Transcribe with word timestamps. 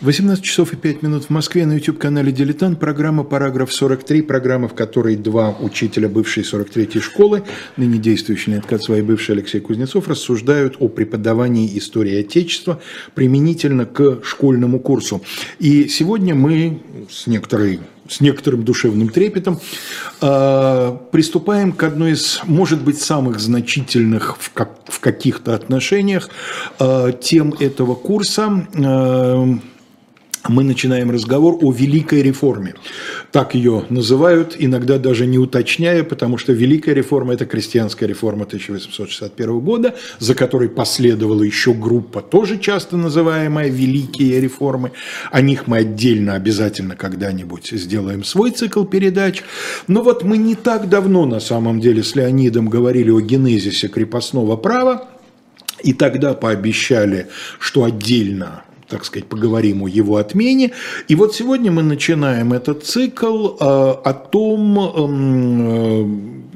18 0.00 0.42
часов 0.42 0.72
и 0.72 0.76
5 0.76 1.02
минут 1.02 1.24
в 1.24 1.30
Москве 1.30 1.66
на 1.66 1.74
YouTube-канале 1.74 2.32
«Дилетант». 2.32 2.80
Программа 2.80 3.22
«Параграф 3.22 3.70
43», 3.70 4.22
программа, 4.22 4.66
в 4.66 4.74
которой 4.74 5.14
два 5.14 5.50
учителя 5.50 6.08
бывшей 6.08 6.42
43-й 6.42 7.00
школы, 7.00 7.42
ныне 7.76 7.98
действующий 7.98 8.52
Леонид 8.52 8.64
Кацва 8.64 8.96
и 8.96 9.02
бывший 9.02 9.32
Алексей 9.32 9.60
Кузнецов, 9.60 10.08
рассуждают 10.08 10.76
о 10.78 10.88
преподавании 10.88 11.76
истории 11.76 12.18
Отечества 12.18 12.80
применительно 13.14 13.84
к 13.84 14.24
школьному 14.24 14.80
курсу. 14.80 15.20
И 15.58 15.86
сегодня 15.88 16.34
мы 16.34 16.80
с 17.10 17.26
некоторой 17.26 17.80
с 18.08 18.20
некоторым 18.20 18.64
душевным 18.64 19.08
трепетом, 19.08 19.60
э, 20.20 20.96
приступаем 21.12 21.72
к 21.72 21.84
одной 21.84 22.12
из, 22.12 22.40
может 22.44 22.82
быть, 22.82 22.98
самых 22.98 23.38
значительных 23.38 24.36
в, 24.40 24.50
как, 24.52 24.80
в 24.86 24.98
каких-то 24.98 25.54
отношениях 25.54 26.28
э, 26.80 27.12
тем 27.20 27.54
этого 27.60 27.94
курса. 27.94 28.66
Мы 30.48 30.64
начинаем 30.64 31.10
разговор 31.10 31.58
о 31.60 31.70
Великой 31.70 32.22
реформе. 32.22 32.74
Так 33.30 33.54
ее 33.54 33.84
называют, 33.90 34.56
иногда 34.58 34.96
даже 34.96 35.26
не 35.26 35.38
уточняя, 35.38 36.02
потому 36.02 36.38
что 36.38 36.52
Великая 36.54 36.94
реформа– 36.94 37.34
это 37.34 37.44
крестьянская 37.44 38.08
реформа 38.08 38.44
1861 38.44 39.60
года, 39.60 39.94
за 40.18 40.34
которой 40.34 40.70
последовала 40.70 41.42
еще 41.42 41.74
группа, 41.74 42.22
тоже 42.22 42.58
часто 42.58 42.96
называемая 42.96 43.68
Великие 43.68 44.40
реформы. 44.40 44.92
О 45.30 45.42
них 45.42 45.66
мы 45.66 45.78
отдельно 45.78 46.34
обязательно 46.36 46.96
когда-нибудь 46.96 47.68
сделаем 47.72 48.24
свой 48.24 48.50
цикл 48.50 48.84
передач. 48.84 49.42
Но 49.88 50.02
вот 50.02 50.24
мы 50.24 50.38
не 50.38 50.54
так 50.54 50.88
давно, 50.88 51.26
на 51.26 51.40
самом 51.40 51.80
деле, 51.80 52.02
с 52.02 52.16
Леонидом 52.16 52.70
говорили 52.70 53.10
о 53.10 53.20
генезисе 53.20 53.88
крепостного 53.88 54.56
права, 54.56 55.10
и 55.82 55.92
тогда 55.92 56.32
пообещали, 56.32 57.26
что 57.58 57.84
отдельно 57.84 58.64
так 58.90 59.04
сказать, 59.04 59.28
поговорим 59.28 59.84
о 59.84 59.88
его 59.88 60.16
отмене. 60.16 60.72
И 61.08 61.14
вот 61.14 61.34
сегодня 61.34 61.70
мы 61.70 61.82
начинаем 61.82 62.52
этот 62.52 62.84
цикл 62.84 63.48
э, 63.48 63.54
о 63.60 64.12
том, 64.12 64.78
эм, 64.78 66.49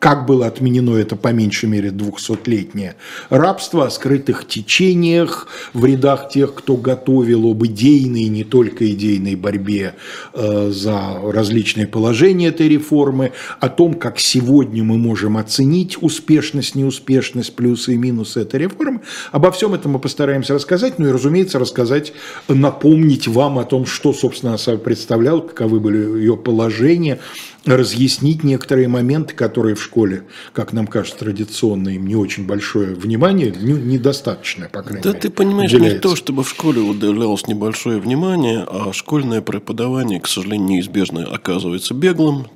как 0.00 0.24
было 0.26 0.46
отменено 0.46 0.96
это 0.96 1.14
по 1.14 1.28
меньшей 1.28 1.68
мере 1.68 1.90
200-летнее 1.90 2.96
рабство, 3.28 3.86
о 3.86 3.90
скрытых 3.90 4.48
течениях 4.48 5.46
в 5.74 5.84
рядах 5.84 6.30
тех, 6.30 6.54
кто 6.54 6.76
готовил 6.76 7.50
об 7.50 7.64
идейной, 7.66 8.24
не 8.24 8.42
только 8.42 8.90
идейной 8.90 9.36
борьбе 9.36 9.94
э, 10.32 10.70
за 10.72 11.20
различные 11.22 11.86
положения 11.86 12.48
этой 12.48 12.68
реформы, 12.68 13.32
о 13.60 13.68
том, 13.68 13.92
как 13.92 14.18
сегодня 14.18 14.82
мы 14.82 14.96
можем 14.96 15.36
оценить 15.36 16.02
успешность, 16.02 16.74
неуспешность, 16.74 17.54
плюсы 17.54 17.92
и 17.94 17.98
минусы 17.98 18.40
этой 18.40 18.60
реформы. 18.60 19.02
Обо 19.32 19.50
всем 19.50 19.74
этом 19.74 19.92
мы 19.92 19.98
постараемся 19.98 20.54
рассказать, 20.54 20.98
ну 20.98 21.08
и, 21.08 21.12
разумеется, 21.12 21.58
рассказать, 21.58 22.14
напомнить 22.48 23.28
вам 23.28 23.58
о 23.58 23.64
том, 23.64 23.84
что, 23.84 24.14
собственно, 24.14 24.56
собой 24.56 24.80
представлял, 24.80 25.42
каковы 25.42 25.78
были 25.78 26.20
ее 26.20 26.38
положения, 26.38 27.18
разъяснить 27.64 28.42
некоторые 28.42 28.88
моменты, 28.88 29.34
которые 29.34 29.74
в 29.74 29.82
школе, 29.82 30.24
как 30.52 30.72
нам 30.72 30.86
кажется, 30.86 31.18
традиционно 31.18 31.90
им 31.90 32.06
не 32.06 32.16
очень 32.16 32.46
большое 32.46 32.94
внимание, 32.94 33.50
недостаточное, 33.50 34.68
по 34.68 34.82
крайней 34.82 35.02
да 35.02 35.10
мере. 35.10 35.20
Да 35.20 35.28
ты 35.28 35.30
понимаешь, 35.30 35.72
уделяется. 35.72 35.96
не 35.96 36.00
то, 36.00 36.16
чтобы 36.16 36.44
в 36.44 36.48
школе 36.48 36.80
уделялось 36.80 37.46
небольшое 37.46 38.00
внимание, 38.00 38.64
а 38.66 38.92
школьное 38.92 39.42
преподавание, 39.42 40.20
к 40.20 40.26
сожалению, 40.26 40.68
неизбежно 40.68 41.24
оказывается 41.24 41.94
беглым, 41.94 42.46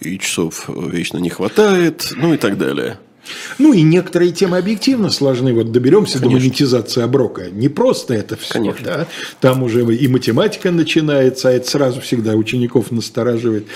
и 0.00 0.18
часов 0.18 0.68
вечно 0.68 1.18
не 1.18 1.30
хватает, 1.30 2.12
ну 2.16 2.34
и 2.34 2.36
так 2.36 2.58
далее. 2.58 2.98
Ну 3.58 3.72
и 3.72 3.82
некоторые 3.82 4.32
темы 4.32 4.58
объективно 4.58 5.10
сложны. 5.10 5.52
Вот 5.52 5.72
доберемся 5.72 6.18
Конечно. 6.18 6.38
до 6.38 6.44
монетизации 6.44 7.02
оброка. 7.02 7.50
Не 7.50 7.68
просто 7.68 8.14
это 8.14 8.36
все. 8.36 8.54
Конечно. 8.54 8.84
Да? 8.84 9.06
Там 9.40 9.62
уже 9.62 9.82
и 9.94 10.08
математика 10.08 10.70
начинается, 10.70 11.48
а 11.48 11.52
это 11.52 11.68
сразу 11.68 12.00
всегда 12.00 12.34
учеников 12.34 12.90
настораживает 12.90 13.66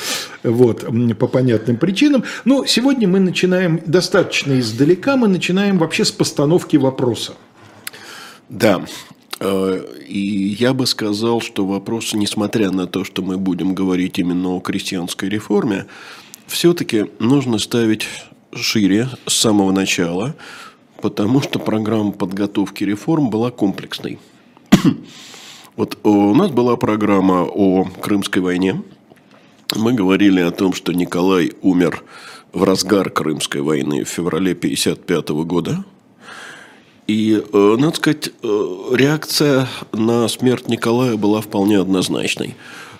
вот, 0.42 0.84
по 1.18 1.26
понятным 1.26 1.76
причинам. 1.76 2.24
Но 2.44 2.64
сегодня 2.66 3.08
мы 3.08 3.20
начинаем 3.20 3.80
достаточно 3.86 4.58
издалека, 4.58 5.16
мы 5.16 5.28
начинаем 5.28 5.78
вообще 5.78 6.04
с 6.04 6.12
постановки 6.12 6.76
вопроса. 6.76 7.34
Да, 8.48 8.84
э, 9.38 9.84
и 10.08 10.56
я 10.58 10.74
бы 10.74 10.86
сказал, 10.86 11.40
что 11.40 11.64
вопрос, 11.66 12.14
несмотря 12.14 12.70
на 12.70 12.86
то, 12.86 13.04
что 13.04 13.22
мы 13.22 13.38
будем 13.38 13.74
говорить 13.74 14.18
именно 14.18 14.56
о 14.56 14.60
крестьянской 14.60 15.28
реформе, 15.28 15.86
все-таки 16.48 17.06
нужно 17.20 17.58
ставить 17.58 18.06
шире 18.52 19.08
с 19.26 19.34
самого 19.34 19.72
начала, 19.72 20.34
потому 21.00 21.40
что 21.40 21.58
программа 21.58 22.12
подготовки 22.12 22.84
реформ 22.84 23.30
была 23.30 23.50
комплексной. 23.50 24.18
Вот 25.76 25.96
у 26.02 26.34
нас 26.34 26.50
была 26.50 26.76
программа 26.76 27.44
о 27.44 27.84
Крымской 27.84 28.42
войне. 28.42 28.82
Мы 29.76 29.94
говорили 29.94 30.40
о 30.40 30.50
том, 30.50 30.74
что 30.74 30.92
Николай 30.92 31.52
умер 31.62 32.02
в 32.52 32.64
разгар 32.64 33.08
Крымской 33.08 33.62
войны 33.62 34.04
в 34.04 34.08
феврале 34.08 34.52
1955 34.52 35.28
года. 35.46 35.84
И, 37.06 37.42
э, 37.52 37.76
надо 37.78 37.96
сказать, 37.96 38.30
э, 38.42 38.90
реакция 38.92 39.68
на 39.92 40.28
смерть 40.28 40.68
Николая 40.68 41.16
была 41.16 41.40
вполне 41.40 41.78
однозначной. 41.78 42.56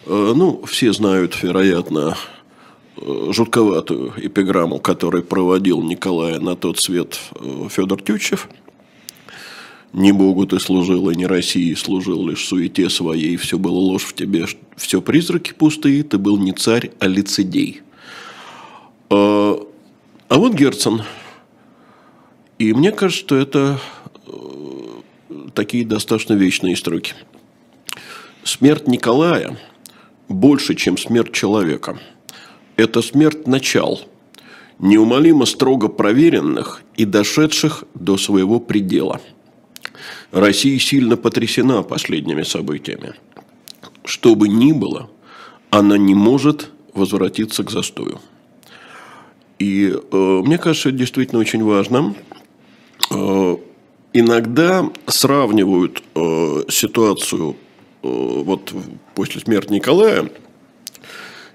Э, 0.07 0.33
ну, 0.35 0.63
все 0.65 0.95
знают, 0.95 1.43
вероятно, 1.43 2.17
Э, 2.17 2.40
жутковатую 3.01 4.13
эпиграмму, 4.17 4.79
которую 4.79 5.25
проводил 5.25 5.83
Николая 5.83 6.39
на 6.39 6.57
тот 6.57 6.79
свет 6.79 7.19
э, 7.35 7.69
Федор 7.71 8.03
Тютчев. 8.03 8.49
«Ни 9.93 10.13
Богу 10.13 10.47
ты 10.47 10.61
служил, 10.61 11.11
и 11.11 11.17
не 11.17 11.27
России 11.27 11.75
служил, 11.75 12.29
лишь 12.29 12.47
суете 12.47 12.89
своей, 12.91 13.37
все 13.37 13.59
было 13.59 13.79
ложь 13.79 14.05
в 14.05 14.13
тебе, 14.13 14.47
все 14.77 15.01
призраки 15.01 15.53
пустые, 15.53 16.05
ты 16.05 16.19
был 16.19 16.37
не 16.37 16.53
царь, 16.53 16.93
а 16.99 17.07
лицедей». 17.07 17.83
А, 19.09 19.61
а 20.29 20.35
вот 20.37 20.55
Герцен. 20.55 21.03
И 22.59 22.73
мне 22.75 22.93
кажется, 22.93 23.21
что 23.21 23.37
это 23.37 23.81
э, 24.27 24.33
такие 25.55 25.85
достаточно 25.85 26.35
вечные 26.35 26.77
строки. 26.77 27.15
Смерть 28.45 28.87
Николая 28.87 29.59
больше, 30.29 30.75
чем 30.75 30.99
смерть 30.99 31.33
человека– 31.33 31.99
это 32.77 33.03
смерть 33.03 33.47
начал, 33.47 34.01
неумолимо 34.79 35.47
строго 35.47 35.89
проверенных 35.89 36.83
и 36.97 37.05
дошедших 37.05 37.85
до 37.95 38.17
своего 38.17 38.61
предела. 38.61 39.21
Россия 40.33 40.79
сильно 40.79 41.17
потрясена 41.17 41.83
последними 41.83 42.43
событиями. 42.43 43.15
Что 44.05 44.35
бы 44.35 44.49
ни 44.49 44.73
было, 44.73 45.11
она 45.71 45.99
не 45.99 46.15
может 46.15 46.71
возвратиться 46.95 47.65
к 47.65 47.71
застою. 47.71 48.21
И 49.59 49.93
э, 49.93 50.17
мне 50.45 50.59
кажется, 50.59 50.89
это 50.89 50.99
действительно 50.99 51.41
очень 51.41 51.63
важно. 51.63 52.15
Э, 53.11 53.57
иногда 54.13 54.91
сравнивают 55.07 56.03
э, 56.15 56.63
ситуацию 56.69 57.57
э, 58.03 58.09
вот 58.09 58.73
после 59.15 59.41
смерти 59.41 59.73
Николая 59.73 60.31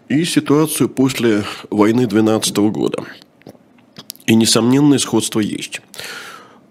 и 0.09 0.23
ситуацию 0.25 0.89
после 0.89 1.43
войны 1.69 2.07
12 2.07 2.57
года. 2.57 3.03
И 4.25 4.35
несомненное 4.35 4.97
сходство 4.97 5.39
есть. 5.39 5.81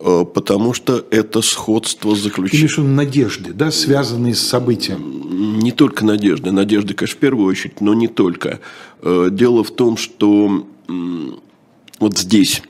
Э, 0.00 0.24
потому 0.24 0.74
что 0.74 1.04
это 1.10 1.40
сходство 1.42 2.14
заключается... 2.14 2.76
Ты 2.76 2.82
надежды, 2.82 3.52
да, 3.52 3.70
связанные 3.70 4.34
с 4.34 4.40
событием? 4.40 5.58
Не 5.58 5.72
только 5.72 6.04
надежды. 6.04 6.52
Надежды, 6.52 6.94
конечно, 6.94 7.16
в 7.16 7.20
первую 7.20 7.46
очередь, 7.46 7.80
но 7.80 7.94
не 7.94 8.08
только. 8.08 8.60
Э, 9.02 9.28
дело 9.30 9.64
в 9.64 9.70
том, 9.70 9.96
что 9.96 10.66
вот 12.00 12.18
здесь 12.18 12.62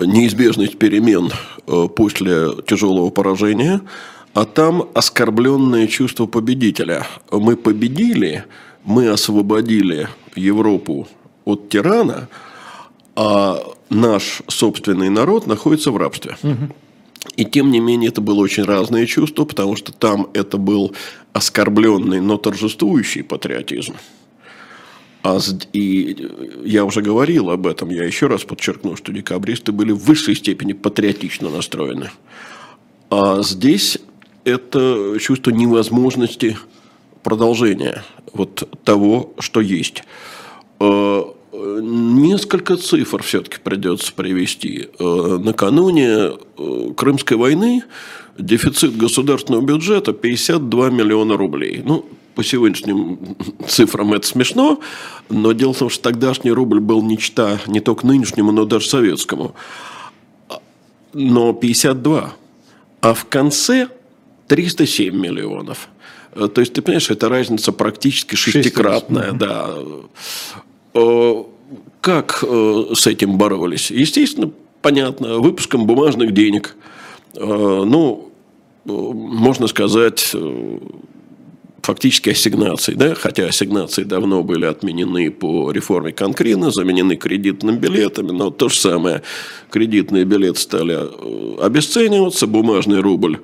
неизбежность 0.00 0.78
перемен 0.78 1.30
э, 1.66 1.88
после 1.94 2.50
тяжелого 2.66 3.10
поражения, 3.10 3.80
а 4.34 4.44
там 4.44 4.88
оскорбленное 4.94 5.86
чувство 5.86 6.26
победителя. 6.26 7.06
Мы 7.30 7.56
победили, 7.56 8.44
мы 8.84 9.08
освободили 9.08 10.08
Европу 10.34 11.08
от 11.44 11.68
тирана, 11.68 12.28
а 13.14 13.62
наш 13.90 14.42
собственный 14.48 15.10
народ 15.10 15.46
находится 15.46 15.90
в 15.90 15.96
рабстве. 15.96 16.36
И 17.36 17.44
тем 17.44 17.70
не 17.70 17.80
менее 17.80 18.08
это 18.08 18.20
было 18.20 18.40
очень 18.40 18.64
разное 18.64 19.06
чувство, 19.06 19.44
потому 19.44 19.76
что 19.76 19.92
там 19.92 20.28
это 20.34 20.58
был 20.58 20.92
оскорбленный, 21.32 22.20
но 22.20 22.36
торжествующий 22.36 23.22
патриотизм. 23.22 23.94
А, 25.22 25.38
и 25.72 26.28
я 26.64 26.84
уже 26.84 27.00
говорил 27.00 27.50
об 27.50 27.68
этом, 27.68 27.90
я 27.90 28.04
еще 28.04 28.26
раз 28.26 28.42
подчеркну, 28.42 28.96
что 28.96 29.12
декабристы 29.12 29.70
были 29.70 29.92
в 29.92 29.98
высшей 29.98 30.34
степени 30.34 30.72
патриотично 30.72 31.48
настроены. 31.48 32.10
А 33.08 33.40
здесь 33.42 33.98
это 34.44 35.16
чувство 35.20 35.52
невозможности 35.52 36.56
продолжения 37.22 38.04
вот 38.32 38.68
того, 38.84 39.34
что 39.38 39.60
есть. 39.60 40.04
Э, 40.80 41.22
Несколько 41.54 42.78
цифр 42.78 43.22
все-таки 43.22 43.58
придется 43.62 44.14
привести. 44.14 44.88
Накануне 44.98 46.30
Крымской 46.96 47.36
войны 47.36 47.84
дефицит 48.38 48.96
государственного 48.96 49.62
бюджета 49.62 50.14
52 50.14 50.88
миллиона 50.90 51.36
рублей. 51.36 51.82
Ну, 51.84 52.06
по 52.34 52.42
сегодняшним 52.42 53.36
цифрам 53.68 54.14
это 54.14 54.26
смешно, 54.26 54.80
но 55.28 55.52
дело 55.52 55.74
в 55.74 55.78
том, 55.78 55.90
что 55.90 56.02
тогдашний 56.02 56.50
рубль 56.50 56.80
был 56.80 57.02
нечто 57.02 57.60
не 57.66 57.80
только 57.80 58.06
нынешнему, 58.06 58.52
но 58.52 58.64
даже 58.64 58.88
советскому. 58.88 59.54
Но 61.12 61.52
52. 61.52 62.32
А 63.02 63.14
в 63.14 63.26
конце 63.26 63.88
307 64.48 65.14
миллионов. 65.14 65.88
То 66.34 66.60
есть, 66.60 66.72
ты 66.72 66.82
понимаешь, 66.82 67.10
это 67.10 67.28
разница 67.28 67.72
практически 67.72 68.34
шестикратная. 68.34 69.32
Да. 69.32 69.70
Э, 70.94 71.44
как 72.00 72.42
э, 72.46 72.84
с 72.94 73.06
этим 73.06 73.36
боролись? 73.38 73.90
Естественно, 73.90 74.50
понятно, 74.80 75.38
выпуском 75.38 75.86
бумажных 75.86 76.32
денег. 76.32 76.76
Э, 77.34 77.44
ну, 77.44 78.30
можно 78.84 79.68
сказать, 79.68 80.34
фактически 81.82 82.30
ассигнаций, 82.30 82.94
да, 82.94 83.14
хотя 83.14 83.46
ассигнации 83.46 84.04
давно 84.04 84.42
были 84.42 84.64
отменены 84.64 85.30
по 85.30 85.70
реформе 85.72 86.12
Конкрина, 86.12 86.70
заменены 86.70 87.16
кредитными 87.16 87.76
билетами, 87.76 88.30
но 88.30 88.50
то 88.50 88.68
же 88.68 88.78
самое, 88.78 89.22
кредитные 89.70 90.24
билеты 90.24 90.60
стали 90.60 90.96
э, 90.96 91.62
обесцениваться, 91.62 92.46
бумажный 92.46 93.00
рубль 93.00 93.40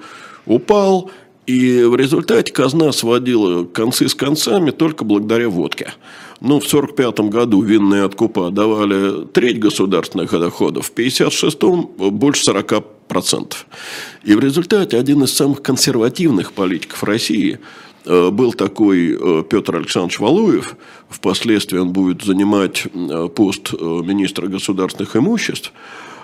упал, 0.47 1.11
и 1.49 1.83
в 1.83 1.97
результате 1.97 2.53
казна 2.53 2.93
сводила 2.93 3.65
концы 3.65 4.09
с 4.09 4.15
концами 4.15 4.71
только 4.71 5.05
благодаря 5.05 5.49
водке. 5.49 5.95
Ну, 6.41 6.61
в 6.61 6.67
1945 6.67 7.21
году 7.31 7.63
винные 7.63 8.05
откупа 8.05 8.51
давали 8.51 9.25
треть 9.27 9.59
государственных 9.59 10.31
доходов, 10.31 10.87
в 10.87 10.91
1956 10.91 12.11
больше 12.13 12.51
40%. 12.51 13.55
И 14.25 14.35
в 14.35 14.41
результате 14.41 14.99
один 14.99 15.25
из 15.25 15.33
самых 15.33 15.63
консервативных 15.63 16.53
политиков 16.53 17.03
России– 17.03 17.59
Э, 18.09 18.31
был 18.31 18.55
такой 18.55 19.19
э, 19.21 19.45
Петр 19.49 19.77
Александрович 19.77 20.19
Валуев, 20.19 20.77
впоследствии 21.11 21.79
он 21.79 21.93
будет 21.93 22.23
занимать 22.23 22.87
э, 22.87 23.29
пост 23.29 23.73
министра 23.73 24.47
государственных 24.47 25.15
имуществ, 25.15 25.73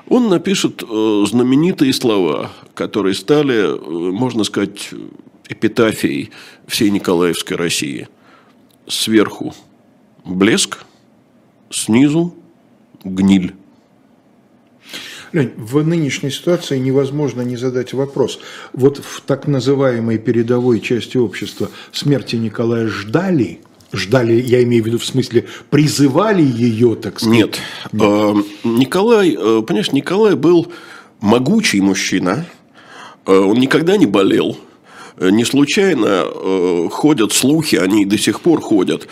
он 0.09 0.29
напишет 0.29 0.81
знаменитые 0.81 1.93
слова, 1.93 2.51
которые 2.75 3.15
стали, 3.15 3.79
можно 4.11 4.45
сказать, 4.45 4.91
эпитафией 5.49 6.31
всей 6.67 6.91
Николаевской 6.91 7.57
России. 7.57 8.09
Сверху 8.87 9.55
блеск, 10.25 10.85
снизу 11.71 12.35
гниль. 13.03 13.55
Лень, 15.33 15.53
в 15.57 15.85
нынешней 15.85 16.31
ситуации 16.31 16.79
невозможно 16.79 17.43
не 17.43 17.57
задать 17.57 17.93
вопрос. 17.93 18.39
Вот 18.73 18.99
в 18.99 19.21
так 19.23 19.49
называемой 19.49 20.19
передовой 20.19 20.81
части 20.81 21.17
общества 21.17 21.71
смерти 21.93 22.37
Николая 22.37 22.87
ждали? 22.87 23.61
Ждали, 23.95 24.41
я 24.41 24.63
имею 24.65 24.83
в 24.83 24.87
виду 24.87 24.99
в 24.99 25.05
смысле, 25.05 25.47
призывали 25.71 26.43
ее, 26.43 26.97
так 26.97 27.21
сказать? 27.21 27.37
Нет. 27.37 27.59
Нет. 27.93 28.03
А, 28.03 28.35
Николай, 28.65 29.37
э, 29.39 29.63
понимаешь, 29.63 29.93
Николай 29.93 30.35
был 30.35 30.73
могучий 31.21 31.81
мужчина. 31.81 32.47
Э, 33.27 33.37
он 33.37 33.59
никогда 33.59 33.97
не 33.97 34.07
болел. 34.07 34.57
Э, 35.17 35.31
не 35.31 35.45
случайно 35.45 36.25
ходят 36.91 37.33
слухи, 37.33 37.77
они 37.77 38.05
до 38.05 38.19
сих 38.19 38.41
пор 38.41 38.61
ходят, 38.61 39.07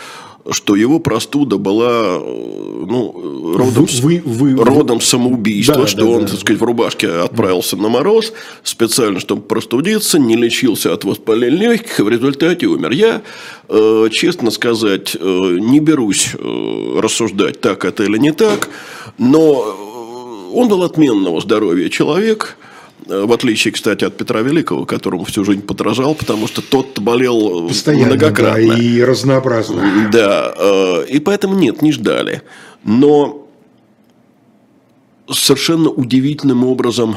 что 0.51 0.75
его 0.75 0.99
простуда 0.99 1.57
была 1.57 2.19
ну, 2.19 3.55
родом, 3.57 3.87
вы, 4.01 4.21
вы, 4.25 4.55
вы, 4.55 4.63
родом 4.63 4.99
самоубийства, 4.99 5.81
да, 5.81 5.87
что 5.87 6.01
да, 6.01 6.07
он, 6.07 6.21
да. 6.25 6.31
так 6.31 6.39
сказать, 6.39 6.61
в 6.61 6.65
рубашке 6.65 7.09
отправился 7.09 7.77
на 7.77 7.87
мороз 7.87 8.33
специально, 8.63 9.19
чтобы 9.19 9.43
простудиться, 9.43 10.19
не 10.19 10.35
лечился 10.35 10.93
от 10.93 11.05
воспаления 11.05 11.53
легких, 11.53 11.99
и 11.99 12.03
в 12.03 12.09
результате 12.09 12.67
умер. 12.67 12.91
Я, 12.91 13.21
э, 13.69 14.09
честно 14.11 14.51
сказать, 14.51 15.15
э, 15.17 15.19
не 15.19 15.79
берусь 15.79 16.31
э, 16.33 16.99
рассуждать, 16.99 17.61
так 17.61 17.85
это 17.85 18.03
или 18.03 18.17
не 18.17 18.33
так, 18.33 18.69
но 19.17 19.77
он 20.53 20.67
был 20.67 20.83
отменного 20.83 21.39
здоровья 21.41 21.89
человек– 21.89 22.57
в 23.07 23.31
отличие, 23.31 23.71
кстати, 23.71 24.05
от 24.05 24.17
Петра 24.17 24.41
Великого, 24.41 24.85
которому 24.85 25.23
всю 25.25 25.43
жизнь 25.43 25.61
подражал, 25.61 26.15
потому 26.15 26.47
что 26.47 26.61
тот 26.61 26.99
болел 26.99 27.67
Постоянно, 27.67 28.07
многократно. 28.07 28.75
Да, 28.75 28.81
и 28.81 29.01
разнообразно. 29.01 30.09
Да, 30.11 30.53
э, 30.57 31.05
и 31.09 31.19
поэтому 31.19 31.55
нет, 31.55 31.81
не 31.81 31.91
ждали. 31.91 32.41
Но 32.83 33.47
совершенно 35.29 35.89
удивительным 35.89 36.65
образом 36.65 37.15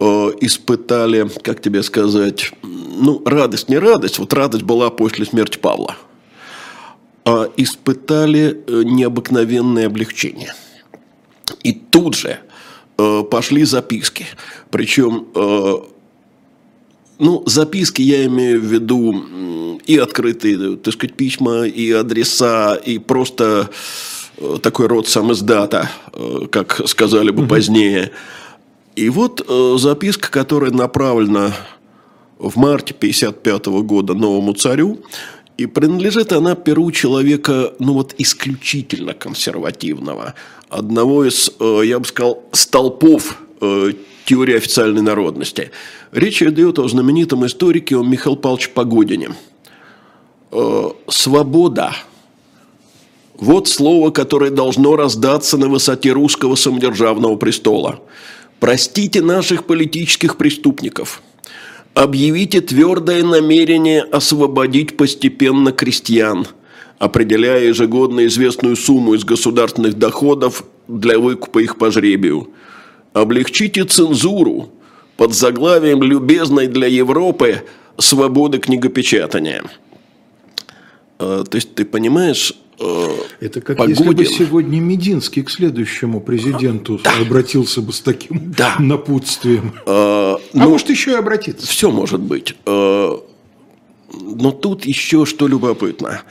э, 0.00 0.04
испытали, 0.40 1.28
как 1.42 1.60
тебе 1.60 1.82
сказать, 1.82 2.52
ну, 2.62 3.22
радость, 3.24 3.68
не 3.68 3.78
радость, 3.78 4.18
вот 4.18 4.32
радость 4.32 4.64
была 4.64 4.90
после 4.90 5.26
смерти 5.26 5.58
Павла, 5.58 5.96
а 7.24 7.50
испытали 7.56 8.62
э, 8.66 8.82
необыкновенное 8.84 9.86
облегчение. 9.86 10.54
И 11.62 11.72
тут 11.72 12.14
же– 12.14 12.38
Э, 13.02 13.24
пошли 13.24 13.64
записки. 13.64 14.26
Причем, 14.70 15.26
э, 15.34 15.74
ну, 17.18 17.42
записки 17.46 18.02
я 18.02 18.24
имею 18.26 18.60
в 18.60 18.64
виду 18.64 19.24
и 19.86 19.98
открытые, 19.98 20.76
так 20.76 20.94
сказать, 20.94 21.16
письма, 21.16 21.64
и 21.64 21.90
адреса, 21.90 22.74
и 22.74 22.98
просто 22.98 23.70
э, 24.38 24.58
такой 24.62 24.86
род 24.86 25.08
самоиздата, 25.08 25.90
как 26.50 26.82
сказали 26.86 27.30
бы 27.30 27.46
позднее. 27.48 28.12
И 28.94 29.08
вот 29.08 29.44
записка, 29.80 30.30
которая 30.30 30.70
направлена 30.70 31.52
в 32.38 32.56
марте 32.56 32.94
1955 32.94 33.66
года 33.84 34.14
новому 34.14 34.52
царю, 34.52 34.98
и 35.56 35.66
принадлежит 35.66 36.32
она 36.32 36.54
перу 36.54 36.90
человека, 36.92 37.72
ну 37.78 37.94
вот, 37.94 38.14
исключительно 38.18 39.14
консервативного. 39.14 40.34
Одного 40.72 41.26
из, 41.26 41.50
э, 41.60 41.82
я 41.84 41.98
бы 41.98 42.06
сказал, 42.06 42.42
столпов 42.52 43.38
э, 43.60 43.92
теории 44.24 44.56
официальной 44.56 45.02
народности. 45.02 45.70
Речь 46.12 46.42
идет 46.42 46.78
о 46.78 46.88
знаменитом 46.88 47.44
историке 47.44 47.96
о 47.96 48.02
Михаиле 48.02 48.38
Павловиче 48.38 48.70
Погодине. 48.70 49.30
Э, 50.50 50.90
Свобода. 51.08 51.92
Вот 53.34 53.68
слово, 53.68 54.10
которое 54.10 54.50
должно 54.50 54.96
раздаться 54.96 55.58
на 55.58 55.68
высоте 55.68 56.12
русского 56.12 56.54
самодержавного 56.54 57.36
престола. 57.36 58.00
Простите 58.58 59.20
наших 59.20 59.66
политических 59.66 60.38
преступников– 60.38 61.22
Объявите 61.94 62.62
твердое 62.62 63.22
намерение 63.22 64.00
освободить 64.00 64.96
постепенно 64.96 65.72
крестьян, 65.72 66.46
определяя 67.02 67.64
ежегодно 67.64 68.26
известную 68.26 68.76
сумму 68.76 69.14
из 69.14 69.24
государственных 69.24 69.98
доходов 69.98 70.64
для 70.86 71.18
выкупа 71.18 71.58
их 71.58 71.76
по 71.76 71.90
жребию. 71.90 72.50
Облегчите 73.12 73.82
цензуру 73.82 74.70
под 75.16 75.34
заглавием 75.34 76.00
«Любезной 76.04 76.68
для 76.68 76.86
Европы 76.86 77.64
свободы 77.98 78.58
книгопечатания». 78.58 79.64
А, 81.18 81.42
то 81.42 81.56
есть, 81.56 81.74
ты 81.74 81.84
понимаешь, 81.84 82.54
Э, 82.78 83.08
Это 83.40 83.60
как 83.60 83.76
Погодин. 83.76 83.96
если 83.96 84.14
бы 84.14 84.24
сегодня 84.24 84.80
Мединский 84.80 85.42
к 85.42 85.50
следующему 85.50 86.20
президенту 86.20 86.98
да. 87.04 87.12
обратился 87.20 87.80
бы 87.80 87.92
с 87.92 88.00
таким 88.00 88.52
да. 88.56 88.76
напутствием. 88.78 89.74
А, 89.86 90.38
ну, 90.52 90.64
а 90.64 90.68
может 90.68 90.88
еще 90.88 91.12
и 91.12 91.14
обратиться. 91.14 91.66
Все 91.66 91.90
может 91.90 92.20
быть. 92.20 92.56
Э, 92.66 93.18
но 94.12 94.50
тут 94.50 94.84
еще 94.84 95.26
что 95.26 95.46
любопытно. 95.46 96.22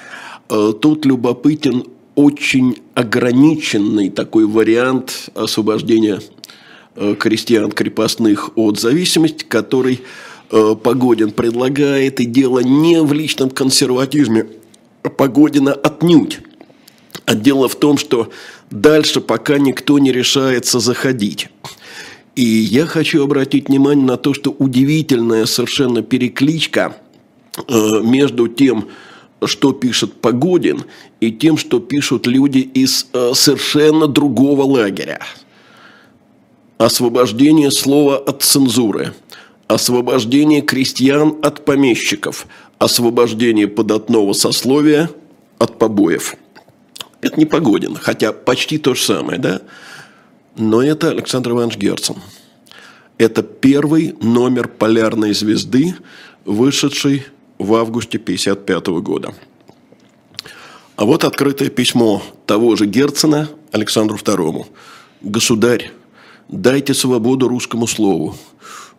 Тут 0.81 1.05
любопытен 1.05 1.85
очень 2.15 2.77
ограниченный 2.93 4.09
такой 4.09 4.45
вариант 4.45 5.29
освобождения 5.33 6.19
крестьян 7.19 7.71
крепостных 7.71 8.51
от 8.57 8.77
зависимости, 8.77 9.45
который 9.45 10.01
Погодин 10.49 11.31
предлагает, 11.31 12.19
и 12.19 12.25
дело 12.25 12.59
не 12.59 13.01
в 13.01 13.13
личном 13.13 13.49
консерватизме 13.49 14.47
Погодина 15.17 15.71
отнюдь. 15.71 16.39
А 17.25 17.35
дело 17.35 17.69
в 17.69 17.75
том, 17.75 17.97
что 17.97 18.29
дальше 18.69 19.21
пока 19.21 19.57
никто 19.57 19.99
не 19.99 20.11
решается 20.11 20.79
заходить. 20.79 21.47
И 22.35 22.43
я 22.43 22.85
хочу 22.85 23.23
обратить 23.23 23.69
внимание 23.69 24.05
на 24.05 24.17
то, 24.17 24.33
что 24.33 24.51
удивительная 24.51 25.45
совершенно 25.45 26.01
перекличка 26.01 26.97
э, 27.67 28.01
между 28.03 28.47
тем, 28.47 28.89
что 29.45 29.73
пишет 29.73 30.13
Погодин, 30.21 30.83
и 31.19 31.31
тем, 31.31 31.57
что 31.57 31.79
пишут 31.79 32.27
люди 32.27 32.59
из 32.59 33.07
э, 33.13 33.31
совершенно 33.33 34.07
другого 34.07 34.63
лагеря. 34.63 35.19
Освобождение 36.77 37.71
слова 37.71 38.17
от 38.17 38.43
цензуры, 38.43 39.13
освобождение 39.67 40.61
крестьян 40.61 41.37
от 41.43 41.65
помещиков, 41.65 42.47
освобождение 42.79 43.67
податного 43.67 44.33
сословия 44.33 45.09
от 45.59 45.77
побоев. 45.77 46.35
Это 47.21 47.39
не 47.39 47.45
Погодин, 47.45 47.95
хотя 47.95 48.33
почти 48.33 48.79
то 48.79 48.95
же 48.95 49.03
самое, 49.03 49.39
да? 49.39 49.61
Но 50.57 50.81
это 50.81 51.09
Александр 51.09 51.51
Иванович 51.51 51.77
Герцен. 51.77 52.15
Это 53.17 53.43
первый 53.43 54.15
номер 54.21 54.67
полярной 54.67 55.33
звезды, 55.33 55.95
вышедший 56.45 57.25
в 57.61 57.75
августе 57.75 58.17
1955 58.17 58.87
года. 59.01 59.33
А 60.95 61.05
вот 61.05 61.23
открытое 61.23 61.69
письмо 61.69 62.21
того 62.45 62.75
же 62.75 62.85
Герцена 62.85 63.49
Александру 63.71 64.17
II. 64.17 64.65
«Государь, 65.21 65.91
дайте 66.47 66.93
свободу 66.93 67.47
русскому 67.47 67.87
слову. 67.87 68.35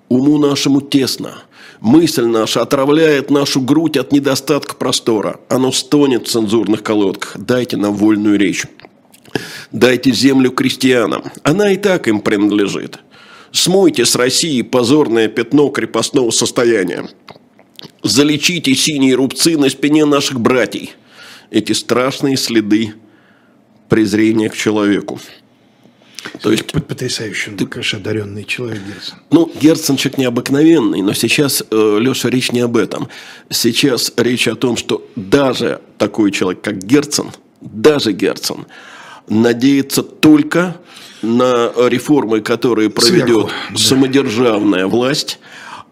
Уму 0.08 0.38
нашему 0.38 0.80
тесно. 0.80 1.42
Мысль 1.80 2.24
наша 2.24 2.62
отравляет 2.62 3.30
нашу 3.30 3.60
грудь 3.60 3.96
от 3.96 4.12
недостатка 4.12 4.74
простора. 4.74 5.40
Оно 5.48 5.72
стонет 5.72 6.26
в 6.26 6.30
цензурных 6.30 6.82
колодках. 6.82 7.36
Дайте 7.38 7.76
нам 7.76 7.94
вольную 7.94 8.38
речь. 8.38 8.64
Дайте 9.72 10.12
землю 10.12 10.50
крестьянам. 10.50 11.24
Она 11.42 11.72
и 11.72 11.76
так 11.76 12.08
им 12.08 12.20
принадлежит. 12.20 12.98
Смойте 13.52 14.04
с 14.04 14.14
России 14.14 14.62
позорное 14.62 15.28
пятно 15.28 15.68
крепостного 15.70 16.30
состояния. 16.30 17.08
Залечите 18.02 18.74
синие 18.74 19.14
рубцы 19.14 19.56
на 19.56 19.68
спине 19.68 20.04
наших 20.04 20.40
братьев. 20.40 20.90
Эти 21.50 21.72
страшные 21.72 22.36
следы 22.36 22.94
презрения 23.88 24.48
к 24.48 24.56
человеку. 24.56 25.20
То 26.40 26.50
есть, 26.50 26.66
Потрясающий, 26.72 27.50
ты, 27.50 27.66
конечно, 27.66 27.98
одаренный 27.98 28.44
человек 28.44 28.80
Герцен. 28.86 29.18
Ну, 29.30 29.50
Герцен 29.60 29.96
человек 29.96 30.18
необыкновенный, 30.18 31.02
но 31.02 31.14
сейчас, 31.14 31.64
э, 31.68 31.98
Леша, 32.00 32.30
речь 32.30 32.52
не 32.52 32.60
об 32.60 32.76
этом. 32.76 33.08
Сейчас 33.50 34.12
речь 34.16 34.46
о 34.48 34.54
том, 34.54 34.76
что 34.76 35.06
даже 35.16 35.80
такой 35.98 36.30
человек, 36.30 36.62
как 36.62 36.78
Герцен, 36.78 37.32
даже 37.60 38.12
Герцен, 38.12 38.66
надеется 39.28 40.02
только 40.02 40.76
на 41.22 41.72
реформы, 41.88 42.40
которые 42.40 42.90
проведет 42.90 43.50
Сверху, 43.50 43.50
самодержавная 43.76 44.86
власть, 44.86 45.38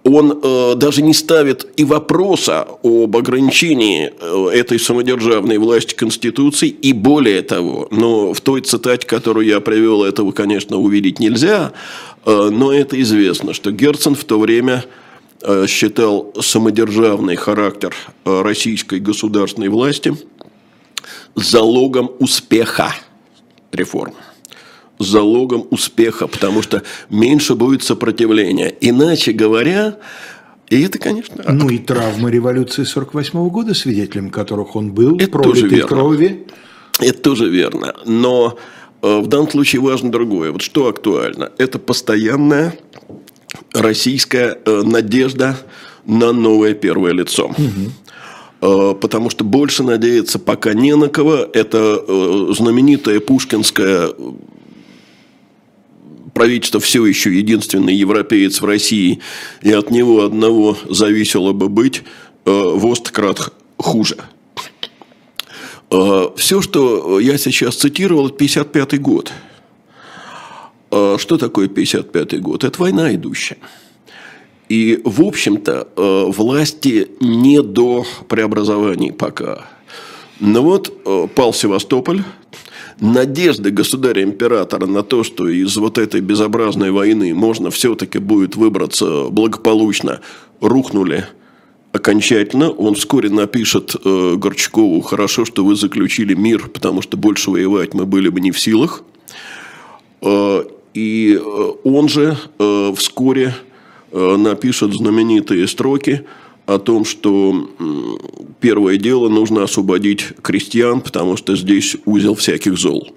он 0.05 0.41
э, 0.43 0.75
даже 0.77 1.03
не 1.03 1.13
ставит 1.13 1.67
и 1.77 1.85
вопроса 1.85 2.67
об 2.83 3.17
ограничении 3.17 4.13
э, 4.19 4.51
этой 4.55 4.79
самодержавной 4.79 5.59
власти 5.59 5.95
Конституции, 5.95 6.69
и 6.69 6.93
более 6.93 7.43
того, 7.43 7.87
но 7.91 8.33
в 8.33 8.41
той 8.41 8.63
цитате, 8.63 9.07
которую 9.07 9.47
я 9.47 9.61
привел, 9.61 10.05
этого, 10.05 10.33
конечно, 10.33 10.79
увидеть 10.79 11.21
нельзя, 11.21 11.73
э, 12.25 12.51
но 12.51 12.73
это 12.73 13.01
известно, 13.01 13.53
что 13.53 13.73
Герцен 13.73 14.15
в 14.15 14.25
то 14.25 14.39
время 14.39 14.85
э, 15.43 15.67
считал 15.69 16.33
самодержавный 16.41 17.37
характер 17.37 17.95
э, 18.25 18.43
российской 18.43 19.01
государственной 19.01 19.69
власти 19.69 20.17
залогом 21.35 22.11
успеха 22.19 22.95
реформ 23.73 24.15
залогом 25.01 25.67
успеха, 25.71 26.27
потому 26.29 26.63
что 26.63 26.83
меньше 27.09 27.55
будет 27.55 27.83
сопротивления. 27.83 28.75
Иначе 28.81 29.33
говоря, 29.33 29.97
и 30.69 30.83
это, 30.83 30.99
конечно... 30.99 31.43
Ну 31.49 31.69
и 31.69 31.79
травмы 31.79 32.31
революции 32.31 32.85
48 32.85 33.49
года, 33.49 33.75
свидетелем 33.75 34.31
которых 34.31 34.77
он 34.77 34.93
был, 34.93 35.17
это 35.19 35.39
тоже 35.39 35.67
верно. 35.67 35.89
крови. 35.89 36.47
Это 37.01 37.21
тоже 37.21 37.49
верно. 37.49 37.95
Но 38.07 38.57
э, 39.03 39.21
в 39.21 39.27
данном 39.27 39.51
случае 39.51 39.83
важно 39.83 40.13
другое. 40.13 40.53
Вот 40.53 40.63
что 40.63 40.87
актуально? 40.87 41.51
Это 41.59 41.79
постоянная 41.79 42.75
российская 43.73 44.59
э, 44.65 44.83
надежда 44.83 45.57
на 46.07 46.33
новое 46.33 46.75
первое 46.75 47.13
лицо. 47.13 47.47
Угу. 47.47 48.95
Потому 48.97 49.31
что 49.31 49.43
больше 49.43 49.83
надеяться 49.83 50.39
пока 50.39 50.75
не 50.75 50.95
на 50.95 51.09
кого. 51.09 51.49
Это 51.55 52.53
знаменитая 52.53 53.19
пушкинская 53.19 54.11
правительство 56.35 56.81
все 56.81 57.05
еще 57.05 57.37
единственный 57.37 57.95
европеец 57.95 58.61
в 58.61 58.65
России, 58.65 59.21
и 59.63 59.73
от 59.73 59.91
него 59.91 60.25
одного 60.25 60.77
зависело 60.89 61.53
бы 61.53 61.69
быть 61.69 62.03
э, 62.45 62.51
в 62.51 62.87
хуже. 63.77 64.17
Э, 65.91 66.29
все, 66.37 66.63
что 66.63 67.19
я 67.21 67.39
сейчас 67.39 67.77
цитировал, 67.77 68.27
это 68.27 68.37
55 68.37 69.01
год. 69.01 69.33
Э, 70.91 71.17
что 71.19 71.37
такое 71.39 71.69
55 71.69 72.41
год? 72.41 72.65
Это 72.65 72.81
война 72.81 73.15
идущая. 73.15 73.59
И, 74.69 75.01
в 75.05 75.23
общем-то, 75.23 75.89
э, 75.97 76.25
власти 76.31 77.09
не 77.21 77.61
до 77.61 78.05
преобразований 78.29 79.13
пока. 79.13 79.67
Но 80.41 80.63
вот 80.63 80.93
э, 81.05 81.29
пал 81.35 81.53
Севастополь, 81.53 82.23
надежды 82.99 83.71
государя-императора 83.71 84.87
на 84.87 85.03
то, 85.03 85.23
что 85.23 85.49
из 85.49 85.77
вот 85.77 85.99
этой 85.99 86.23
безобразной 86.23 86.91
войны 86.91 87.35
можно 87.35 87.71
все-таки 87.71 88.19
будет 88.19 88.57
выбраться 88.57 89.29
благополучно, 89.29 90.21
рухнули 90.63 91.27
окончательно. 91.93 92.71
Он 92.71 92.95
вскоре 92.95 93.29
напишет 93.29 93.95
э, 94.03 94.35
Горчакову, 94.37 95.03
хорошо, 95.03 95.45
что 95.45 95.63
вы 95.63 95.77
заключили 95.77 96.33
мир, 96.33 96.69
потому 96.69 97.03
что 97.03 97.19
больше 97.19 97.51
воевать 97.51 97.93
мы 97.93 98.07
были 98.07 98.31
бы 98.31 98.41
не 98.41 98.51
в 98.51 98.59
силах. 98.59 99.03
Э, 100.23 100.65
и 100.95 101.39
э, 101.39 101.73
он 101.85 102.09
же 102.09 102.39
э, 102.59 102.95
вскоре 102.97 103.55
э, 104.11 104.37
напишет 104.37 104.95
знаменитые 104.95 105.69
строки– 105.69 106.25
о 106.75 106.79
том, 106.79 107.05
что 107.05 107.69
первое 108.61 108.97
дело 108.97 109.29
нужно 109.29 109.65
освободить 109.65 110.29
крестьян, 110.41 111.01
потому 111.01 111.37
что 111.37 111.57
здесь 111.57 111.97
узел 112.05 112.37
всяких 112.37 112.79
зол. 112.79 113.13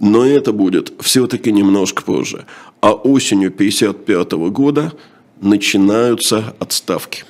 Но 0.00 0.24
это 0.24 0.52
будет 0.52 0.92
все-таки 1.00 1.52
немножко 1.52 2.02
позже. 2.02 2.46
А 2.80 2.92
осенью 2.92 3.48
1955 3.48 4.32
года 4.50 4.92
начинаются 5.40 6.54
отставки. 6.58 7.24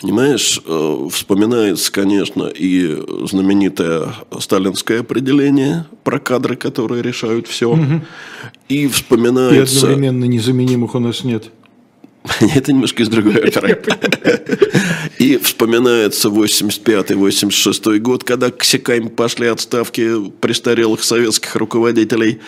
Понимаешь, 0.00 0.60
э, 0.64 1.08
вспоминается, 1.10 1.90
конечно, 1.92 2.44
и 2.44 3.02
знаменитое 3.26 4.14
сталинское 4.38 5.00
определение 5.00 5.86
про 6.04 6.20
кадры, 6.20 6.56
которые 6.56 7.02
решают 7.02 7.48
все. 7.48 7.72
Угу. 7.72 8.00
И 8.68 8.86
вспоминается... 8.86 9.74
И 9.74 9.90
одновременно 9.90 10.24
незаменимых 10.24 10.94
у 10.94 11.00
нас 11.00 11.24
нет. 11.24 11.50
Это 12.54 12.72
немножко 12.72 13.02
из 13.02 13.08
другой 13.08 13.36
оперы. 13.36 13.80
И 15.18 15.36
вспоминается 15.38 16.28
85-86 16.28 17.98
год, 17.98 18.24
когда 18.24 18.50
к 18.50 18.64
Сикайм 18.64 19.08
пошли 19.08 19.48
отставки 19.48 20.30
престарелых 20.40 21.02
советских 21.02 21.56
руководителей. 21.56 22.40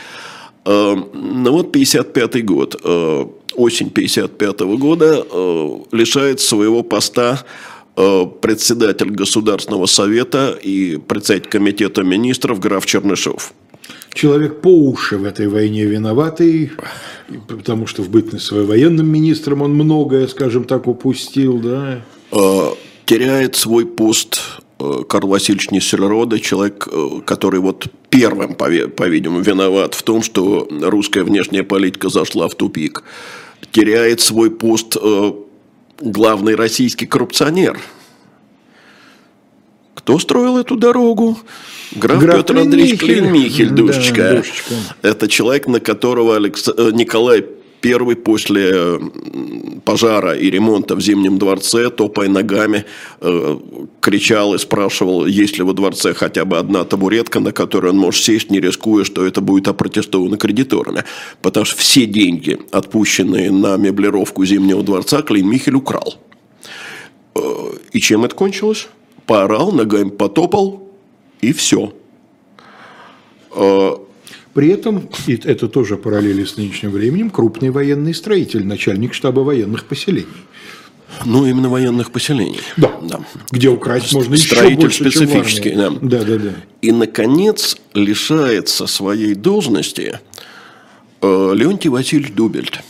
Э, 0.64 0.94
ну 1.12 1.52
вот 1.52 1.72
55 1.72 2.44
год, 2.44 2.80
э, 2.82 3.26
осень 3.54 3.90
55 3.90 4.60
года 4.60 5.26
э, 5.30 5.78
лишает 5.92 6.40
своего 6.40 6.82
поста 6.82 7.44
председатель 7.96 9.10
Государственного 9.10 9.84
совета 9.86 10.56
и 10.62 10.96
председатель 10.96 11.50
комитета 11.50 12.02
министров 12.02 12.58
граф 12.58 12.86
Чернышов 12.86 13.52
человек 14.12 14.60
по 14.60 14.68
уши 14.68 15.16
в 15.16 15.24
этой 15.24 15.48
войне 15.48 15.84
виноватый, 15.84 16.72
потому 17.48 17.86
что 17.86 18.02
в 18.02 18.10
бытность 18.10 18.46
своим 18.46 18.66
военным 18.66 19.08
министром 19.08 19.62
он 19.62 19.74
многое, 19.74 20.26
скажем 20.26 20.64
так, 20.64 20.86
упустил, 20.86 21.58
да? 21.58 22.02
А, 22.32 22.74
теряет 23.04 23.56
свой 23.56 23.86
пост 23.86 24.40
э, 24.78 25.02
Карл 25.08 25.28
Васильевич 25.28 25.70
Нессельрода, 25.70 26.38
человек, 26.38 26.88
э, 26.90 27.20
который 27.24 27.60
вот 27.60 27.86
первым, 28.08 28.54
по-видимому, 28.54 29.40
виноват 29.40 29.94
в 29.94 30.02
том, 30.02 30.22
что 30.22 30.68
русская 30.70 31.22
внешняя 31.22 31.62
политика 31.62 32.08
зашла 32.08 32.48
в 32.48 32.54
тупик. 32.54 33.04
Теряет 33.72 34.20
свой 34.20 34.50
пост 34.50 34.96
э, 35.00 35.32
главный 36.00 36.54
российский 36.54 37.06
коррупционер. 37.06 37.78
Кто 40.00 40.18
строил 40.18 40.56
эту 40.56 40.76
дорогу? 40.76 41.38
Граф, 41.92 42.20
Граф 42.20 42.36
Петр 42.38 42.56
Андреевич 42.56 43.00
Клейн-Михель, 43.00 43.70
душечка. 43.70 44.22
Да, 44.22 44.36
душечка. 44.36 44.74
Это 45.02 45.28
человек, 45.28 45.66
на 45.66 45.78
которого 45.80 46.36
Алекс... 46.36 46.68
Э, 46.68 46.90
Николай 46.92 47.44
Первый 47.80 48.14
после 48.14 49.00
пожара 49.86 50.34
и 50.34 50.50
ремонта 50.50 50.94
в 50.96 51.00
Зимнем 51.00 51.38
дворце, 51.38 51.88
топая 51.88 52.28
ногами, 52.28 52.84
э, 53.22 53.58
кричал 54.00 54.54
и 54.54 54.58
спрашивал, 54.58 55.24
есть 55.24 55.56
ли 55.56 55.64
во 55.64 55.72
дворце 55.72 56.12
хотя 56.12 56.44
бы 56.44 56.58
одна 56.58 56.84
табуретка, 56.84 57.40
на 57.40 57.52
которую 57.52 57.94
он 57.94 57.98
может 57.98 58.22
сесть, 58.22 58.50
не 58.50 58.60
рискуя, 58.60 59.04
что 59.04 59.24
это 59.24 59.40
будет 59.40 59.66
опротестовано 59.66 60.36
кредиторами. 60.36 61.04
Потому 61.40 61.64
что 61.64 61.78
все 61.78 62.04
деньги, 62.04 62.58
отпущенные 62.70 63.50
на 63.50 63.78
меблировку 63.78 64.44
Зимнего 64.44 64.82
дворца, 64.82 65.22
Клейн 65.22 65.48
Михель 65.48 65.74
украл. 65.74 66.16
Э, 67.34 67.40
и 67.92 68.00
чем 68.00 68.26
это 68.26 68.34
кончилось? 68.34 68.88
Поорал, 69.30 69.70
ногами 69.70 70.08
потопал, 70.08 70.90
и 71.40 71.52
все. 71.52 71.94
А, 73.52 74.04
При 74.54 74.70
этом, 74.70 75.08
и 75.28 75.34
это 75.44 75.68
тоже 75.68 75.96
параллели 75.96 76.42
с 76.42 76.56
нынешним 76.56 76.90
временем, 76.90 77.30
крупный 77.30 77.70
военный 77.70 78.12
строитель, 78.12 78.66
начальник 78.66 79.14
штаба 79.14 79.38
военных 79.40 79.84
поселений. 79.84 80.26
Ну, 81.24 81.46
именно 81.46 81.68
военных 81.68 82.10
поселений. 82.10 82.60
Да. 82.76 82.98
да. 83.02 83.20
Где 83.52 83.68
украсть 83.68 84.12
можно 84.12 84.34
еще 84.34 84.56
Строитель 84.56 84.80
больше, 84.80 85.08
специфический, 85.08 85.74
чем 85.74 85.94
в 85.94 86.08
да. 86.08 86.18
Да, 86.18 86.24
да, 86.24 86.36
да. 86.36 86.50
И, 86.82 86.90
наконец, 86.90 87.76
лишается 87.94 88.88
своей 88.88 89.34
должности 89.34 90.18
э, 91.22 91.52
Леонтий 91.54 91.88
Васильевич 91.88 92.32
Дубельт. 92.32 92.80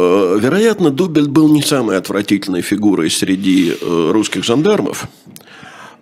Э, 0.00 0.38
вероятно, 0.40 0.90
Дубельт 0.90 1.28
был 1.28 1.48
не 1.48 1.62
самой 1.62 1.98
отвратительной 1.98 2.62
фигурой 2.62 3.10
среди 3.10 3.72
э, 3.72 4.10
русских 4.12 4.44
жандармов. 4.44 5.08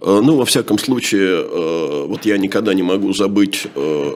Э, 0.01 0.21
ну, 0.23 0.37
во 0.37 0.45
всяком 0.45 0.79
случае, 0.79 1.45
вот 2.07 2.25
я 2.25 2.39
никогда 2.39 2.75
не 2.75 2.85
могу 2.85 3.13
забыть 3.13 3.67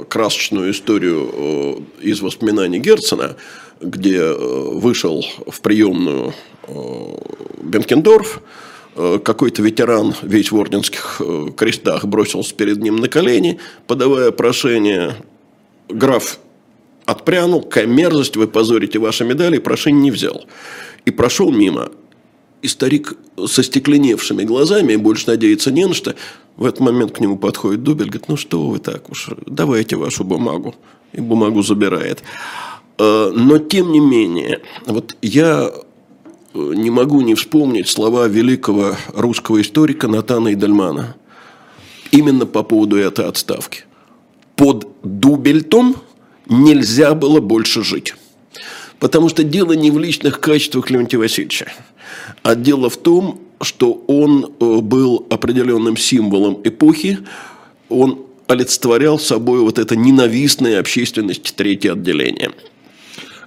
красочную 0.08 0.70
историю 0.70 1.84
из 2.00 2.20
воспоминаний 2.20 2.78
Герцена, 2.78 3.36
где 3.80 4.32
вышел 4.32 5.24
в 5.46 5.60
приемную 5.60 6.32
Бенкендорф, 7.62 8.40
какой-то 8.94 9.62
ветеран 9.62 10.14
весь 10.22 10.52
в 10.52 10.56
орденских 10.56 11.20
крестах 11.56 12.04
бросился 12.04 12.54
перед 12.54 12.78
ним 12.78 12.96
на 12.96 13.08
колени, 13.08 13.58
подавая 13.86 14.30
прошение. 14.30 15.16
Граф 15.88 16.38
отпрянул, 17.12 17.62
какая 17.62 17.86
мерзость, 17.86 18.36
вы 18.36 18.48
позорите 18.48 18.98
ваши 18.98 19.24
медали, 19.24 19.56
и 19.56 19.60
прошение 19.60 20.02
не 20.02 20.10
взял. 20.10 20.44
И 21.04 21.10
прошел 21.10 21.50
мимо. 21.52 21.90
И 22.62 22.68
старик 22.68 23.14
со 23.46 23.62
стекленевшими 23.62 24.44
глазами, 24.44 24.92
и 24.92 24.96
больше 24.96 25.28
надеяться 25.28 25.72
не 25.72 25.86
на 25.86 25.94
что, 25.94 26.14
в 26.56 26.64
этот 26.64 26.80
момент 26.80 27.12
к 27.12 27.20
нему 27.20 27.36
подходит 27.38 27.82
Дубель, 27.82 28.06
говорит, 28.06 28.28
ну 28.28 28.36
что 28.36 28.66
вы 28.68 28.78
так 28.78 29.10
уж, 29.10 29.30
давайте 29.46 29.96
вашу 29.96 30.24
бумагу. 30.24 30.74
И 31.12 31.20
бумагу 31.20 31.62
забирает. 31.62 32.22
Э, 32.98 33.32
но 33.34 33.58
тем 33.58 33.92
не 33.92 34.00
менее, 34.00 34.60
вот 34.86 35.16
я 35.22 35.70
э, 36.54 36.72
не 36.74 36.90
могу 36.90 37.20
не 37.20 37.34
вспомнить 37.34 37.88
слова 37.88 38.28
великого 38.28 38.96
русского 39.14 39.60
историка 39.60 40.08
Натана 40.08 40.52
Идельмана. 40.52 41.16
Именно 42.10 42.46
по 42.46 42.62
поводу 42.62 42.96
этой 42.96 43.26
отставки. 43.26 43.84
Под 44.56 44.86
Дубельтом 45.02 45.96
нельзя 46.48 47.14
было 47.14 47.40
больше 47.40 47.82
жить. 47.82 48.14
Потому 48.98 49.28
что 49.28 49.42
дело 49.42 49.72
не 49.72 49.90
в 49.90 49.98
личных 49.98 50.40
качествах 50.40 50.90
Леонтия 50.90 51.18
Васильевича. 51.18 51.72
А 52.42 52.54
дело 52.54 52.88
в 52.88 52.96
том, 52.96 53.40
что 53.60 54.04
он 54.06 54.52
э, 54.58 54.76
был 54.80 55.26
определенным 55.30 55.96
символом 55.96 56.60
эпохи, 56.64 57.18
он 57.88 58.26
олицетворял 58.46 59.18
собой 59.18 59.60
вот 59.60 59.78
это 59.78 59.96
ненавистное 59.96 60.78
общественность 60.78 61.54
третье 61.56 61.92
отделение. 61.92 62.52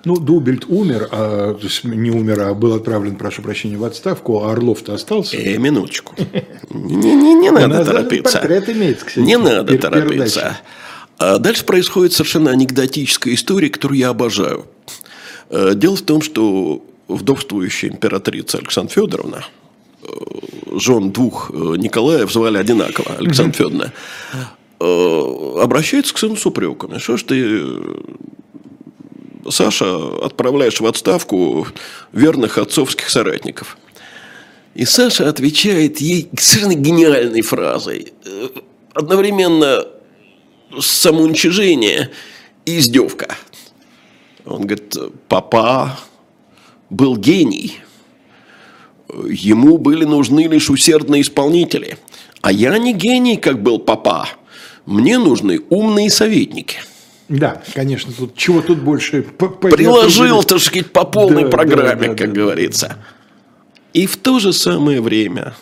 Ну, 0.05 0.17
Дубельт 0.17 0.65
умер, 0.67 1.09
а, 1.11 1.55
то 1.55 1.63
есть 1.63 1.83
не 1.83 2.11
умер, 2.11 2.39
а 2.41 2.53
был 2.53 2.75
отправлен, 2.75 3.15
прошу 3.15 3.41
прощения, 3.41 3.75
в 3.75 3.83
отставку, 3.83 4.43
а 4.43 4.51
Орлов-то 4.51 4.93
остался. 4.93 5.35
Э, 5.35 5.57
минуточку. 5.57 6.13
Не, 6.69 6.95
не, 6.95 7.33
не 7.33 7.51
надо 7.51 7.85
торопиться. 7.85 8.37
Портрет 8.37 8.69
имеется, 8.69 9.05
кстати. 9.05 9.25
Не 9.25 9.37
надо 9.37 9.77
торопиться. 9.77 10.57
А 11.17 11.38
дальше 11.38 11.63
происходит 11.65 12.13
совершенно 12.13 12.51
анекдотическая 12.51 13.34
история, 13.34 13.69
которую 13.69 14.00
я 14.00 14.10
обожаю. 14.10 14.65
Э, 15.50 15.74
дело 15.75 15.95
в 15.95 16.01
том, 16.01 16.22
что 16.22 16.84
вдовствующая 17.07 17.89
императрица 17.89 18.57
Александра 18.57 18.93
Федоровна, 18.93 19.45
э, 20.03 20.07
жен 20.77 21.12
двух 21.12 21.51
э, 21.51 21.53
Николаев 21.77 22.31
звали 22.31 22.57
одинаково, 22.57 23.15
Александра 23.17 23.53
Федоровна, 23.53 23.93
обращается 24.77 26.13
к 26.13 26.17
сыну 26.17 26.36
с 26.36 26.45
упреками. 26.45 26.98
Что 26.98 27.15
ж 27.15 27.24
ты, 27.24 27.63
Саша, 29.50 29.95
отправляешь 30.22 30.81
в 30.81 30.86
отставку 30.86 31.65
верных 32.12 32.57
отцовских 32.57 33.10
соратников? 33.10 33.77
И 34.74 34.84
Саша 34.84 35.29
отвечает 35.29 36.01
ей 36.01 36.27
совершенно 36.38 36.75
гениальной 36.75 37.41
фразой. 37.41 38.12
Одновременно 38.93 39.86
самоуничижение 40.79 42.12
и 42.65 42.79
издевка. 42.79 43.36
Он 44.46 44.62
говорит, 44.62 44.96
папа, 45.27 45.98
был 46.89 47.17
гений. 47.17 47.79
Ему 49.29 49.77
были 49.77 50.05
нужны 50.05 50.48
лишь 50.48 50.70
усердные 50.70 51.22
исполнители. 51.22 51.98
А 52.41 52.51
я 52.51 52.77
не 52.77 52.94
гений, 52.94 53.38
как 53.38 53.61
был 53.61 53.79
папа. 53.79 54.29
Мне 54.85 55.18
нужны 55.18 55.61
умные 55.70 56.09
советники. 56.09 56.77
Да, 57.27 57.64
конечно, 57.74 58.14
тут 58.14 58.35
чего 58.35 58.61
тут 58.61 58.79
больше 58.79 59.24
приложил, 59.24 60.44
так 60.44 60.59
сказать, 60.59 60.92
по 60.92 61.05
полной 61.05 61.46
да, 61.46 61.50
программе, 61.50 62.07
да, 62.07 62.14
да, 62.14 62.16
как 62.16 62.33
да, 62.33 62.42
говорится. 62.42 62.88
Да. 62.88 62.98
И 63.94 64.05
в 64.05 64.18
то 64.18 64.40
же 64.40 64.53
самое 64.53 65.01
время 65.01 65.55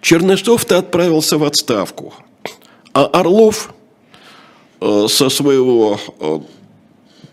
Чернышов-то 0.00 0.78
отправился 0.78 1.38
в 1.38 1.44
отставку, 1.44 2.14
а 2.92 3.04
Орлов 3.04 3.72
со 4.80 5.28
своего 5.28 5.98
э, 6.20 6.40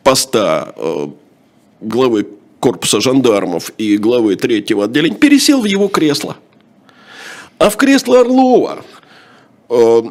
поста 0.04 0.74
э, 0.76 1.08
главы 1.82 2.28
корпуса 2.60 3.02
жандармов 3.02 3.72
и 3.78 3.98
главы 3.98 4.36
третьего 4.36 4.86
отделения, 4.86 5.16
пересел 5.16 5.62
в 5.62 5.66
его 5.66 5.88
кресло. 5.88 6.38
А 7.58 7.70
в 7.70 7.78
кресло 7.78 8.22
Орлова, 8.22 8.84
э, 9.70 10.02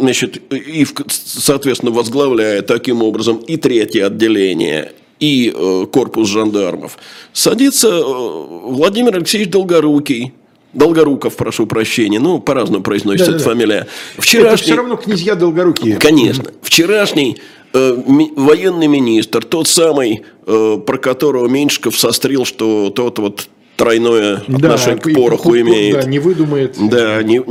значит, 0.00 0.52
и, 0.52 0.86
соответственно, 1.08 1.92
возглавляя 1.92 2.62
таким 2.62 3.02
образом 3.02 3.36
и 3.36 3.56
третье 3.56 4.06
отделение, 4.06 4.92
и 5.20 5.52
э, 5.54 5.86
корпус 5.92 6.28
жандармов, 6.28 6.98
садится 7.32 7.88
э, 7.88 8.02
Владимир 8.02 9.16
Алексеевич 9.16 9.50
Долгорукий, 9.50 10.32
Долгоруков, 10.76 11.34
прошу 11.36 11.66
прощения, 11.66 12.20
ну, 12.20 12.38
по-разному 12.38 12.82
произносится 12.82 13.32
да, 13.32 13.36
эта 13.36 13.44
да, 13.44 13.50
фамилия. 13.50 13.86
Вчерашний... 14.18 14.54
Это 14.54 14.62
все 14.62 14.76
равно 14.76 14.96
князья 14.96 15.34
Долгорукие. 15.34 15.96
Конечно. 15.96 16.50
Вчерашний 16.62 17.38
Э, 17.76 17.94
военный 18.36 18.86
министр, 18.86 19.44
тот 19.44 19.68
самый, 19.68 20.22
э, 20.46 20.78
про 20.86 20.96
которого 20.96 21.46
Меньшиков 21.46 21.98
сострил, 21.98 22.46
что 22.46 22.88
тот 22.88 23.18
вот 23.18 23.48
тройное 23.76 24.36
отношение 24.36 25.02
да, 25.04 25.10
к 25.10 25.14
пороху 25.14 25.54
и, 25.54 25.60
имеет. 25.60 26.00
Да, 26.00 26.08
не 26.08 26.18
выдумает. 26.18 26.76
Да, 26.78 27.22
не, 27.22 27.42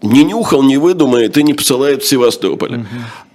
не 0.00 0.24
нюхал, 0.24 0.62
не 0.62 0.78
выдумает 0.78 1.36
и 1.36 1.42
не 1.42 1.52
посылает 1.52 2.02
в 2.02 2.08
Севастополь. 2.08 2.80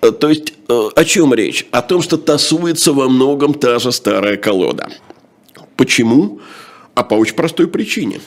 Угу. 0.02 0.12
То 0.14 0.30
есть, 0.30 0.54
о 0.68 1.04
чем 1.04 1.36
речь? 1.36 1.68
О 1.70 1.84
том, 1.84 2.02
что 2.02 2.18
тасуется 2.18 2.94
во 2.94 3.08
многом 3.08 3.54
та 3.54 3.78
же 3.78 3.92
старая 3.92 4.38
колода. 4.38 4.90
Почему? 5.76 6.40
А 6.96 7.04
по 7.04 7.14
очень 7.14 7.36
простой 7.36 7.68
причине. 7.68 8.22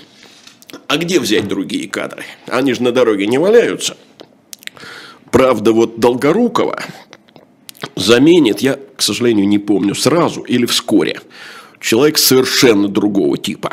А 0.87 0.97
где 0.97 1.21
взять 1.21 1.49
другие 1.49 1.89
кадры? 1.89 2.25
Они 2.47 2.75
же 2.75 2.83
на 2.83 2.93
дороге 2.93 3.27
не 3.27 3.39
валяются. 3.39 3.97
Правда, 5.31 5.73
вот 5.73 5.99
Долгорукова, 5.99 6.83
заменит, 7.97 8.61
я, 8.61 8.79
к 8.97 9.03
сожалению, 9.03 9.49
не 9.49 9.59
помню, 9.59 9.95
сразу 9.95 10.43
или 10.43 10.67
вскоре, 10.67 11.21
человек 11.81 12.19
совершенно 12.19 12.89
другого 12.89 13.37
типа. 13.37 13.73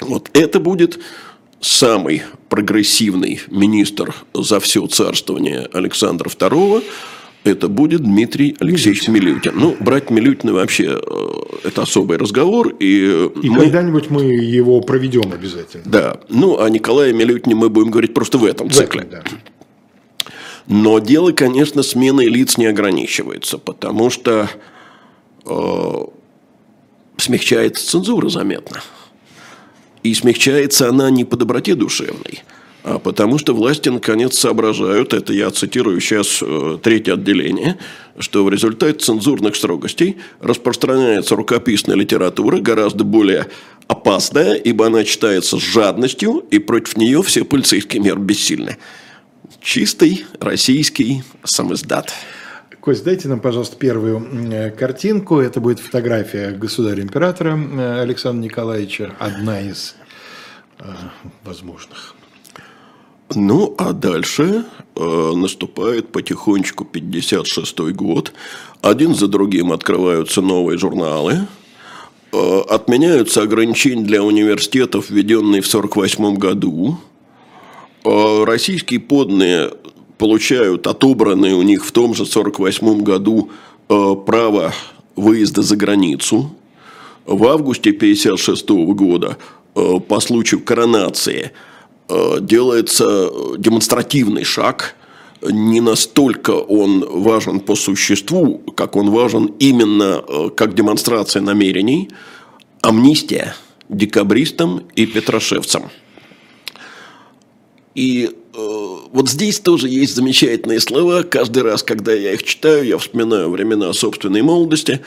Вот 0.00 0.30
это 0.34 0.60
будет 0.60 0.98
самый 1.60 2.22
прогрессивный 2.48 3.40
министр 3.48 4.14
за 4.34 4.60
все 4.60 4.86
царствование 4.86 5.68
Александра 5.72 6.28
II, 6.28 6.84
это 7.46 7.68
будет 7.68 8.02
Дмитрий 8.02 8.56
Алексеевич 8.60 9.08
Милютин. 9.08 9.52
Ну, 9.54 9.76
брать 9.80 10.10
Милютина 10.10 10.52
вообще 10.52 11.00
э, 11.00 11.28
это 11.64 11.82
особый 11.82 12.18
разговор. 12.18 12.74
И, 12.78 13.28
и 13.42 13.50
мы... 13.50 13.60
когда-нибудь 13.60 14.10
мы 14.10 14.24
его 14.24 14.80
проведем 14.80 15.32
обязательно. 15.32 15.84
Да. 15.86 16.20
Ну, 16.28 16.60
а 16.60 16.68
Николая 16.68 17.12
Милютине 17.12 17.54
мы 17.54 17.70
будем 17.70 17.90
говорить 17.90 18.14
просто 18.14 18.38
в 18.38 18.44
этом 18.44 18.70
цикле. 18.70 19.02
Этом, 19.02 19.22
да. 19.24 19.38
Но 20.68 20.98
дело, 20.98 21.32
конечно, 21.32 21.82
сменой 21.82 22.26
лиц 22.26 22.58
не 22.58 22.66
ограничивается, 22.66 23.58
потому 23.58 24.10
что 24.10 24.48
э, 25.44 26.04
смягчается 27.16 27.86
цензура 27.86 28.28
заметно. 28.28 28.80
И 30.02 30.14
смягчается 30.14 30.88
она 30.88 31.10
не 31.10 31.24
по 31.24 31.36
доброте 31.36 31.74
душевной, 31.74 32.42
потому 33.02 33.38
что 33.38 33.52
власти 33.52 33.88
наконец 33.88 34.38
соображают, 34.38 35.12
это 35.12 35.32
я 35.32 35.50
цитирую 35.50 36.00
сейчас 36.00 36.40
э, 36.40 36.78
третье 36.80 37.14
отделение, 37.14 37.78
что 38.18 38.44
в 38.44 38.48
результате 38.48 38.98
цензурных 38.98 39.56
строгостей 39.56 40.18
распространяется 40.40 41.34
рукописная 41.34 41.96
литература, 41.96 42.60
гораздо 42.60 43.02
более 43.02 43.48
опасная, 43.88 44.54
ибо 44.54 44.86
она 44.86 45.02
читается 45.02 45.58
с 45.58 45.62
жадностью, 45.62 46.44
и 46.50 46.60
против 46.60 46.96
нее 46.96 47.24
все 47.24 47.44
полицейские 47.44 48.02
меры 48.02 48.20
бессильны. 48.20 48.76
Чистый 49.60 50.24
российский 50.38 51.24
самоздат. 51.42 52.12
Кость, 52.80 53.02
дайте 53.02 53.26
нам, 53.26 53.40
пожалуйста, 53.40 53.76
первую 53.76 54.52
э, 54.52 54.70
картинку. 54.70 55.40
Это 55.40 55.60
будет 55.60 55.80
фотография 55.80 56.52
государя-императора 56.52 57.58
э, 57.58 58.00
Александра 58.02 58.44
Николаевича, 58.44 59.12
одна 59.18 59.60
из 59.60 59.96
возможных. 61.42 62.15
Ну, 63.34 63.74
а 63.76 63.92
дальше 63.92 64.64
э, 64.94 65.32
наступает 65.34 66.12
потихонечку 66.12 66.84
56 66.84 67.78
год. 67.92 68.32
Один 68.82 69.14
за 69.14 69.26
другим 69.26 69.72
открываются 69.72 70.40
новые 70.42 70.78
журналы. 70.78 71.32
Э, 71.32 72.36
э, 72.36 72.60
отменяются 72.68 73.42
ограничения 73.42 74.04
для 74.04 74.22
университетов, 74.22 75.10
введенные 75.10 75.62
в 75.62 75.66
1948 75.66 76.36
году. 76.36 76.98
Э, 78.04 78.44
российские 78.44 79.00
подные 79.00 79.72
получают 80.18 80.86
отобранные 80.86 81.54
у 81.54 81.62
них 81.62 81.84
в 81.84 81.92
том 81.92 82.14
же 82.14 82.22
1948 82.22 83.02
году 83.02 83.50
э, 83.88 84.14
право 84.26 84.72
выезда 85.16 85.62
за 85.62 85.76
границу. 85.76 86.54
В 87.26 87.44
августе 87.46 87.90
1956 87.90 88.68
года 88.94 89.36
по 89.74 90.20
случаю 90.20 90.60
коронации 90.60 91.50
делается 92.40 93.30
демонстративный 93.58 94.44
шаг– 94.44 94.94
не 95.42 95.80
настолько 95.80 96.50
он 96.52 97.04
важен 97.08 97.60
по 97.60 97.76
существу, 97.76 98.58
как 98.76 98.96
он 98.96 99.10
важен 99.10 99.54
именно 99.58 100.24
э, 100.26 100.50
как 100.56 100.74
демонстрация 100.74 101.42
намерений, 101.42 102.10
амнистия 102.80 103.54
декабристам 103.88 104.82
и 104.94 105.06
петрошевцам. 105.06 105.90
И 107.94 108.30
э, 108.30 108.30
вот 109.12 109.28
здесь 109.28 109.60
тоже 109.60 109.88
есть 109.88 110.14
замечательные 110.14 110.80
слова. 110.80 111.22
Каждый 111.22 111.62
раз, 111.62 111.82
когда 111.82 112.12
я 112.12 112.32
их 112.32 112.42
читаю, 112.42 112.84
я 112.84 112.98
вспоминаю 112.98 113.50
времена 113.50 113.92
собственной 113.92 114.42
молодости. 114.42 115.00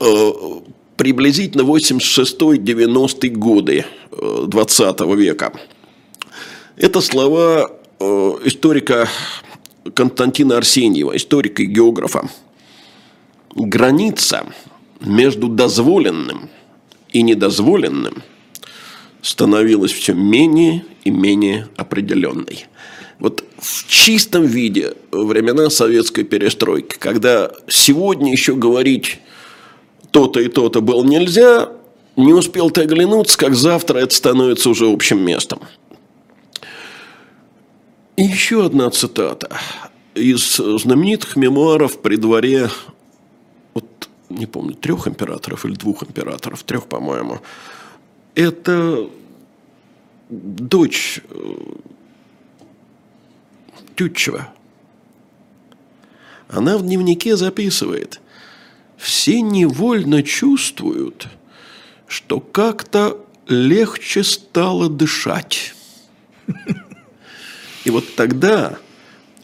Э, 0.00 0.32
приблизительно 0.96 1.62
86-90 1.62 3.28
годы 3.30 3.84
20 4.10 5.00
э, 5.00 5.14
века. 5.16 5.52
Это 6.76 7.00
слова 7.00 7.70
э, 7.98 8.04
историка 8.44 9.08
Константина 9.94 10.58
Арсеньева, 10.58 11.16
историка 11.16 11.62
и 11.62 11.66
географа. 11.66 12.28
Граница 13.54 14.44
между 15.00 15.48
дозволенным 15.48 16.50
и 17.12 17.22
недозволенным 17.22 18.22
становилась 19.22 19.92
все 19.92 20.12
менее 20.12 20.84
и 21.04 21.10
менее 21.10 21.68
определенной. 21.76 22.66
Вот 23.20 23.42
в 23.58 23.88
чистом 23.88 24.44
виде 24.44 24.92
времена 25.10 25.70
советской 25.70 26.24
перестройки, 26.24 26.96
когда 26.98 27.52
сегодня 27.68 28.30
еще 28.30 28.54
говорить 28.54 29.20
то-то 30.10 30.40
и 30.40 30.48
то-то 30.48 30.82
было 30.82 31.02
нельзя, 31.02 31.70
не 32.16 32.34
успел 32.34 32.70
ты 32.70 32.82
оглянуться, 32.82 33.38
как 33.38 33.54
завтра 33.54 34.00
это 34.00 34.14
становится 34.14 34.68
уже 34.68 34.86
общим 34.86 35.20
местом. 35.24 35.60
И 38.16 38.22
еще 38.22 38.64
одна 38.64 38.90
цитата 38.90 39.54
из 40.14 40.56
знаменитых 40.56 41.36
мемуаров 41.36 42.00
при 42.00 42.16
дворе, 42.16 42.70
вот 43.74 44.08
не 44.30 44.46
помню, 44.46 44.74
трех 44.74 45.06
императоров 45.06 45.66
или 45.66 45.74
двух 45.74 46.02
императоров, 46.02 46.62
трех, 46.62 46.86
по-моему. 46.86 47.40
Это 48.34 49.08
дочь 50.30 51.20
э, 51.28 51.54
Тютчева. 53.96 54.48
Она 56.48 56.78
в 56.78 56.82
дневнике 56.82 57.36
записывает, 57.36 58.20
все 58.96 59.42
невольно 59.42 60.22
чувствуют, 60.22 61.28
что 62.06 62.40
как-то 62.40 63.20
легче 63.46 64.24
стало 64.24 64.88
дышать. 64.88 65.74
И 67.86 67.90
вот 67.90 68.16
тогда, 68.16 68.78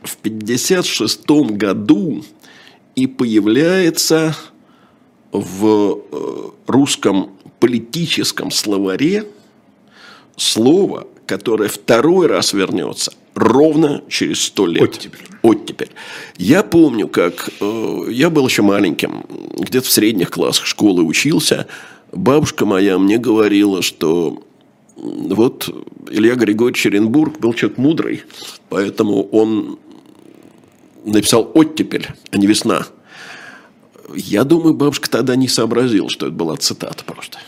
в 0.02 0.16
1956 0.16 1.30
году, 1.56 2.24
и 2.96 3.06
появляется 3.06 4.36
в 5.30 6.00
э, 6.10 6.50
русском 6.66 7.30
политическом 7.60 8.50
словаре 8.50 9.28
слово, 10.36 11.06
которое 11.24 11.68
второй 11.68 12.26
раз 12.26 12.52
вернется 12.52 13.12
ровно 13.36 14.02
через 14.08 14.42
сто 14.42 14.66
лет. 14.66 14.82
Оттепель. 14.82 15.20
Оттепель. 15.42 15.90
Я 16.36 16.64
помню, 16.64 17.06
как 17.06 17.48
э, 17.60 18.06
я 18.10 18.28
был 18.28 18.48
еще 18.48 18.62
маленьким, 18.62 19.24
где-то 19.56 19.86
в 19.86 19.92
средних 19.92 20.30
классах 20.32 20.66
школы 20.66 21.04
учился. 21.04 21.68
Бабушка 22.10 22.66
моя 22.66 22.98
мне 22.98 23.18
говорила, 23.18 23.82
что 23.82 24.42
вот 25.02 25.68
Илья 26.10 26.36
Григорьевич 26.36 26.86
Оренбург 26.86 27.38
был 27.40 27.52
человек 27.54 27.78
мудрый, 27.78 28.22
поэтому 28.68 29.24
он 29.24 29.78
написал 31.04 31.50
«оттепель», 31.54 32.08
а 32.30 32.38
не 32.38 32.46
«весна». 32.46 32.86
Я 34.14 34.44
думаю, 34.44 34.74
бабушка 34.74 35.10
тогда 35.10 35.34
не 35.36 35.48
сообразила, 35.48 36.08
что 36.08 36.26
это 36.26 36.34
была 36.34 36.56
цитата 36.56 37.02
просто. 37.04 37.38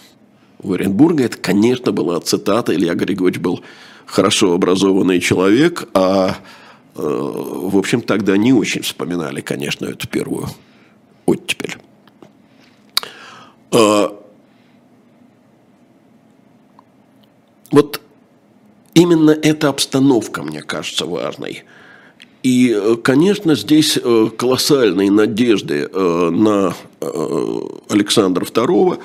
У 0.61 0.73
Оренбурга 0.73 1.25
это, 1.25 1.37
конечно, 1.37 1.93
была 1.93 2.19
цитата. 2.21 2.75
Илья 2.75 2.95
Григорьевич 2.95 3.41
был 3.41 3.61
хорошо 4.07 4.53
образованный 4.53 5.21
человек, 5.21 5.89
а, 5.95 6.39
э, 6.97 7.01
в 7.01 7.77
общем, 7.77 8.01
тогда 8.01 8.37
не 8.37 8.53
очень 8.53 8.83
вспоминали, 8.83 9.43
конечно, 9.43 9.85
эту 9.87 10.09
первую 10.09 10.49
оттепель. 11.27 11.77
А, 13.73 14.19
Вот 17.75 18.01
именно 19.05 19.31
эта 19.31 19.69
обстановка, 19.69 20.43
мне 20.43 20.63
кажется, 20.63 21.07
важной. 21.07 21.65
И, 22.43 22.75
э, 22.77 22.97
конечно, 23.03 23.55
здесь 23.55 23.99
э, 24.03 24.29
колоссальные 24.37 25.11
надежды 25.11 25.89
э, 25.91 26.31
на 26.31 26.75
Александра 27.89 28.45
II 28.45 28.99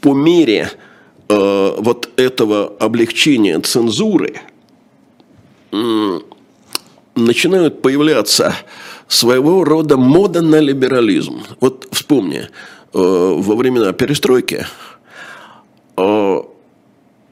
по 0.00 0.14
мере 0.14 0.70
вот 1.28 2.08
этого 2.16 2.72
облегчения 2.78 3.58
цензуры 3.60 4.40
начинают 7.14 7.82
появляться 7.82 8.54
своего 9.08 9.64
рода 9.64 9.96
мода 9.96 10.40
на 10.40 10.60
либерализм. 10.60 11.42
Вот 11.60 11.88
вспомни, 11.90 12.48
во 12.92 13.56
времена 13.56 13.92
перестройки 13.92 14.66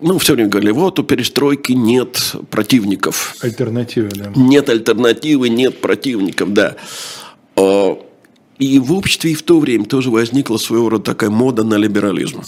ну, 0.00 0.18
все 0.18 0.34
время 0.34 0.50
говорили, 0.50 0.72
вот 0.72 0.98
у 0.98 1.02
перестройки 1.02 1.72
нет 1.72 2.34
противников. 2.50 3.34
Альтернативы, 3.40 4.10
да. 4.10 4.32
Нет 4.34 4.68
альтернативы, 4.68 5.48
нет 5.48 5.80
противников, 5.80 6.52
да. 6.52 6.76
А, 7.56 7.98
и 8.58 8.78
в 8.78 8.92
обществе 8.92 9.32
и 9.32 9.34
в 9.34 9.42
то 9.42 9.58
время 9.58 9.86
тоже 9.86 10.10
возникла 10.10 10.58
своего 10.58 10.90
рода 10.90 11.04
такая 11.04 11.30
мода 11.30 11.64
на 11.64 11.76
либерализм. 11.76 12.42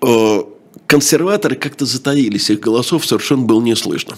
А, 0.00 0.48
консерваторы 0.86 1.56
как-то 1.56 1.84
затаились, 1.84 2.50
их 2.50 2.60
голосов 2.60 3.04
совершенно 3.04 3.42
было 3.42 3.60
не 3.60 3.74
слышно. 3.74 4.16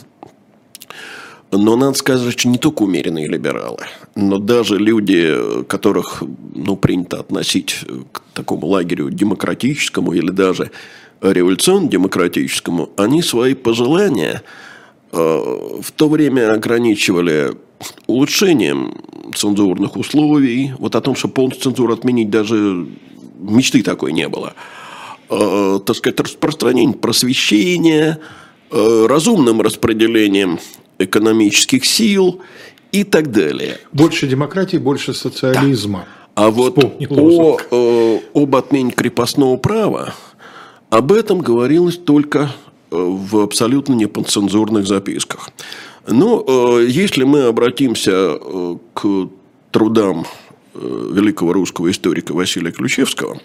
Но 1.50 1.76
надо 1.76 1.96
сказать, 1.96 2.38
что 2.38 2.46
не 2.48 2.58
только 2.58 2.82
умеренные 2.82 3.26
либералы, 3.26 3.86
но 4.14 4.38
даже 4.38 4.76
люди, 4.76 5.64
которых 5.66 6.22
ну, 6.54 6.76
принято 6.76 7.20
относить 7.20 7.86
к 8.12 8.20
такому 8.34 8.66
лагерю 8.66 9.08
демократическому 9.08 10.12
или 10.12 10.30
даже 10.30 10.70
революционно-демократическому, 11.20 12.90
они 12.96 13.22
свои 13.22 13.54
пожелания 13.54 14.42
э, 15.12 15.16
в 15.16 15.90
то 15.92 16.08
время 16.08 16.52
ограничивали 16.52 17.52
улучшением 18.06 18.94
цензурных 19.34 19.96
условий. 19.96 20.72
Вот 20.78 20.94
о 20.94 21.00
том, 21.00 21.14
что 21.14 21.28
полностью 21.28 21.70
цензуру 21.70 21.94
отменить 21.94 22.30
даже 22.30 22.86
мечты 23.38 23.82
такой 23.82 24.12
не 24.12 24.28
было. 24.28 24.54
Э, 25.30 25.80
так 25.84 25.96
сказать, 25.96 26.20
распространение 26.20 26.96
просвещения, 26.96 28.18
э, 28.70 29.06
разумным 29.08 29.60
распределением 29.60 30.58
экономических 30.98 31.84
сил 31.84 32.40
и 32.92 33.04
так 33.04 33.30
далее. 33.30 33.78
Больше 33.92 34.26
демократии, 34.26 34.78
больше 34.78 35.14
социализма. 35.14 36.00
Да. 36.34 36.44
А 36.44 36.50
вот 36.50 36.78
о, 36.78 37.58
о, 37.70 38.20
об 38.32 38.56
отмене 38.56 38.92
крепостного 38.92 39.56
права 39.56 40.14
об 40.90 41.12
этом 41.12 41.40
говорилось 41.40 41.98
только 41.98 42.50
э, 42.90 42.96
в 42.96 43.38
абсолютно 43.38 43.94
неподцензурных 43.94 44.86
записках. 44.86 45.50
Но 46.06 46.44
э, 46.46 46.86
если 46.88 47.24
мы 47.24 47.44
обратимся 47.44 48.12
э, 48.12 48.76
к 48.94 49.28
трудам 49.70 50.26
великого 50.74 51.52
русского 51.54 51.90
историка 51.90 52.32
Василия 52.32 52.70
Ключевского, 52.70 53.40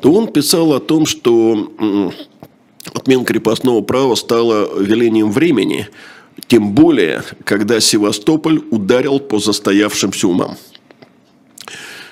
то 0.00 0.12
он 0.12 0.30
писал 0.30 0.74
о 0.74 0.80
том, 0.80 1.06
что 1.06 1.72
отмена 2.92 3.24
крепостного 3.24 3.80
права 3.80 4.14
стала 4.14 4.78
велением 4.78 5.32
времени, 5.32 5.88
тем 6.46 6.72
более, 6.72 7.22
когда 7.44 7.80
Севастополь 7.80 8.60
ударил 8.70 9.18
по 9.18 9.38
застоявшимся 9.38 10.28
умам. 10.28 10.56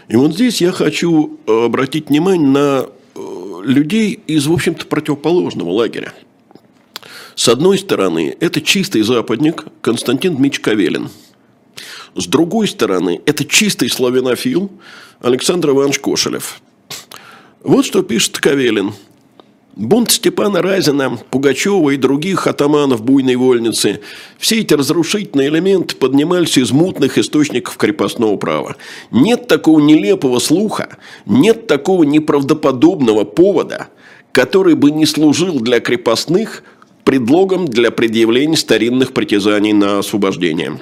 И 0.08 0.16
вот 0.16 0.32
здесь 0.32 0.62
я 0.62 0.72
хочу 0.72 1.38
обратить 1.46 2.08
внимание 2.08 2.48
на 2.48 2.86
людей 3.62 4.20
из, 4.26 4.46
в 4.46 4.52
общем-то, 4.52 4.86
противоположного 4.86 5.70
лагеря. 5.70 6.12
С 7.34 7.48
одной 7.48 7.78
стороны, 7.78 8.36
это 8.40 8.60
чистый 8.60 9.02
западник 9.02 9.64
Константин 9.80 10.36
Дмитриевич 10.36 10.60
Кавелин. 10.60 11.10
С 12.14 12.26
другой 12.26 12.68
стороны, 12.68 13.20
это 13.24 13.44
чистый 13.44 13.88
славянофил 13.88 14.70
Александр 15.20 15.70
Иванович 15.70 15.98
Кошелев. 16.00 16.60
Вот 17.62 17.86
что 17.86 18.02
пишет 18.02 18.38
Кавелин. 18.38 18.92
Бунт 19.74 20.10
Степана 20.10 20.60
Разина, 20.60 21.18
Пугачева 21.30 21.90
и 21.90 21.96
других 21.96 22.46
атаманов 22.46 23.02
буйной 23.02 23.36
вольницы– 23.36 24.00
все 24.38 24.60
эти 24.60 24.74
разрушительные 24.74 25.48
элементы 25.48 25.96
поднимались 25.96 26.58
из 26.58 26.72
мутных 26.72 27.16
источников 27.16 27.78
крепостного 27.78 28.36
права. 28.36 28.76
Нет 29.10 29.48
такого 29.48 29.80
нелепого 29.80 30.40
слуха, 30.40 30.98
нет 31.24 31.68
такого 31.68 32.02
неправдоподобного 32.02 33.24
повода, 33.24 33.88
который 34.32 34.74
бы 34.74 34.90
не 34.90 35.06
служил 35.06 35.58
для 35.58 35.80
крепостных 35.80 36.64
предлогом 37.04 37.66
для 37.66 37.90
предъявления 37.90 38.58
старинных 38.58 39.14
притязаний 39.14 39.72
на 39.72 40.00
освобождение. 40.00 40.80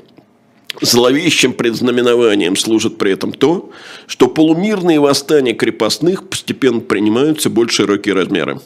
Зловещим 0.80 1.52
предзнаменованием 1.52 2.56
служит 2.56 2.98
при 2.98 3.12
этом 3.12 3.32
то, 3.32 3.70
что 4.08 4.26
полумирные 4.26 4.98
восстания 4.98 5.52
крепостных 5.52 6.28
постепенно 6.28 6.80
принимаются 6.80 7.50
более 7.50 7.72
широкие 7.72 8.14
размеры. 8.14 8.60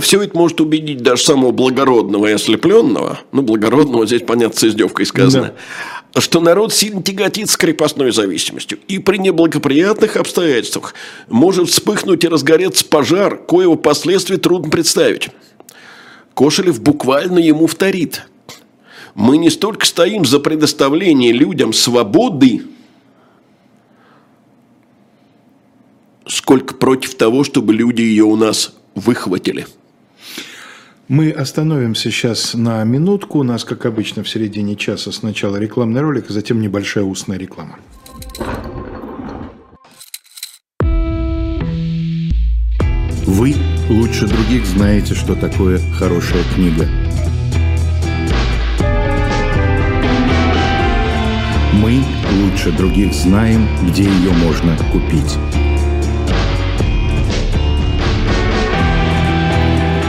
Все 0.00 0.22
это 0.22 0.36
может 0.36 0.60
убедить 0.60 1.02
даже 1.02 1.22
самого 1.22 1.50
благородного 1.50 2.26
и 2.26 2.32
ослепленного, 2.32 3.20
ну, 3.32 3.42
благородного 3.42 4.06
здесь, 4.06 4.22
понятно, 4.22 4.58
с 4.58 4.64
издевкой 4.64 5.06
сказано, 5.06 5.54
да. 6.14 6.20
что 6.20 6.40
народ 6.40 6.74
сильно 6.74 7.02
тяготится 7.02 7.56
крепостной 7.56 8.12
зависимостью. 8.12 8.78
И 8.86 8.98
при 8.98 9.16
неблагоприятных 9.16 10.16
обстоятельствах 10.16 10.94
может 11.28 11.70
вспыхнуть 11.70 12.22
и 12.24 12.28
разгореться 12.28 12.84
пожар, 12.84 13.38
коего 13.38 13.76
последствий 13.76 14.36
трудно 14.36 14.70
представить. 14.70 15.30
Кошелев 16.34 16.82
буквально 16.82 17.38
ему 17.38 17.66
вторит. 17.66 18.26
Мы 19.14 19.38
не 19.38 19.48
столько 19.48 19.86
стоим 19.86 20.26
за 20.26 20.38
предоставление 20.38 21.32
людям 21.32 21.72
свободы, 21.72 22.62
сколько 26.26 26.74
против 26.74 27.14
того, 27.14 27.42
чтобы 27.42 27.72
люди 27.72 28.02
ее 28.02 28.24
у 28.24 28.36
нас 28.36 28.77
выхватили. 28.98 29.66
Мы 31.08 31.30
остановимся 31.30 32.10
сейчас 32.10 32.52
на 32.52 32.84
минутку. 32.84 33.38
У 33.38 33.42
нас, 33.42 33.64
как 33.64 33.86
обычно, 33.86 34.22
в 34.22 34.28
середине 34.28 34.76
часа 34.76 35.10
сначала 35.10 35.56
рекламный 35.56 36.02
ролик, 36.02 36.26
а 36.28 36.32
затем 36.34 36.60
небольшая 36.60 37.04
устная 37.04 37.38
реклама. 37.38 37.78
Вы 43.24 43.54
лучше 43.88 44.26
других 44.26 44.66
знаете, 44.66 45.14
что 45.14 45.34
такое 45.34 45.78
хорошая 45.98 46.42
книга. 46.54 46.86
Мы 51.72 52.02
лучше 52.42 52.72
других 52.72 53.14
знаем, 53.14 53.66
где 53.88 54.02
ее 54.02 54.32
можно 54.32 54.76
купить. 54.92 55.67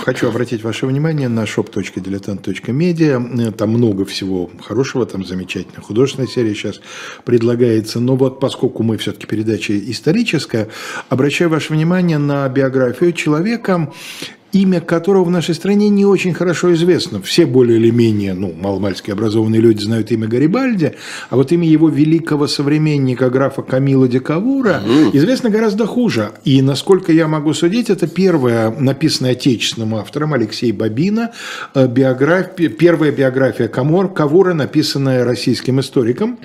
Хочу 0.00 0.28
обратить 0.28 0.62
ваше 0.62 0.86
внимание 0.86 1.28
на 1.28 1.44
shop.diletant.media. 1.44 3.52
Там 3.52 3.70
много 3.70 4.04
всего 4.04 4.50
хорошего, 4.60 5.06
там 5.06 5.24
замечательная 5.24 5.80
художественная 5.80 6.28
серия 6.28 6.54
сейчас 6.54 6.80
предлагается. 7.24 8.00
Но 8.00 8.16
вот 8.16 8.40
поскольку 8.40 8.82
мы 8.82 8.98
все-таки 8.98 9.26
передача 9.26 9.78
историческая, 9.78 10.68
обращаю 11.08 11.50
ваше 11.50 11.72
внимание 11.72 12.18
на 12.18 12.48
биографию 12.48 13.12
человека, 13.12 13.92
имя 14.52 14.80
которого 14.80 15.24
в 15.24 15.30
нашей 15.30 15.54
стране 15.54 15.88
не 15.88 16.04
очень 16.04 16.34
хорошо 16.34 16.72
известно. 16.74 17.20
Все 17.22 17.46
более 17.46 17.78
или 17.78 17.90
менее, 17.90 18.34
ну, 18.34 18.52
маломальски 18.52 19.10
образованные 19.10 19.60
люди 19.60 19.82
знают 19.82 20.10
имя 20.12 20.28
Гарибальди, 20.28 20.94
а 21.30 21.36
вот 21.36 21.52
имя 21.52 21.66
его 21.66 21.88
великого 21.88 22.46
современника, 22.46 23.30
графа 23.30 23.62
Камила 23.62 24.08
де 24.08 24.20
Кавура, 24.20 24.82
известно 25.12 25.50
гораздо 25.50 25.86
хуже. 25.86 26.32
И, 26.44 26.60
насколько 26.62 27.12
я 27.12 27.28
могу 27.28 27.54
судить, 27.54 27.90
это 27.90 28.06
первая, 28.06 28.70
написанная 28.70 29.32
отечественным 29.32 29.94
автором 29.94 30.34
Алексей 30.34 30.72
Бабина, 30.72 31.32
э, 31.74 31.86
биография, 31.86 32.68
первая 32.68 33.10
биография 33.10 33.68
Камор, 33.68 34.12
Кавура, 34.12 34.52
написанная 34.54 35.24
российским 35.24 35.80
историком. 35.80 36.38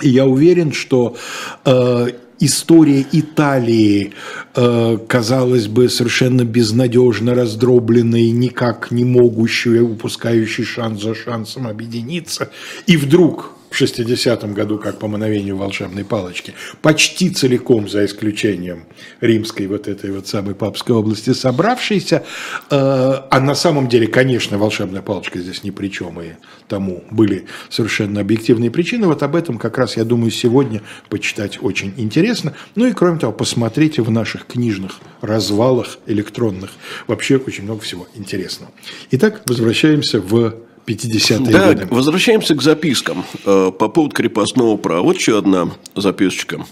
И 0.00 0.08
я 0.08 0.26
уверен, 0.26 0.72
что 0.72 1.16
э, 1.64 2.08
история 2.44 3.06
Италии, 3.12 4.12
э, 4.54 4.98
казалось 5.06 5.68
бы, 5.68 5.88
совершенно 5.88 6.44
безнадежно 6.44 7.34
раздробленной, 7.34 8.30
никак 8.30 8.90
не 8.90 9.04
могущей, 9.04 9.80
упускающей 9.80 10.64
шанс 10.64 11.02
за 11.02 11.14
шансом 11.14 11.66
объединиться, 11.66 12.50
и 12.86 12.96
вдруг 12.96 13.56
в 13.72 13.80
60-м 13.80 14.52
году, 14.54 14.78
как 14.78 14.98
по 14.98 15.08
мановению 15.08 15.56
волшебной 15.56 16.04
палочки, 16.04 16.54
почти 16.82 17.30
целиком, 17.30 17.88
за 17.88 18.04
исключением 18.04 18.84
римской 19.20 19.66
вот 19.66 19.88
этой 19.88 20.12
вот 20.12 20.28
самой 20.28 20.54
папской 20.54 20.94
области, 20.94 21.32
собравшейся, 21.32 22.24
э, 22.70 22.76
а 22.76 23.40
на 23.40 23.54
самом 23.54 23.88
деле, 23.88 24.06
конечно, 24.06 24.58
волшебная 24.58 25.02
палочка 25.02 25.38
здесь 25.38 25.64
ни 25.64 25.70
при 25.70 25.88
чем, 25.88 26.20
и 26.20 26.32
тому 26.68 27.04
были 27.10 27.46
совершенно 27.70 28.20
объективные 28.20 28.70
причины, 28.70 29.06
вот 29.06 29.22
об 29.22 29.34
этом 29.36 29.58
как 29.58 29.78
раз, 29.78 29.96
я 29.96 30.04
думаю, 30.04 30.30
сегодня 30.30 30.82
почитать 31.08 31.58
очень 31.62 31.94
интересно, 31.96 32.54
ну 32.74 32.86
и 32.86 32.92
кроме 32.92 33.18
того, 33.18 33.32
посмотрите 33.32 34.02
в 34.02 34.10
наших 34.10 34.46
книжных 34.46 35.00
развалах 35.20 35.98
электронных, 36.06 36.70
вообще 37.06 37.36
очень 37.36 37.64
много 37.64 37.80
всего 37.80 38.06
интересного. 38.14 38.72
Итак, 39.10 39.42
возвращаемся 39.46 40.20
в 40.20 40.54
50-е 40.86 41.52
да, 41.52 41.68
годы. 41.68 41.86
возвращаемся 41.90 42.54
к 42.54 42.62
запискам 42.62 43.24
э, 43.44 43.70
по 43.76 43.88
поводу 43.88 44.14
крепостного 44.14 44.76
права. 44.76 45.02
Вот 45.02 45.16
еще 45.16 45.38
одна 45.38 45.70
записочка. 45.94 46.64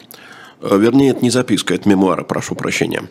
Э, 0.61 0.77
вернее, 0.79 1.11
это 1.11 1.23
не 1.23 1.31
записка, 1.31 1.75
это 1.75 1.89
мемуары, 1.89 2.25
прошу 2.25 2.55
прощения. 2.55 3.09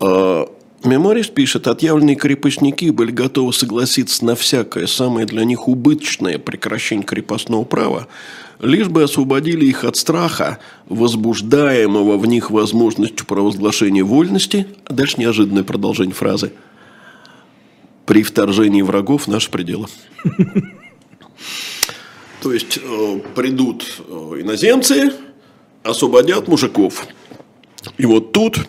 Э, 0.00 0.46
мемуарист 0.84 1.34
пишет, 1.34 1.68
отъявленные 1.68 2.16
крепостники 2.16 2.90
были 2.90 3.10
готовы 3.10 3.52
согласиться 3.52 4.24
на 4.24 4.34
всякое 4.34 4.86
самое 4.86 5.26
для 5.26 5.44
них 5.44 5.68
убыточное 5.68 6.38
прекращение 6.38 7.04
крепостного 7.04 7.64
права, 7.64 8.08
лишь 8.60 8.88
бы 8.88 9.02
освободили 9.02 9.66
их 9.66 9.84
от 9.84 9.96
страха, 9.96 10.58
возбуждаемого 10.86 12.16
в 12.16 12.26
них 12.26 12.50
возможностью 12.50 13.26
провозглашения 13.26 14.04
вольности, 14.04 14.66
а 14.84 14.94
дальше 14.94 15.16
неожиданное 15.18 15.64
продолжение 15.64 16.14
фразы– 16.14 16.52
при 18.08 18.22
вторжении 18.22 18.80
врагов 18.80 19.28
наши 19.28 19.50
пределы. 19.50 19.86
То 22.40 22.52
есть 22.54 22.78
э, 22.82 23.20
придут 23.34 23.84
э, 23.98 24.12
иноземцы, 24.40 25.12
освободят 25.82 26.48
мужиков. 26.48 27.06
И 27.98 28.06
вот 28.06 28.32
тут, 28.32 28.60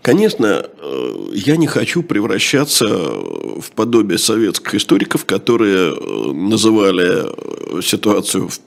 конечно, 0.00 0.64
э, 0.78 1.26
я 1.34 1.58
не 1.58 1.66
хочу 1.66 2.02
превращаться 2.02 2.88
в 2.88 3.70
подобие 3.76 4.16
советских 4.16 4.76
историков, 4.76 5.26
которые 5.26 5.94
называли 6.32 7.82
ситуацию 7.82 8.48
в 8.48 8.60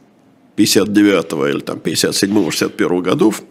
59 0.58 1.56
или 1.56 1.62
там 1.62 1.80
57-61 1.80 3.02
годов 3.02 3.42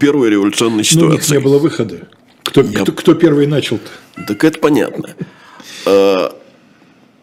первой 0.00 0.30
революционной 0.30 0.84
ситуацией. 0.84 1.08
Ну, 1.08 1.14
у 1.16 1.18
них 1.18 1.30
не 1.30 1.38
было 1.40 1.58
выхода. 1.58 2.08
Кто, 2.54 2.60
я... 2.60 2.82
кто, 2.82 2.92
кто 2.92 3.14
первый 3.14 3.48
начал-то? 3.48 3.90
Так 4.28 4.44
это 4.44 4.60
понятно. 4.60 5.16
А, 5.86 6.32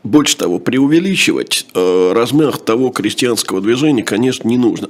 больше 0.03 0.35
того, 0.35 0.59
преувеличивать 0.59 1.67
а, 1.73 2.13
размах 2.13 2.65
того 2.65 2.89
крестьянского 2.89 3.61
движения, 3.61 4.03
конечно, 4.03 4.45
не 4.45 4.57
нужно. 4.57 4.89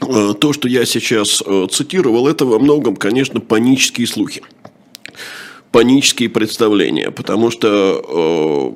А, 0.00 0.34
то, 0.34 0.52
что 0.52 0.66
я 0.66 0.84
сейчас 0.84 1.40
цитировал, 1.70 2.26
это 2.26 2.44
во 2.44 2.58
многом, 2.58 2.96
конечно, 2.96 3.38
панические 3.38 4.08
слухи. 4.08 4.42
Панические 5.70 6.28
представления. 6.28 7.12
Потому 7.12 7.52
что 7.52 8.74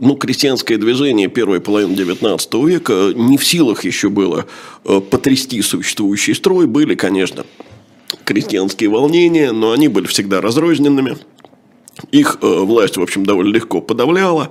ну, 0.00 0.16
крестьянское 0.16 0.78
движение 0.78 1.28
первой 1.28 1.60
половины 1.60 1.92
XIX 1.92 2.66
века 2.66 3.12
не 3.14 3.36
в 3.36 3.44
силах 3.44 3.84
еще 3.84 4.08
было 4.08 4.46
э, 4.84 5.00
потрясти 5.00 5.60
существующий 5.62 6.34
строй. 6.34 6.66
Были, 6.66 6.94
конечно, 6.94 7.44
крестьянские 8.24 8.90
волнения, 8.90 9.52
но 9.52 9.72
они 9.72 9.88
были 9.88 10.06
всегда 10.06 10.40
разрозненными. 10.40 11.16
Их 12.10 12.38
э, 12.40 12.46
власть, 12.46 12.96
в 12.96 13.02
общем, 13.02 13.24
довольно 13.24 13.54
легко 13.54 13.80
подавляла. 13.80 14.50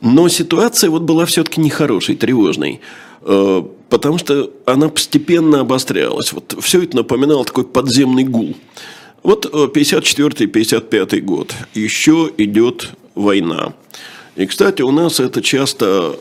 Но 0.00 0.28
ситуация 0.28 0.90
вот 0.90 1.02
была 1.02 1.26
все-таки 1.26 1.60
нехорошей, 1.60 2.16
тревожной. 2.16 2.80
Э, 3.22 3.62
потому 3.88 4.18
что 4.18 4.50
она 4.66 4.88
постепенно 4.88 5.60
обострялась. 5.60 6.32
Вот 6.32 6.56
все 6.60 6.82
это 6.82 6.96
напоминало 6.96 7.44
такой 7.44 7.64
подземный 7.64 8.24
гул. 8.24 8.56
Вот 9.22 9.46
54-55 9.46 11.16
э, 11.16 11.20
год. 11.20 11.54
Еще 11.74 12.32
идет 12.38 12.90
война. 13.14 13.74
И, 14.36 14.46
кстати, 14.46 14.82
у 14.82 14.90
нас 14.90 15.20
это 15.20 15.42
часто 15.42 16.14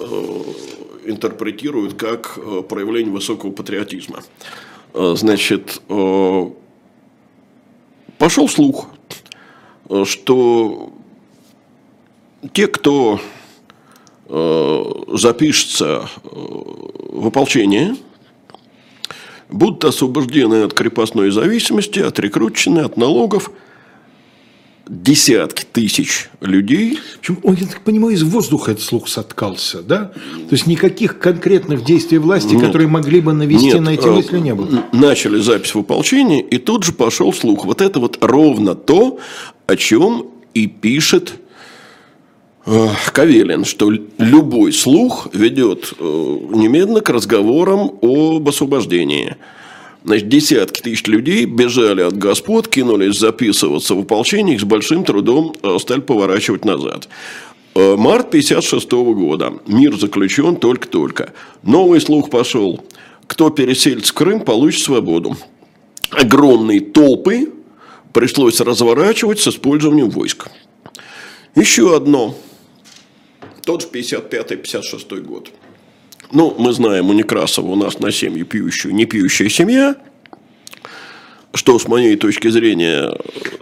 интерпретируют 1.06 1.94
как 1.94 2.38
проявление 2.68 3.12
высокого 3.12 3.52
патриотизма. 3.52 4.22
Значит, 4.94 5.82
пошел 8.18 8.50
слух, 8.50 8.88
что 10.06 10.92
те, 12.54 12.68
кто 12.68 13.20
э, 14.28 14.84
запишется 15.14 16.10
э, 16.24 16.28
в 16.32 17.28
ополчение, 17.28 17.96
будут 19.50 19.84
освобождены 19.86 20.64
от 20.64 20.74
крепостной 20.74 21.32
зависимости, 21.32 22.00
от 22.00 22.20
рекрутчины, 22.20 22.80
от 22.80 22.98
налогов– 22.98 23.52
десятки 24.90 25.66
тысяч 25.72 26.30
людей. 26.42 27.00
Причем, 27.22 27.38
он, 27.44 27.56
я 27.56 27.68
так 27.68 27.82
понимаю, 27.82 28.16
из 28.16 28.24
воздуха 28.24 28.72
этот 28.72 28.84
слух 28.84 29.08
соткался, 29.08 29.84
да? 29.84 30.06
То 30.50 30.52
есть 30.52 30.66
никаких 30.66 31.20
конкретных 31.20 31.86
действий 31.86 32.18
власти, 32.18 32.56
нет, 32.56 32.66
которые 32.66 32.88
могли 32.88 33.22
бы 33.22 33.32
навести 33.34 33.68
нет, 33.68 33.82
на 33.82 33.90
эти 33.90 34.08
э, 34.08 34.12
мысли, 34.12 34.40
не 34.40 34.56
было. 34.56 34.86
Начали 34.92 35.40
запись 35.40 35.76
в 35.76 35.80
ополчении, 35.80 36.42
и 36.42 36.58
тут 36.58 36.84
же 36.84 36.92
пошел 36.92 37.32
слух. 37.32 37.66
Вот 37.66 37.82
это 37.82 38.00
вот 38.00 38.18
ровно 38.22 38.74
то, 38.74 39.20
о 39.68 39.76
чем 39.76 40.26
и 40.56 40.66
пишет 40.66 41.36
э, 42.66 42.88
Кавелин, 43.14 43.66
что 43.66 43.92
любой 44.18 44.74
слух 44.74 45.28
ведет 45.34 45.94
э, 46.00 46.04
немедленно 46.04 47.02
к 47.02 47.10
разговорам 47.10 47.92
об 48.02 48.50
освобождении. 48.50 49.38
Значит, 50.10 50.28
десятки 50.28 50.82
тысяч 50.82 51.06
людей 51.06 51.46
бежали 51.46 52.02
от 52.02 52.18
господ, 52.18 52.68
кинулись 52.68 53.20
записываться 53.20 53.94
в 53.94 54.00
ополчение, 54.00 54.56
их 54.56 54.62
с 54.62 54.64
большим 54.64 55.04
трудом 55.04 55.54
э, 55.62 55.78
стали 55.78 56.00
поворачивать 56.00 56.66
назад. 56.66 57.08
Э, 57.76 57.96
март 57.96 58.32
56 58.32 58.92
года. 58.92 59.54
Мир 59.68 59.96
заключен 60.00 60.56
только-только. 60.56 61.34
Новый 61.62 62.02
слух 62.02 62.32
пошел. 62.32 62.84
Кто 63.28 63.52
переселится 63.52 64.12
в 64.12 64.16
Крым, 64.16 64.42
получит 64.42 64.82
свободу. 64.82 65.38
Огромные 66.10 66.82
толпы 66.82 67.54
пришлось 68.12 68.60
разворачивать 68.62 69.40
с 69.40 69.48
использованием 69.50 70.10
войск. 70.10 70.48
Еще 71.54 71.96
одно. 71.96 72.36
Тот 73.64 73.84
же 73.84 73.88
55-56 73.90 75.22
год. 75.22 75.52
Ну, 76.32 76.56
мы 76.60 76.74
знаем 76.74 77.10
у 77.10 77.14
Некрасова 77.14 77.68
у 77.68 77.76
нас 77.76 78.00
на 78.00 78.12
семью 78.12 78.46
пьющую, 78.46 78.94
не 78.94 79.06
пьющая 79.06 79.50
семья, 79.50 79.96
что 81.56 81.80
с 81.80 81.88
моей 81.88 82.16
точки 82.18 82.50
зрения... 82.50 83.12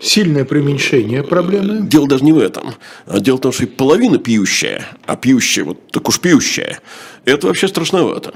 Сильное 0.01 0.43
преуменьшение 0.43 1.23
проблемы. 1.23 1.87
Дело 1.87 2.07
даже 2.09 2.25
не 2.25 2.33
в 2.33 2.37
этом. 2.37 2.73
А 3.05 3.21
дело 3.21 3.37
в 3.37 3.41
том, 3.41 3.53
что 3.53 3.63
и 3.63 3.67
половина 3.67 4.17
пьющая, 4.17 4.85
а 5.05 5.15
пьющая, 5.15 5.63
вот 5.63 5.91
так 5.91 6.09
уж 6.09 6.19
пьющая, 6.19 6.81
это 7.23 7.47
вообще 7.47 7.69
страшновато. 7.69 8.33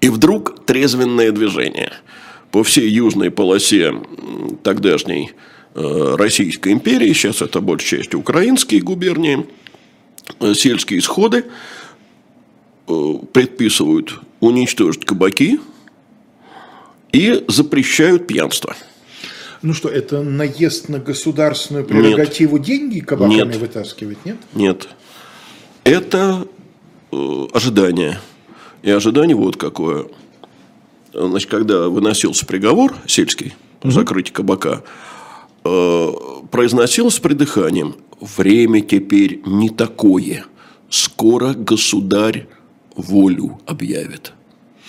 И 0.00 0.08
вдруг 0.08 0.64
трезвенное 0.66 1.30
движение. 1.30 1.92
По 2.50 2.64
всей 2.64 2.88
южной 2.88 3.30
полосе 3.30 3.94
тогдашней 4.64 5.30
э, 5.76 6.14
Российской 6.18 6.72
империи, 6.72 7.12
сейчас 7.12 7.42
это 7.42 7.60
большей 7.60 7.98
частью 7.98 8.18
украинские 8.18 8.80
губернии, 8.80 9.46
э, 10.40 10.54
сельские 10.54 11.00
сходы– 11.00 11.44
Э, 11.54 11.79
предписывают 13.32 14.20
уничтожить 14.40 15.04
кабаки 15.04 15.60
и 17.12 17.44
запрещают 17.48 18.26
пьянство. 18.26 18.74
Ну 19.62 19.74
что, 19.74 19.88
это 19.88 20.22
наезд 20.22 20.88
на 20.88 20.98
государственную 20.98 21.84
прерогативу 21.84 22.56
нет. 22.56 22.66
деньги 22.66 23.00
кабаками 23.00 23.34
нет. 23.34 23.56
вытаскивать, 23.56 24.24
нет? 24.24 24.38
Нет. 24.54 24.88
Это 25.84 26.46
э, 27.12 27.46
ожидание. 27.52 28.20
И 28.82 28.90
ожидание 28.90 29.36
вот 29.36 29.58
какое. 29.58 30.06
Значит, 31.12 31.50
когда 31.50 31.88
выносился 31.88 32.46
приговор 32.46 32.94
сельский, 33.06 33.54
угу. 33.82 33.90
закрытие 33.90 34.32
кабака, 34.32 34.82
э, 35.64 36.12
произносилось 36.50 37.16
с 37.16 37.20
придыханием. 37.20 37.96
Время 38.20 38.80
теперь 38.80 39.42
не 39.44 39.68
такое. 39.68 40.46
Скоро 40.88 41.52
государь 41.52 42.46
волю 42.96 43.60
объявит. 43.66 44.32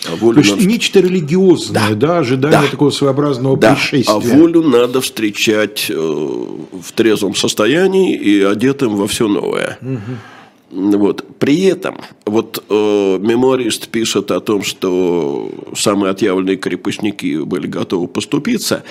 А 0.09 0.15
волю 0.15 0.35
То 0.35 0.39
есть 0.41 0.51
надо... 0.55 0.65
нечто 0.65 0.99
религиозное, 0.99 1.89
да, 1.89 1.95
да 1.95 2.17
ожидание 2.19 2.61
да. 2.61 2.67
такого 2.67 2.89
своеобразного 2.89 3.57
да. 3.57 3.75
пришествия. 3.75 4.15
А 4.15 4.19
волю 4.19 4.63
надо 4.63 4.99
встречать 5.01 5.87
э, 5.89 5.93
в 5.93 6.91
трезвом 6.93 7.35
состоянии 7.35 8.15
и 8.15 8.41
одетым 8.41 8.95
во 8.95 9.07
все 9.07 9.27
новое. 9.27 9.77
Угу. 9.81 10.97
Вот. 10.97 11.25
При 11.37 11.63
этом 11.65 11.97
вот 12.25 12.63
э, 12.67 12.73
меморист 12.73 13.89
пишет 13.89 14.31
о 14.31 14.39
том, 14.39 14.63
что 14.63 15.51
самые 15.75 16.11
отъявленные 16.11 16.55
крепостники 16.55 17.43
были 17.43 17.67
готовы 17.67 18.07
поступиться, 18.07 18.83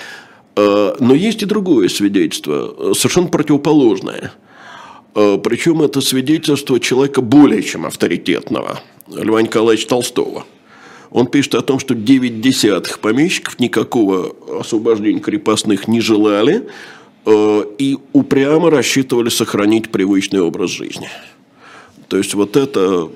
э, 0.55 0.95
но 0.99 1.13
есть 1.13 1.41
и 1.41 1.45
другое 1.45 1.89
свидетельство, 1.89 2.73
э, 2.77 2.93
совершенно 2.95 3.27
противоположное. 3.27 4.31
Э, 5.15 5.37
причем 5.43 5.81
это 5.81 5.99
свидетельство 5.99 6.79
человека 6.79 7.21
более 7.21 7.63
чем 7.63 7.85
авторитетного– 7.85 8.79
Льва 9.15 9.41
Николаевича 9.41 9.87
Толстого. 9.87 10.45
Он 11.09 11.27
пишет 11.27 11.55
о 11.55 11.61
том, 11.61 11.79
что 11.79 11.93
9 11.93 12.39
десятых 12.39 12.99
помещиков 12.99 13.59
никакого 13.59 14.33
освобождения 14.59 15.19
крепостных 15.19 15.87
не 15.87 15.99
желали 15.99 16.67
э, 17.25 17.63
и 17.77 17.97
упрямо 18.13 18.69
рассчитывали 18.69 19.29
сохранить 19.29 19.89
привычный 19.91 20.41
образ 20.41 20.69
жизни. 20.69 21.09
То 22.07 22.17
есть, 22.17 22.33
вот 22.33 22.55
это 22.55 23.09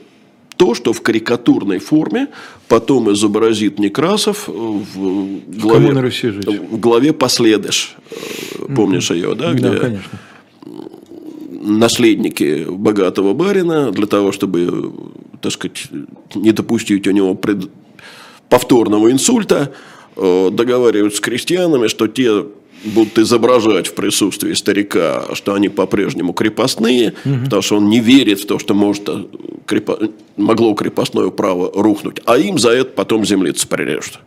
то, 0.57 0.73
что 0.73 0.93
в 0.93 1.01
карикатурной 1.01 1.79
форме 1.79 2.27
потом 2.67 3.11
изобразит 3.13 3.79
Некрасов 3.79 4.47
в 4.47 5.39
главе, 5.57 5.91
в 5.91 6.79
главе 6.79 7.13
«Последыш». 7.13 7.95
Помнишь 8.75 9.11
ее, 9.11 9.35
да? 9.35 9.53
Где 9.53 9.69
да, 9.69 9.77
конечно 9.77 10.19
наследники 11.65 12.65
богатого 12.69 13.33
барина 13.33 13.91
для 13.91 14.05
того, 14.05 14.31
чтобы, 14.31 14.93
так 15.41 15.51
сказать, 15.51 15.87
не 16.35 16.51
допустить 16.51 17.07
у 17.07 17.11
него 17.11 17.35
пред... 17.35 17.69
повторного 18.49 19.11
инсульта, 19.11 19.73
э, 20.15 20.49
договариваются 20.51 21.17
с 21.17 21.21
крестьянами, 21.21 21.87
что 21.87 22.07
те 22.07 22.45
будут 22.83 23.17
изображать 23.17 23.87
в 23.87 23.95
присутствии 23.95 24.53
старика, 24.53 25.25
что 25.33 25.53
они 25.53 25.69
по-прежнему 25.69 26.33
крепостные, 26.33 27.13
угу. 27.25 27.45
потому 27.45 27.61
что 27.61 27.77
он 27.77 27.89
не 27.89 27.99
верит 27.99 28.39
в 28.41 28.45
то, 28.45 28.59
что 28.59 28.73
может 28.73 29.09
э, 29.09 29.25
крепо... 29.65 29.99
могло 30.37 30.73
крепостное 30.73 31.29
право 31.29 31.71
рухнуть, 31.73 32.21
а 32.25 32.37
им 32.37 32.59
за 32.59 32.69
это 32.69 32.91
потом 32.91 33.25
землицы 33.25 33.67
прирежут 33.67 34.19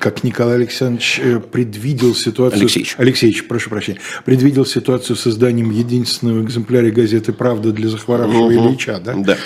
как 0.00 0.24
Николай 0.24 0.56
Александрович 0.56 1.20
э, 1.22 1.40
предвидел 1.40 2.14
ситуацию... 2.14 2.60
Алексеевич. 2.60 2.94
Алексеевич, 2.98 3.46
прошу 3.46 3.70
прощения. 3.70 4.00
Предвидел 4.24 4.64
ситуацию 4.64 5.16
с 5.16 5.20
созданием 5.20 5.70
единственного 5.70 6.42
экземпляра 6.42 6.90
газеты 6.90 7.32
«Правда» 7.32 7.72
для 7.72 7.88
захворавшего 7.88 8.44
угу. 8.44 8.68
Ильича, 8.68 9.00
да? 9.04 9.14
Да. 9.14 9.36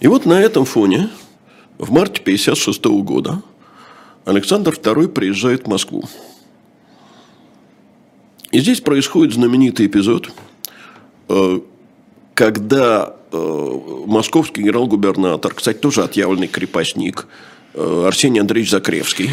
И 0.00 0.06
вот 0.08 0.26
на 0.26 0.40
этом 0.40 0.64
фоне 0.64 1.10
в 1.78 1.90
марте 1.90 2.20
1956 2.22 2.84
года 3.04 3.42
Александр 4.24 4.72
II 4.72 5.08
приезжает 5.08 5.64
в 5.64 5.68
Москву. 5.68 6.04
И 8.50 8.60
здесь 8.60 8.80
происходит 8.80 9.34
знаменитый 9.34 9.86
эпизод, 9.86 10.30
э, 11.28 11.60
когда 12.34 13.14
э, 13.32 13.70
московский 14.06 14.62
генерал-губернатор, 14.62 15.52
кстати, 15.52 15.78
тоже 15.78 16.02
отъявленный 16.02 16.46
крепостник, 16.46 17.26
Арсений 17.76 18.40
Андреевич 18.40 18.70
Закревский. 18.70 19.30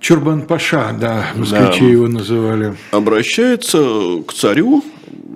Чурбан 0.00 0.42
Паша, 0.42 0.96
да, 0.98 1.32
москвичи 1.34 1.80
да, 1.80 1.86
его 1.86 2.06
называли. 2.06 2.76
Обращается 2.92 4.22
к 4.26 4.32
царю 4.32 4.84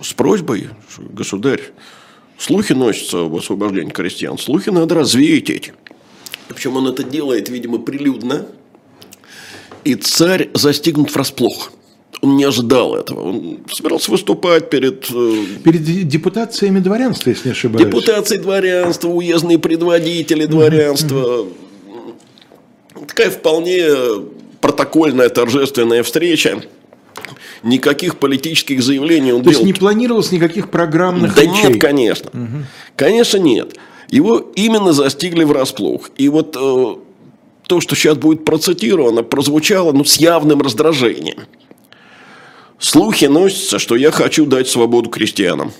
с 0.03 0.13
просьбой, 0.13 0.69
государь, 0.99 1.63
слухи 2.39 2.73
носятся 2.73 3.25
об 3.27 3.35
освобождении 3.35 3.91
крестьян, 3.91 4.39
слухи 4.39 4.71
надо 4.71 4.95
развеять 4.95 5.51
эти. 5.51 5.73
Причем 6.49 6.77
он 6.77 6.87
это 6.87 7.03
делает, 7.03 7.49
видимо, 7.49 7.79
прилюдно. 7.79 8.47
И 9.85 9.95
царь 9.97 10.51
застигнут 10.55 11.13
врасплох. 11.13 11.73
Он 12.21 12.37
не 12.37 12.45
ожидал 12.45 12.95
этого. 12.95 13.31
Он 13.31 13.59
собирался 13.69 14.13
выступать 14.13 14.71
перед... 14.71 15.11
э, 15.11 15.45
Перед 15.65 16.07
депутациями 16.07 16.79
дворянства, 16.79 17.31
если 17.31 17.49
не 17.49 17.53
ошибаюсь. 17.53 17.85
Депутации 17.87 18.37
дворянства, 18.37 19.09
уездные 19.09 19.59
предводители 19.59 20.47
дворянства. 20.47 21.47
Такая 23.15 23.31
вполне 23.31 23.85
протокольная 24.63 25.29
торжественная 25.29 26.03
встреча. 26.03 26.63
Никаких 27.63 28.17
политических 28.17 28.83
заявлений 28.83 29.35
он 29.35 29.43
То 29.43 29.51
есть 29.51 29.61
делал 29.61 29.67
не 29.67 29.75
планировалось 29.75 30.33
никаких 30.33 30.71
программных 30.71 31.35
да 31.35 31.43
речей? 31.43 31.73
нет, 31.73 31.81
конечно. 31.81 32.31
Конечно, 32.97 33.37
нет. 33.37 33.77
Его 34.09 34.39
именно 34.55 34.95
застигли 34.95 35.45
врасплох. 35.45 36.09
И 36.17 36.31
вот 36.31 36.57
э, 36.59 36.97
то, 37.67 37.81
что 37.83 37.95
сейчас 37.95 38.17
будет 38.17 38.47
процитировано, 38.47 39.23
прозвучало 39.23 39.93
ну, 39.93 40.07
с 40.07 40.17
явным 40.17 40.63
раздражением. 40.63 41.43
Слухи 42.79 43.27
носятся, 43.27 43.79
что 43.79 43.95
я 43.95 44.11
хочу 44.11 44.47
дать 44.47 44.69
свободу 44.69 45.11
крестьянам. 45.11 45.73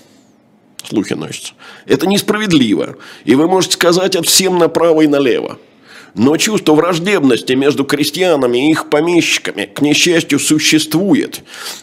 Слухи 0.87 1.13
носятся. 1.13 1.53
Это 1.87 2.05
несправедливо. 2.05 2.95
И 3.25 3.33
вы 3.33 3.47
можете 3.47 3.73
сказать 3.73 4.15
это 4.15 4.23
всем 4.23 4.59
направо 4.59 5.01
и 5.01 5.07
налево. 5.07 5.57
Но 6.15 6.37
чувство 6.37 6.75
враждебности 6.75 7.53
между 7.53 7.85
крестьянами 7.85 8.67
и 8.67 8.71
их 8.71 8.89
помещиками, 8.89 9.65
к 9.65 9.81
несчастью, 9.81 10.39
существует. 10.39 11.41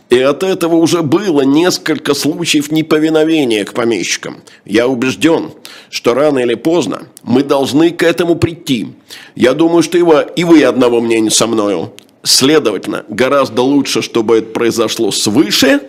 И 0.09 0.19
от 0.21 0.45
этого 0.45 0.77
уже 0.77 1.03
было 1.03 1.41
несколько 1.43 2.15
случаев 2.15 2.71
неповиновения 2.71 3.65
к 3.65 3.75
помещикам. 3.75 4.43
Я 4.65 4.87
убежден, 4.87 5.51
что 5.91 6.15
рано 6.15 6.39
или 6.39 6.55
поздно 6.55 7.09
мы 7.25 7.43
должны 7.43 7.91
к 7.91 8.05
этому 8.05 8.37
прийти. 8.37 8.89
Я 9.35 9.53
думаю, 9.53 9.83
что 9.83 9.99
и 9.99 10.45
вы, 10.45 10.63
одного 10.63 11.01
мнения 11.01 11.31
со 11.31 11.49
мною. 11.49 11.93
Следовательно, 12.23 13.05
гораздо 13.09 13.63
лучше, 13.63 14.01
чтобы 14.01 14.39
это 14.39 14.53
произошло 14.53 15.11
свыше, 15.11 15.81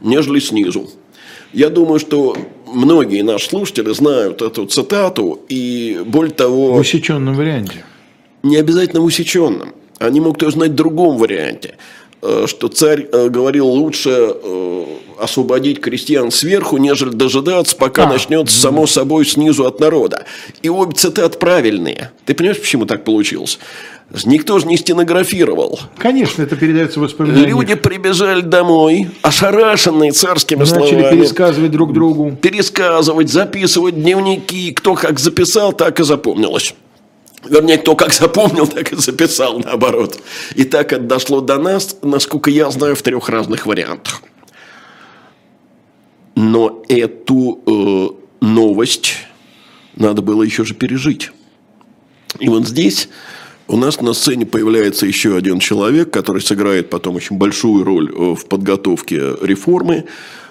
нежели 0.00 0.40
снизу. 0.40 0.90
Я 1.52 1.70
думаю, 1.70 2.00
что 2.00 2.36
многие 2.76 3.22
наши 3.22 3.48
слушатели 3.48 3.92
знают 3.92 4.42
эту 4.42 4.66
цитату, 4.66 5.40
и 5.48 6.00
более 6.06 6.32
того... 6.32 6.74
В 6.74 6.78
усеченном 6.78 7.34
варианте. 7.34 7.84
Не 8.42 8.56
обязательно 8.58 9.00
в 9.00 9.04
усеченном. 9.04 9.72
Они 9.98 10.20
могут 10.20 10.42
ее 10.42 10.50
знать 10.50 10.70
в 10.70 10.74
другом 10.74 11.16
варианте. 11.16 11.76
Э, 12.26 12.46
Что 12.48 12.68
царь 12.68 13.06
э, 13.12 13.28
говорил 13.28 13.66
лучше 13.66 14.10
э, 14.10 14.84
освободить 15.20 15.80
крестьян 15.80 16.30
сверху, 16.32 16.76
нежели 16.76 17.10
дожидаться, 17.10 17.76
пока 17.76 18.04
А. 18.04 18.06
начнется 18.08 18.58
само 18.58 18.86
собой 18.86 19.24
снизу 19.24 19.64
от 19.66 19.78
народа. 19.78 20.24
И 20.62 20.68
обе 20.68 20.92
цитаты 20.94 21.38
правильные. 21.38 22.10
Ты 22.24 22.34
понимаешь, 22.34 22.60
почему 22.60 22.84
так 22.84 23.04
получилось? 23.04 23.58
Никто 24.24 24.58
же 24.58 24.66
не 24.66 24.76
стенографировал. 24.76 25.80
Конечно, 25.98 26.42
это 26.42 26.56
передается 26.56 27.00
в 27.00 27.02
воспоминания. 27.02 27.46
Люди 27.46 27.74
прибежали 27.74 28.40
домой, 28.40 29.08
ошарашенные 29.22 30.12
царскими 30.12 30.60
начали 30.60 30.68
словами. 30.74 31.16
пересказывать 31.16 31.70
друг 31.70 31.92
другу. 31.92 32.36
пересказывать, 32.40 33.30
записывать 33.30 34.00
дневники. 34.00 34.72
Кто 34.72 34.94
как 34.94 35.18
записал, 35.18 35.72
так 35.72 35.98
и 36.00 36.04
запомнилось. 36.04 36.74
Вернее, 37.44 37.78
кто 37.78 37.94
как 37.94 38.12
запомнил, 38.12 38.66
так 38.66 38.92
и 38.92 38.96
записал, 38.96 39.58
наоборот. 39.60 40.18
И 40.54 40.64
так 40.64 40.92
это 40.92 41.02
дошло 41.02 41.40
до 41.40 41.58
нас, 41.58 41.96
насколько 42.02 42.50
я 42.50 42.70
знаю, 42.70 42.96
в 42.96 43.02
трех 43.02 43.28
разных 43.28 43.66
вариантах. 43.66 44.22
Но 46.34 46.82
эту 46.88 47.62
э, 47.66 48.44
новость 48.44 49.14
надо 49.96 50.22
было 50.22 50.42
еще 50.42 50.64
же 50.64 50.74
пережить. 50.74 51.30
И 52.38 52.48
вот 52.48 52.66
здесь 52.66 53.08
у 53.68 53.76
нас 53.76 54.00
на 54.00 54.12
сцене 54.12 54.46
появляется 54.46 55.06
еще 55.06 55.36
один 55.36 55.58
человек, 55.58 56.12
который 56.12 56.42
сыграет 56.42 56.90
потом 56.90 57.16
очень 57.16 57.36
большую 57.36 57.84
роль 57.84 58.12
э, 58.12 58.34
в 58.34 58.46
подготовке 58.46 59.34
реформы. 59.40 60.04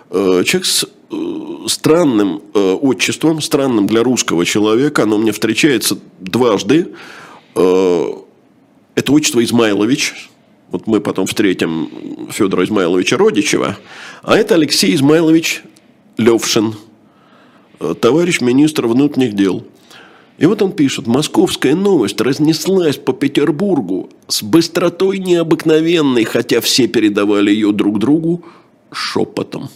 Э, 0.09 0.43
Человек 0.45 0.65
с 0.65 0.85
э, 1.11 1.67
странным 1.67 2.41
э, 2.53 2.73
отчеством, 2.73 3.41
странным 3.41 3.87
для 3.87 4.03
русского 4.03 4.45
человека. 4.45 5.03
Оно 5.03 5.17
мне 5.17 5.31
встречается 5.31 5.97
дважды. 6.19 6.93
Это 7.55 9.11
отчество 9.13 9.41
Измайлович. 9.41 10.29
Вот 10.71 10.87
мы 10.87 10.99
потом 10.99 11.25
встретим 11.25 11.89
Федора 12.29 12.65
Измайловича 12.65 13.15
Родичева. 13.15 13.77
А 14.23 14.37
это 14.37 14.55
Алексей 14.55 14.93
Измайлович 14.93 15.63
Левшин, 16.17 16.75
товарищ 18.01 18.41
министр 18.41 18.87
внутренних 18.87 19.35
дел. 19.35 19.65
И 20.37 20.45
вот 20.45 20.61
он 20.61 20.73
пишет, 20.73 21.07
московская 21.07 21.75
новость 21.75 22.19
разнеслась 22.19 22.97
по 22.97 23.13
Петербургу 23.13 24.09
с 24.27 24.43
быстротой 24.43 25.19
необыкновенной, 25.19 26.25
хотя 26.25 26.59
все 26.59 26.87
передавали 26.87 27.51
ее 27.51 27.71
друг 27.71 27.99
другу 27.99 28.43
шепотом. 28.91 29.69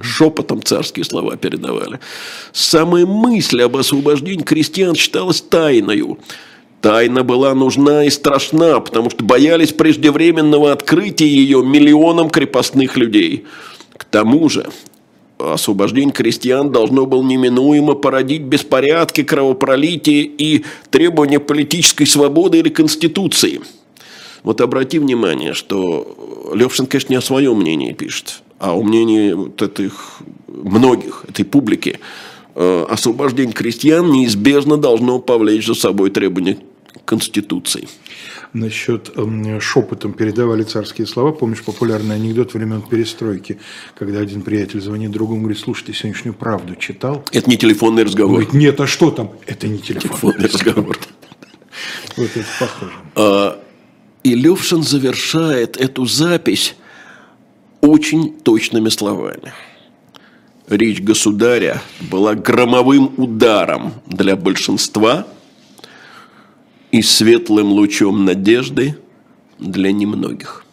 Шепотом 0.00 0.62
царские 0.62 1.04
слова 1.04 1.36
передавали. 1.36 1.98
Самая 2.52 3.04
мысль 3.04 3.62
об 3.62 3.76
освобождении 3.76 4.42
крестьян 4.42 4.94
считалась 4.94 5.40
тайною. 5.40 6.18
Тайна 6.80 7.22
была 7.22 7.54
нужна 7.54 8.04
и 8.04 8.10
страшна, 8.10 8.80
потому 8.80 9.10
что 9.10 9.24
боялись 9.24 9.72
преждевременного 9.72 10.72
открытия 10.72 11.28
ее 11.28 11.64
миллионам 11.64 12.30
крепостных 12.30 12.96
людей. 12.96 13.44
К 13.96 14.04
тому 14.04 14.48
же 14.48 14.68
освобождение 15.38 16.12
крестьян 16.12 16.70
должно 16.70 17.06
было 17.06 17.22
неминуемо 17.22 17.94
породить 17.94 18.42
беспорядки, 18.42 19.22
кровопролитие 19.22 20.22
и 20.22 20.64
требования 20.90 21.40
политической 21.40 22.04
свободы 22.04 22.58
или 22.58 22.68
конституции. 22.68 23.60
Вот 24.42 24.60
обрати 24.60 24.98
внимание, 24.98 25.54
что 25.54 26.52
Левшин, 26.54 26.86
конечно, 26.86 27.12
не 27.12 27.18
о 27.18 27.22
своем 27.22 27.60
мнении 27.60 27.92
пишет, 27.92 28.41
а 28.62 28.74
о 28.74 28.82
мнении 28.82 29.32
вот 29.32 29.60
этих 29.60 30.18
многих, 30.46 31.24
этой 31.28 31.44
публики. 31.44 31.98
Э, 32.54 32.86
Освобождение 32.88 33.52
крестьян 33.52 34.08
неизбежно 34.12 34.76
должно 34.76 35.18
повлечь 35.18 35.66
за 35.66 35.74
собой 35.74 36.10
требования 36.10 36.58
Конституции. 37.04 37.88
Насчет 38.52 39.10
эм, 39.16 39.60
шепотом 39.60 40.12
передавали 40.12 40.62
царские 40.62 41.08
слова. 41.08 41.32
Помнишь 41.32 41.64
популярный 41.64 42.14
анекдот 42.14 42.54
времен 42.54 42.82
перестройки, 42.82 43.58
когда 43.98 44.20
один 44.20 44.42
приятель 44.42 44.80
звонит 44.80 45.10
другому 45.10 45.38
и 45.38 45.42
говорит, 45.44 45.58
слушай, 45.60 45.86
ты 45.86 45.92
сегодняшнюю 45.92 46.34
правду 46.34 46.76
читал? 46.76 47.24
Это 47.32 47.50
не 47.50 47.56
телефонный 47.56 48.02
Он 48.02 48.08
разговор. 48.08 48.30
говорит, 48.36 48.52
нет, 48.52 48.80
а 48.80 48.86
что 48.86 49.10
там? 49.10 49.32
Это 49.46 49.66
не 49.66 49.78
телефон. 49.78 50.10
Телефонный 50.10 50.46
разговор. 50.46 50.98
Вот 52.16 52.30
это 52.36 52.46
похоже. 52.60 52.92
А, 53.16 53.60
И 54.22 54.34
Левшин 54.36 54.84
завершает 54.84 55.76
эту 55.78 56.06
запись 56.06 56.76
очень 57.92 58.40
точными 58.40 58.88
словами. 58.88 59.52
Речь 60.66 61.02
государя 61.02 61.82
была 62.00 62.34
громовым 62.34 63.12
ударом 63.18 63.92
для 64.06 64.34
большинства 64.34 65.26
и 66.90 67.02
светлым 67.02 67.72
лучом 67.72 68.24
надежды 68.24 68.96
для 69.58 69.92
немногих. 69.92 70.64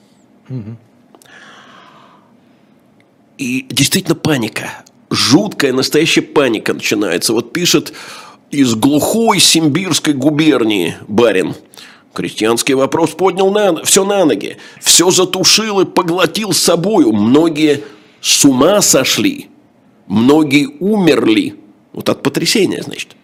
И 3.37 3.65
действительно 3.69 4.15
паника. 4.15 4.85
Жуткая, 5.09 5.73
настоящая 5.73 6.21
паника 6.21 6.73
начинается. 6.73 7.33
Вот 7.33 7.51
пишет 7.51 7.91
из 8.51 8.75
глухой 8.75 9.39
Симбирской 9.39 10.13
губернии 10.13 10.95
барин. 11.09 11.53
Крестьянский 12.13 12.73
вопрос 12.73 13.11
поднял 13.11 13.51
на, 13.51 13.83
все 13.83 14.03
на 14.03 14.25
ноги. 14.25 14.57
Все 14.81 15.11
затушил 15.11 15.79
и 15.81 15.85
поглотил 15.85 16.53
с 16.53 16.57
собою. 16.57 17.13
Многие 17.13 17.83
с 18.21 18.43
ума 18.45 18.81
сошли. 18.81 19.47
Многие 20.07 20.67
умерли. 20.79 21.55
Вот 21.93 22.09
от 22.09 22.23
потрясения, 22.23 22.81
значит. 22.81 23.15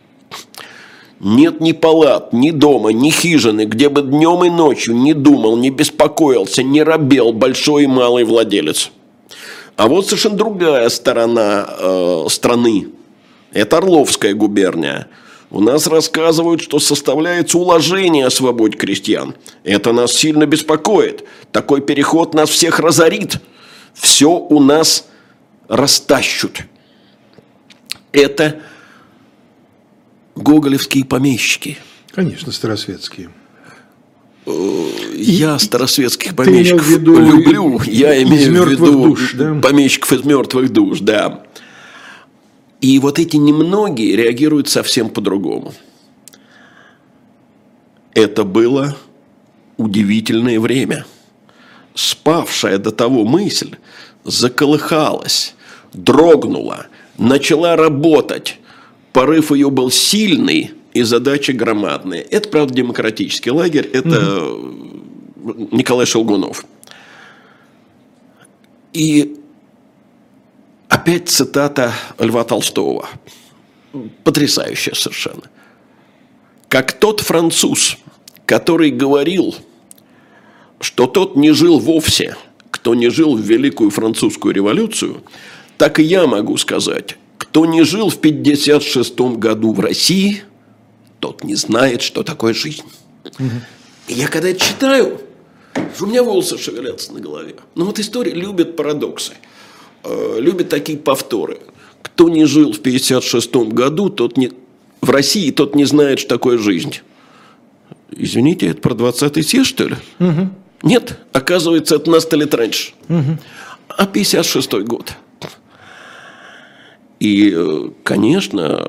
Нет 1.19 1.61
ни 1.61 1.71
палат, 1.71 2.33
ни 2.33 2.51
дома, 2.51 2.89
ни 2.89 3.09
хижины, 3.09 3.65
где 3.65 3.89
бы 3.89 4.01
днем 4.01 4.43
и 4.43 4.49
ночью 4.49 4.95
не 4.95 5.13
думал, 5.13 5.55
не 5.55 5.69
беспокоился, 5.69 6.61
не 6.61 6.83
робел 6.83 7.31
большой 7.31 7.85
и 7.85 7.87
малый 7.87 8.25
владелец. 8.25 8.91
А 9.77 9.87
вот 9.87 10.05
совершенно 10.05 10.35
другая 10.35 10.89
сторона 10.89 11.67
э, 11.67 12.25
страны. 12.29 12.89
Это 13.51 13.77
Орловская 13.77 14.33
губерния. 14.33 15.07
У 15.51 15.61
нас 15.61 15.87
рассказывают, 15.87 16.61
что 16.61 16.79
составляется 16.79 17.57
уложение 17.57 18.25
о 18.25 18.29
свободе 18.29 18.77
крестьян. 18.77 19.35
Это 19.63 19.91
нас 19.93 20.13
сильно 20.13 20.45
беспокоит. 20.45 21.23
Такой 21.51 21.81
переход 21.81 22.33
нас 22.33 22.49
всех 22.49 22.79
разорит. 22.79 23.37
Все 23.93 24.31
у 24.31 24.59
нас 24.59 25.07
растащут. 25.67 26.61
Это 28.11 28.61
гоголевские 30.35 31.05
помещики. 31.05 31.77
Конечно, 32.11 32.51
старосветские. 32.51 33.29
Я 35.15 35.57
старосветских 35.57 36.35
помещиков 36.35 36.87
виду 36.87 37.19
люблю. 37.19 37.81
Я 37.85 38.21
имею 38.23 38.63
в 38.63 38.69
виду 38.69 39.03
душ, 39.03 39.33
да? 39.33 39.55
помещиков 39.55 40.13
из 40.13 40.23
мертвых 40.23 40.71
душ, 40.71 40.99
да. 40.99 41.43
И 42.85 42.99
вот 42.99 43.17
эти 43.17 43.37
немногие 43.37 44.15
реагируют 44.15 44.69
совсем 44.69 45.09
по-другому. 45.09 45.73
Это 48.13 48.43
было 48.43 48.95
удивительное 49.77 50.59
время. 50.59 51.03
спавшая 51.95 52.77
до 52.77 52.91
того 52.91 53.25
мысль 53.25 53.77
заколыхалась, 54.23 55.55
дрогнула, 55.93 56.85
начала 57.17 57.75
работать. 57.75 58.59
Порыв 59.13 59.51
ее 59.51 59.71
был 59.71 59.89
сильный 59.89 60.73
и 60.93 61.01
задачи 61.01 61.51
громадные. 61.53 62.21
Это, 62.21 62.49
правда, 62.49 62.75
демократический 62.75 63.49
лагерь, 63.49 63.89
это 63.93 64.43
угу. 64.43 65.69
Николай 65.71 66.05
Шелгунов. 66.05 66.65
И 68.93 69.39
опять 70.95 71.27
цитата 71.27 71.93
Льва 72.17 72.45
Толстого. 72.45 73.07
Потрясающая 74.23 74.93
совершенно. 74.93 75.43
Как 76.69 76.93
тот 76.93 77.19
француз, 77.19 77.97
который 78.45 78.91
говорил, 78.91 79.55
что 80.79 81.07
тот 81.07 81.35
не 81.35 81.51
жил 81.51 81.79
вовсе, 81.79 82.37
кто 82.71 82.95
не 82.95 83.09
жил 83.09 83.35
в 83.35 83.41
Великую 83.41 83.89
Французскую 83.89 84.53
революцию, 84.53 85.21
так 85.77 85.99
и 85.99 86.03
я 86.03 86.27
могу 86.27 86.55
сказать, 86.57 87.17
кто 87.37 87.65
не 87.65 87.83
жил 87.83 88.09
в 88.09 88.17
1956 88.17 89.19
году 89.37 89.73
в 89.73 89.79
России, 89.81 90.43
тот 91.19 91.43
не 91.43 91.55
знает, 91.55 92.01
что 92.01 92.23
такое 92.23 92.53
жизнь. 92.53 92.83
И 94.07 94.13
я 94.13 94.27
когда 94.27 94.49
это 94.49 94.63
читаю, 94.65 95.19
у 95.99 96.05
меня 96.05 96.23
волосы 96.23 96.57
шевелятся 96.57 97.13
на 97.13 97.19
голове. 97.19 97.55
Но 97.75 97.85
вот 97.85 97.99
история 97.99 98.33
любит 98.33 98.75
парадоксы, 98.75 99.33
любит 100.39 100.69
такие 100.69 100.97
повторы. 100.97 101.59
Кто 102.01 102.29
не 102.29 102.45
жил 102.45 102.71
в 102.73 102.79
1956 102.79 103.55
году, 103.73 104.09
тот 104.09 104.37
не, 104.37 104.51
в 105.01 105.09
России, 105.09 105.51
тот 105.51 105.75
не 105.75 105.85
знает, 105.85 106.19
что 106.19 106.29
такое 106.29 106.57
жизнь. 106.57 106.95
Извините, 108.11 108.67
это 108.67 108.81
про 108.81 108.93
20-й 108.93 109.43
съезд, 109.43 109.69
что 109.69 109.87
ли? 109.87 109.95
Угу. 110.19 110.49
Нет, 110.83 111.19
оказывается, 111.33 111.95
это 111.95 112.09
на 112.09 112.19
сто 112.19 112.37
лет 112.37 112.53
раньше. 112.53 112.93
Угу. 113.09 113.37
А 113.89 114.05
56-й 114.05 114.83
год. 114.83 115.13
И, 117.19 117.53
э, 117.55 117.89
конечно, 118.03 118.87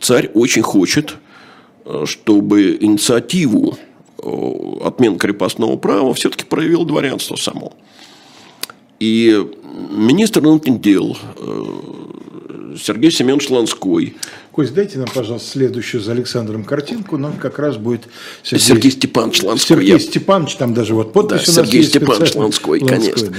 царь 0.00 0.30
очень 0.34 0.62
хочет, 0.62 1.16
э, 1.84 2.04
чтобы 2.06 2.76
инициативу 2.80 3.78
э, 4.22 4.28
отмен 4.84 5.18
крепостного 5.18 5.76
права 5.76 6.14
все-таки 6.14 6.44
проявил 6.44 6.84
дворянство 6.84 7.36
само. 7.36 7.74
И 9.02 9.44
министр 9.90 10.42
внутренних 10.42 10.80
дел 10.80 11.18
Сергей 12.80 13.10
Семенович 13.10 13.50
Ланской. 13.50 14.14
Кость, 14.52 14.74
дайте 14.74 14.98
нам, 14.98 15.08
пожалуйста, 15.12 15.50
следующую 15.50 16.00
за 16.00 16.12
Александром 16.12 16.62
картинку. 16.62 17.18
Нам 17.18 17.32
как 17.32 17.58
раз 17.58 17.76
будет 17.78 18.02
Сергей, 18.44 18.64
Сергей 18.64 18.90
Степанович 18.92 19.42
Ланской. 19.42 19.76
Сергей 19.78 19.98
Степанович, 19.98 20.54
там 20.54 20.72
даже 20.72 20.94
вот 20.94 21.12
подпись 21.12 21.46
да, 21.46 21.52
у 21.52 21.56
нас 21.56 21.66
Сергей 21.66 21.82
Степанович 21.82 22.34
Ланской, 22.36 22.80
Ланской, 22.80 22.88
конечно. 22.88 23.30
Да. 23.30 23.38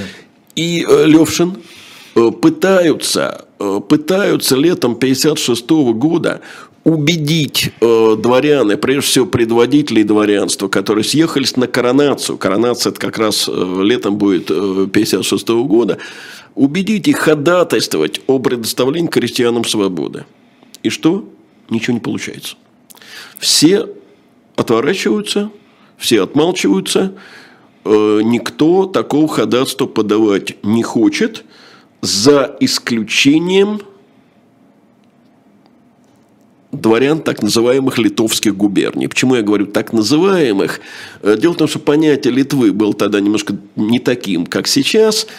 И 0.55 0.85
э, 0.85 1.05
Левшин 1.05 1.55
э, 2.15 2.31
пытаются, 2.31 3.45
э, 3.57 3.79
пытаются 3.87 4.57
летом 4.57 4.97
1956 4.97 5.69
года 5.97 6.41
убедить 6.83 7.71
э, 7.79 8.15
дворян, 8.17 8.71
и 8.71 8.75
прежде 8.75 9.01
всего 9.01 9.25
предводителей 9.25 10.03
дворянства, 10.03 10.67
которые 10.67 11.03
съехались 11.03 11.55
на 11.55 11.67
коронацию, 11.67 12.37
коронация 12.37 12.91
это 12.91 12.99
как 12.99 13.17
раз 13.17 13.47
э, 13.47 13.81
летом 13.83 14.17
будет 14.17 14.51
э, 14.51 14.87
56 14.91 15.47
года, 15.49 15.97
убедить 16.55 17.07
их 17.07 17.19
ходатайствовать 17.19 18.21
о 18.27 18.39
предоставлении 18.39 19.07
крестьянам 19.07 19.63
свободы. 19.63 20.25
И 20.83 20.89
что? 20.89 21.27
Ничего 21.69 21.93
не 21.93 22.01
получается. 22.01 22.57
Все 23.39 23.87
отворачиваются, 24.57 25.51
все 25.97 26.21
отмалчиваются, 26.21 27.13
э, 27.85 28.19
никто 28.23 28.85
такого 28.87 29.29
ходатайства 29.29 29.85
подавать 29.85 30.57
не 30.63 30.83
хочет, 30.83 31.45
за 32.01 32.57
исключением 32.59 33.79
дворян 36.73 37.19
так 37.21 37.41
называемых 37.41 37.97
литовских 37.97 38.55
губерний. 38.55 39.07
Почему 39.07 39.35
я 39.35 39.41
говорю 39.41 39.67
так 39.67 39.93
называемых? 39.93 40.79
Э, 41.21 41.37
дело 41.39 41.53
в 41.53 41.57
том, 41.57 41.67
что 41.67 41.79
понятие 41.79 42.33
Литвы 42.33 42.71
было 42.73 42.93
тогда 42.93 43.19
немножко 43.19 43.55
не 43.75 43.99
таким, 43.99 44.45
как 44.45 44.67
сейчас– 44.67 45.27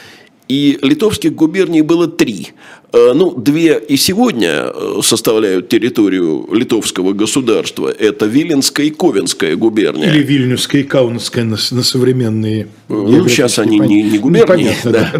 и 0.48 0.78
литовских 0.82 1.34
губерний 1.34 1.80
было 1.80 2.06
три. 2.06 2.48
Э, 2.92 3.12
ну, 3.14 3.34
две 3.34 3.78
и 3.78 3.96
сегодня 3.96 4.66
э, 4.66 5.00
составляют 5.02 5.70
территорию 5.70 6.46
литовского 6.52 7.14
государства. 7.14 7.88
Это 7.88 8.26
Виленская 8.26 8.86
и 8.86 8.90
Ковенская 8.90 9.56
губерния. 9.56 10.12
Или 10.12 10.22
Вильнюсская 10.22 10.82
и 10.82 10.84
Каунасская 10.84 11.44
на, 11.44 11.56
на 11.70 11.82
современные... 11.82 12.68
Ну, 12.88 13.26
сейчас 13.26 13.58
они 13.58 13.78
не, 13.78 14.02
не 14.02 14.18
губернии. 14.18 14.42
Ну, 14.42 14.46
понятно, 14.46 14.90
да. 14.92 15.12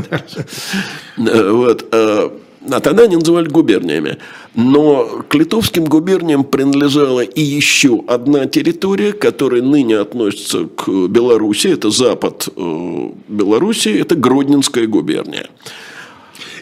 да. 1.17 1.53
Вот. 1.53 1.87
А 1.91 2.81
тогда 2.81 3.05
они 3.05 3.17
называли 3.17 3.49
губерниями. 3.49 4.19
Но 4.55 5.25
к 5.29 5.35
литовским 5.35 5.85
губерниям 5.85 6.45
принадлежала 6.45 7.21
и 7.21 7.43
еще 7.43 8.05
одна 8.07 8.47
территория, 8.47 9.13
которая 9.13 9.63
ныне 9.63 9.99
относится 9.99 10.67
к 10.67 10.89
Беларуси. 11.09 11.69
Это 11.69 11.91
запад 11.91 12.49
э, 12.55 13.11
Беларуси, 13.29 13.89
это 13.89 14.15
Гродненская 14.15 14.87
губерния. 14.87 15.49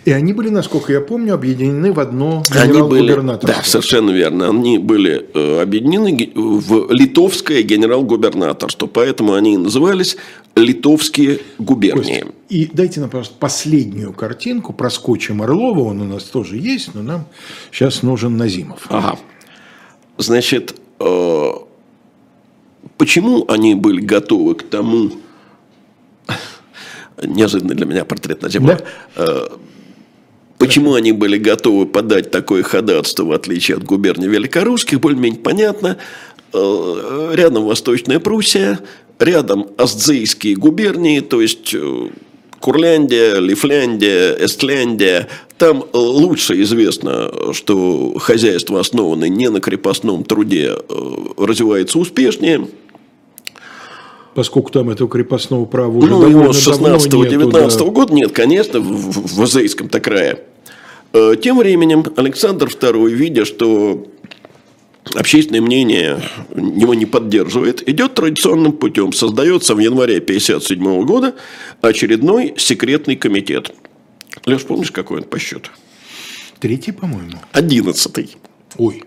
И 0.05 0.11
они 0.11 0.33
были, 0.33 0.49
насколько 0.49 0.93
я 0.93 1.01
помню, 1.01 1.35
объединены 1.35 1.93
в 1.93 2.01
одно 2.01 2.43
генерал-губернаторство. 2.51 3.61
Да, 3.61 3.63
совершенно 3.65 4.11
верно. 4.11 4.49
Они 4.49 4.79
были 4.79 5.29
э, 5.33 5.63
объединены 5.63 6.33
в 6.35 6.93
литовское 6.93 7.63
генерал-губернаторство. 7.63 8.87
Поэтому 8.89 9.35
они 9.35 9.57
назывались 9.57 10.17
литовские 10.57 11.41
губернии. 11.59 12.21
Кость, 12.21 12.33
и 12.49 12.69
дайте 12.73 13.01
нам, 13.01 13.11
пожалуйста, 13.11 13.37
последнюю 13.39 14.13
картинку. 14.13 14.73
Проскочим 14.73 15.41
Орлова. 15.41 15.81
Он 15.91 16.01
у 16.01 16.05
нас 16.05 16.25
тоже 16.25 16.57
есть, 16.57 16.95
но 16.95 17.03
нам 17.03 17.27
сейчас 17.71 18.03
нужен 18.03 18.37
Назимов. 18.37 18.87
Ага. 18.89 19.21
Значит, 20.19 20.75
э, 20.99 21.51
почему 22.99 23.45
они 23.47 23.77
были 23.77 24.01
готовы 24.01 24.57
к 24.57 24.65
тому, 24.65 25.13
неожиданный 27.23 27.77
для 27.77 27.87
меня 27.87 28.05
портрет 28.05 28.43
Назимова, 28.43 28.81
да? 29.17 29.49
Почему 30.63 30.95
они 30.95 31.11
были 31.11 31.39
готовы 31.39 31.87
подать 31.87 32.31
такое 32.31 32.63
ходатайство, 32.63 33.25
в 33.25 33.33
отличие 33.33 33.79
от 33.79 33.85
губерний 33.85 34.29
великорусских, 34.29 35.01
более-менее 35.01 35.41
понятно. 35.41 35.99
Э, 36.53 37.33
рядом 37.35 37.65
Восточная 37.65 38.21
Пруссия, 38.21 38.79
рядом 39.19 39.67
Астзейские 39.77 40.55
губернии, 40.55 41.19
то 41.19 41.41
есть 41.41 41.75
э, 41.75 42.11
Курляндия, 42.61 43.41
Лифляндия, 43.41 44.37
Эстляндия. 44.39 45.29
Там 45.59 45.85
лучше 45.93 46.63
известно, 46.63 47.53
что 47.53 48.15
хозяйство, 48.21 48.79
основанное 48.79 49.29
не 49.29 49.51
на 49.51 49.61
крепостном 49.61 50.23
труде, 50.23 50.77
э, 50.77 51.05
развивается 51.39 51.99
успешнее. 51.99 52.69
Поскольку 54.37 54.71
там 54.71 54.91
этого 54.91 55.11
крепостного 55.11 55.65
права 55.65 55.99
уже 55.99 56.09
ну, 56.09 56.29
его 56.29 56.53
с 56.53 56.69
16-19 56.69 57.51
да. 57.51 57.85
года 57.87 58.15
нет, 58.15 58.31
конечно, 58.31 58.79
в, 58.79 59.37
в 59.37 59.43
Азейском-то 59.43 59.99
крае. 59.99 60.45
Э, 61.13 61.35
тем 61.41 61.59
временем 61.59 62.05
Александр 62.17 62.69
II, 62.69 63.11
видя, 63.11 63.45
что 63.45 64.07
общественное 65.15 65.61
мнение 65.61 66.23
его 66.55 66.95
не 66.95 67.07
поддерживает, 67.07 67.87
идет 67.89 68.15
традиционным 68.15 68.73
путем. 68.73 69.13
Создается 69.13 69.75
в 69.75 69.79
январе 69.79 70.19
1957 70.19 71.05
года 71.05 71.35
очередной 71.81 72.55
секретный 72.57 73.17
комитет. 73.17 73.73
Леш, 74.47 74.63
помнишь, 74.63 74.91
какой 74.91 75.19
он 75.19 75.25
по 75.25 75.39
счету? 75.39 75.71
Третий, 76.61 76.93
по-моему. 76.93 77.39
Одиннадцатый. 77.53 78.37
Ой. 78.79 79.03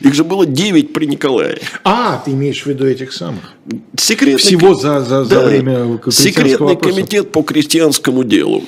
Их 0.00 0.14
же 0.14 0.24
было 0.24 0.44
9 0.44 0.92
при 0.92 1.06
Николае. 1.06 1.58
А, 1.84 2.20
ты 2.24 2.32
имеешь 2.32 2.62
в 2.62 2.66
виду 2.66 2.86
этих 2.86 3.12
самых? 3.12 3.52
Секретный, 3.96 4.38
Всего 4.38 4.74
за, 4.74 5.00
за, 5.00 5.24
за 5.24 5.40
время 5.44 5.98
Секретный 6.10 6.74
вопроса. 6.74 6.94
комитет 6.94 7.32
по 7.32 7.42
крестьянскому 7.42 8.24
делу 8.24 8.64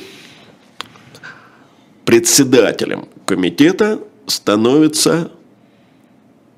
председателем 2.05 3.09
комитета 3.27 4.01
становится 4.27 5.31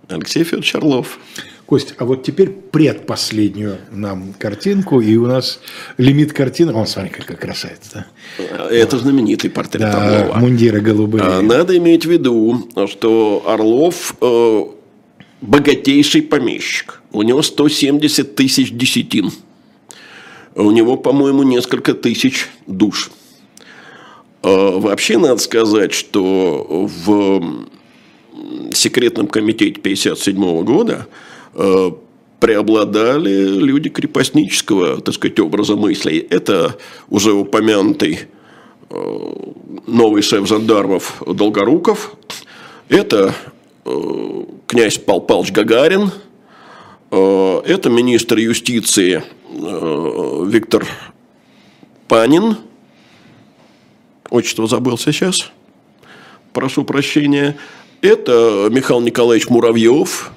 Алексей 0.08 0.44
Федорович 0.44 0.74
Орлов. 0.74 1.18
Кость, 1.66 1.94
а 1.98 2.04
вот 2.04 2.22
теперь 2.22 2.50
предпоследнюю 2.50 3.78
нам 3.90 4.32
картинку, 4.38 5.00
и 5.00 5.16
у 5.16 5.26
нас 5.26 5.58
лимит 5.98 6.32
картины. 6.32 6.72
Вон, 6.72 6.86
смотри, 6.86 7.10
какая 7.10 7.36
красавица. 7.36 8.06
Да? 8.38 8.68
Это 8.70 8.98
знаменитый 8.98 9.50
портрет 9.50 9.90
да, 9.90 10.20
Орлова. 10.20 10.38
мундиры 10.38 10.80
голубые. 10.80 11.24
А, 11.24 11.42
надо 11.42 11.76
иметь 11.76 12.06
в 12.06 12.10
виду, 12.10 12.68
что 12.86 13.42
Орлов 13.46 14.14
э, 14.20 14.62
богатейший 15.40 16.22
помещик. 16.22 17.02
У 17.10 17.22
него 17.22 17.42
170 17.42 18.36
тысяч 18.36 18.70
десятин. 18.70 19.32
У 20.54 20.70
него, 20.70 20.96
по-моему, 20.96 21.42
несколько 21.42 21.94
тысяч 21.94 22.48
душ. 22.68 23.10
А, 24.46 24.78
вообще 24.78 25.18
надо 25.18 25.38
сказать, 25.38 25.92
что 25.92 26.88
в 27.04 27.66
секретном 28.72 29.26
комитете 29.26 29.80
1957 29.80 30.64
года 30.64 31.08
а, 31.54 31.98
преобладали 32.38 33.44
люди 33.58 33.88
крепостнического, 33.88 35.00
так 35.00 35.14
сказать, 35.14 35.40
образа 35.40 35.74
мыслей. 35.74 36.24
Это 36.30 36.76
уже 37.08 37.32
упомянутый 37.32 38.20
э, 38.90 39.32
новый 39.86 40.20
шеф 40.20 40.46
жандармов 40.46 41.22
Долгоруков, 41.26 42.14
это 42.90 43.34
князь 44.66 44.98
Пал 44.98 45.22
Палыч 45.22 45.50
Гагарин, 45.50 46.10
это 47.10 47.88
министр 47.88 48.36
юстиции 48.36 49.22
Виктор 49.50 50.86
Панин, 52.06 52.56
отчество 54.36 54.66
забыл 54.66 54.98
сейчас, 54.98 55.50
прошу 56.52 56.84
прощения, 56.84 57.56
это 58.02 58.68
Михаил 58.70 59.00
Николаевич 59.00 59.48
Муравьев, 59.48 60.32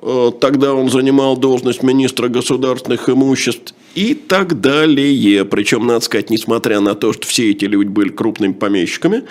Э, 0.00 0.30
тогда 0.40 0.74
он 0.74 0.90
занимал 0.90 1.36
должность 1.36 1.82
министра 1.82 2.28
государственных 2.28 3.08
имуществ 3.08 3.74
и 3.94 4.14
так 4.14 4.60
далее. 4.60 5.44
Причем, 5.44 5.86
надо 5.86 6.00
сказать, 6.00 6.30
несмотря 6.30 6.80
на 6.80 6.94
то, 6.94 7.12
что 7.12 7.26
все 7.26 7.50
эти 7.50 7.64
люди 7.64 7.88
были 7.88 8.10
крупными 8.10 8.52
помещиками, 8.52 9.24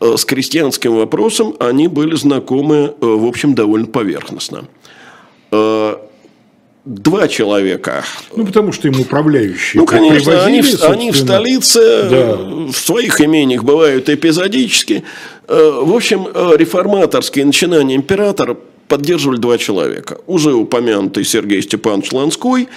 э, 0.00 0.16
с 0.16 0.24
крестьянским 0.24 0.94
вопросом 0.96 1.54
они 1.58 1.88
были 1.88 2.14
знакомы, 2.14 2.76
э, 2.76 2.94
в 3.00 3.26
общем, 3.26 3.54
довольно 3.54 3.86
поверхностно. 3.86 4.64
Два 6.84 7.28
человека. 7.28 8.04
Ну, 8.34 8.44
потому 8.44 8.72
что 8.72 8.88
им 8.88 8.98
управляющие. 9.00 9.80
Ну, 9.80 9.86
конечно, 9.86 10.44
они, 10.44 10.62
в, 10.62 10.82
они 10.82 11.12
в 11.12 11.16
столице, 11.16 12.08
да. 12.10 12.36
в 12.36 12.72
своих 12.72 13.20
имениях 13.20 13.62
бывают 13.62 14.08
эпизодически. 14.08 15.04
В 15.46 15.94
общем, 15.94 16.26
реформаторские 16.56 17.44
начинания 17.44 17.94
императора 17.94 18.56
поддерживали 18.88 19.38
два 19.38 19.58
человека. 19.58 20.18
Уже 20.26 20.52
упомянутый 20.54 21.24
Сергей 21.24 21.62
Степанович 21.62 22.12
Ланской 22.12 22.68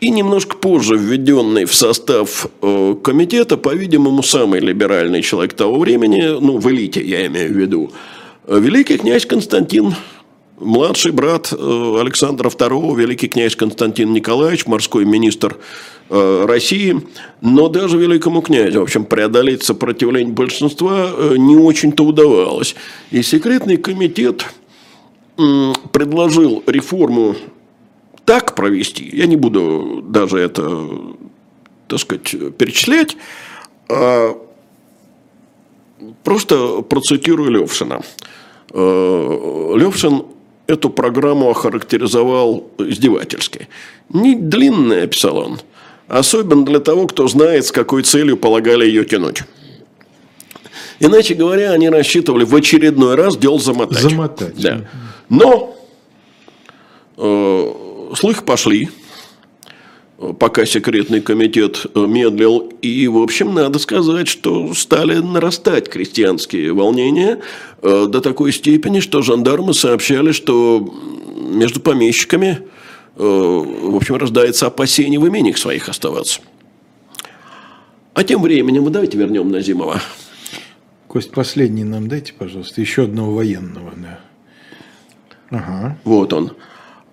и 0.00 0.10
немножко 0.10 0.56
позже 0.56 0.96
введенный 0.96 1.64
в 1.64 1.74
состав 1.74 2.48
э, 2.60 2.96
комитета, 3.02 3.56
по-видимому, 3.56 4.22
самый 4.24 4.58
либеральный 4.58 5.22
человек 5.22 5.54
того 5.54 5.78
времени, 5.78 6.36
ну, 6.40 6.58
в 6.58 6.68
элите 6.68 7.00
я 7.00 7.24
имею 7.26 7.54
в 7.54 7.56
виду, 7.56 7.92
великий 8.48 8.98
князь 8.98 9.24
Константин 9.24 9.94
младший 10.62 11.12
брат 11.12 11.52
э, 11.52 12.00
Александра 12.00 12.48
II, 12.48 12.96
великий 12.96 13.28
князь 13.28 13.56
Константин 13.56 14.12
Николаевич, 14.12 14.66
морской 14.66 15.04
министр 15.04 15.56
э, 16.08 16.44
России, 16.46 17.00
но 17.40 17.68
даже 17.68 17.98
великому 17.98 18.42
князю, 18.42 18.80
в 18.80 18.82
общем, 18.84 19.04
преодолеть 19.04 19.62
сопротивление 19.62 20.32
большинства 20.32 21.10
не 21.36 21.56
очень-то 21.56 22.04
удавалось. 22.04 22.74
И 23.10 23.22
секретный 23.22 23.76
комитет 23.76 24.46
предложил 25.92 26.62
реформу 26.66 27.36
так 28.24 28.54
провести, 28.54 29.08
я 29.12 29.26
не 29.26 29.36
буду 29.36 30.02
даже 30.06 30.38
это, 30.38 30.88
так 31.88 31.98
сказать, 31.98 32.34
перечислять, 32.56 33.16
а 33.88 34.36
просто 36.22 36.82
процитирую 36.82 37.50
Левшина. 37.50 38.02
Э, 38.72 39.72
Левшин 39.76 40.24
эту 40.72 40.90
программу 40.90 41.50
охарактеризовал 41.50 42.68
издевательски. 42.78 43.68
Не 44.08 44.34
длинная, 44.34 45.06
писал 45.06 45.38
он, 45.38 45.60
особенно 46.08 46.64
для 46.64 46.80
того, 46.80 47.06
кто 47.06 47.28
знает, 47.28 47.66
с 47.66 47.72
какой 47.72 48.02
целью 48.02 48.36
полагали 48.36 48.84
ее 48.84 49.04
тянуть. 49.04 49.42
Иначе 51.00 51.34
говоря, 51.34 51.72
они 51.72 51.88
рассчитывали 51.88 52.44
в 52.44 52.54
очередной 52.54 53.16
раз 53.16 53.36
дело 53.36 53.58
замотать. 53.58 53.98
Замотать. 53.98 54.54
Да. 54.60 54.88
Но 55.28 55.76
э, 57.16 57.72
слухи 58.14 58.42
пошли, 58.42 58.90
пока 60.38 60.64
секретный 60.66 61.20
комитет 61.20 61.86
э, 61.94 62.06
медлил. 62.06 62.72
И, 62.80 63.08
в 63.08 63.18
общем, 63.18 63.54
надо 63.54 63.78
сказать, 63.78 64.28
что 64.28 64.72
стали 64.74 65.18
нарастать 65.18 65.88
крестьянские 65.88 66.72
волнения 66.72 67.40
э, 67.82 68.06
до 68.08 68.20
такой 68.20 68.52
степени, 68.52 69.00
что 69.00 69.22
жандармы 69.22 69.74
сообщали, 69.74 70.32
что 70.32 70.94
между 71.50 71.80
помещиками, 71.80 72.60
э, 73.16 73.22
в 73.22 73.96
общем, 73.96 74.16
рождается 74.16 74.66
опасение 74.66 75.18
в 75.18 75.28
имениях 75.28 75.58
своих 75.58 75.88
оставаться. 75.88 76.40
А 78.14 78.24
тем 78.24 78.42
временем, 78.42 78.90
давайте 78.92 79.18
вернем 79.18 79.50
Назимова. 79.50 80.00
Кость, 81.08 81.32
последний 81.32 81.84
нам 81.84 82.08
дайте, 82.08 82.32
пожалуйста, 82.32 82.80
еще 82.80 83.04
одного 83.04 83.34
военного. 83.34 83.92
Да. 83.96 84.20
Ага. 85.50 85.98
Вот 86.04 86.32
он. 86.32 86.52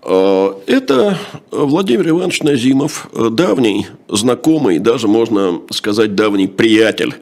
Э, 0.04 0.54
это 0.68 1.18
Владимир 1.52 2.10
Иванович 2.10 2.44
Назимов, 2.44 3.10
давний 3.14 3.88
знакомый, 4.08 4.80
даже 4.80 5.08
можно 5.08 5.62
сказать 5.72 6.16
давний 6.16 6.48
приятель 6.48 7.16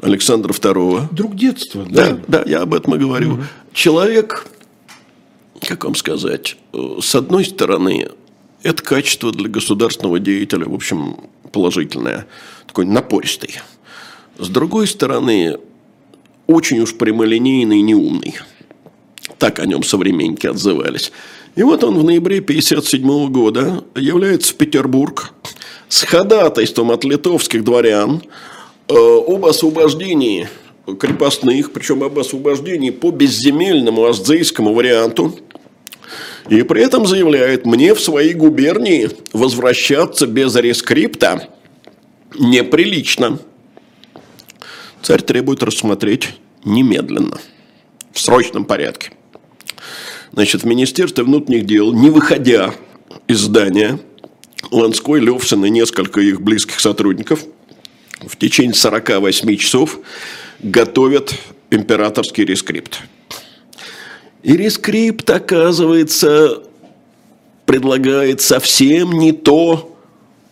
Александра 0.00 0.52
II. 0.52 1.12
Друг 1.12 1.36
детства, 1.36 1.86
да? 1.88 2.10
Да, 2.10 2.20
да, 2.28 2.42
я 2.46 2.62
об 2.62 2.74
этом 2.74 2.94
и 2.94 2.98
говорю. 2.98 3.34
Угу. 3.34 3.42
Человек, 3.72 4.46
как 5.66 5.84
вам 5.84 5.94
сказать, 5.94 6.56
э, 6.72 6.98
с 7.00 7.14
одной 7.14 7.44
стороны, 7.44 8.08
это 8.62 8.82
качество 8.82 9.32
для 9.32 9.48
государственного 9.48 10.18
деятеля, 10.18 10.66
в 10.66 10.74
общем, 10.74 11.16
положительное, 11.52 12.26
такой 12.66 12.86
напористый. 12.86 13.60
С 14.38 14.48
другой 14.48 14.86
стороны, 14.86 15.58
очень 16.46 16.80
уж 16.80 16.96
прямолинейный 16.96 17.78
и 17.78 17.82
неумный. 17.82 18.36
Так 19.38 19.58
о 19.58 19.66
нем 19.66 19.82
современники 19.82 20.46
отзывались. 20.46 21.12
И 21.56 21.62
вот 21.62 21.82
он 21.82 21.98
в 21.98 22.04
ноябре 22.04 22.38
1957 22.38 23.32
года 23.32 23.84
является 23.96 24.52
в 24.52 24.56
Петербург 24.56 25.32
с 25.88 26.04
ходатайством 26.04 26.92
от 26.92 27.04
литовских 27.04 27.64
дворян 27.64 28.22
э, 28.88 28.94
об 28.94 29.44
освобождении 29.44 30.48
крепостных, 30.98 31.72
причем 31.72 32.04
об 32.04 32.18
освобождении 32.18 32.90
по 32.90 33.10
безземельному 33.10 34.04
аздзейскому 34.06 34.72
варианту. 34.72 35.36
И 36.48 36.62
при 36.62 36.82
этом 36.82 37.06
заявляет, 37.06 37.66
мне 37.66 37.94
в 37.94 38.00
свои 38.00 38.32
губернии 38.32 39.10
возвращаться 39.32 40.26
без 40.26 40.54
рескрипта 40.54 41.48
неприлично. 42.38 43.38
Царь 45.02 45.22
требует 45.22 45.62
рассмотреть 45.62 46.28
немедленно, 46.64 47.38
в 48.12 48.20
срочном 48.20 48.64
порядке 48.64 49.12
значит, 50.32 50.62
в 50.62 50.66
Министерстве 50.66 51.24
внутренних 51.24 51.66
дел, 51.66 51.92
не 51.92 52.10
выходя 52.10 52.74
из 53.26 53.40
здания, 53.40 53.98
Ланской, 54.70 55.20
Левшин 55.20 55.64
и 55.64 55.70
несколько 55.70 56.20
их 56.20 56.40
близких 56.40 56.80
сотрудников 56.80 57.44
в 58.20 58.36
течение 58.36 58.74
48 58.74 59.56
часов 59.56 59.98
готовят 60.60 61.34
императорский 61.70 62.44
рескрипт. 62.44 63.00
И 64.42 64.56
рескрипт, 64.56 65.28
оказывается, 65.30 66.62
предлагает 67.66 68.40
совсем 68.40 69.12
не 69.12 69.32
то, 69.32 69.96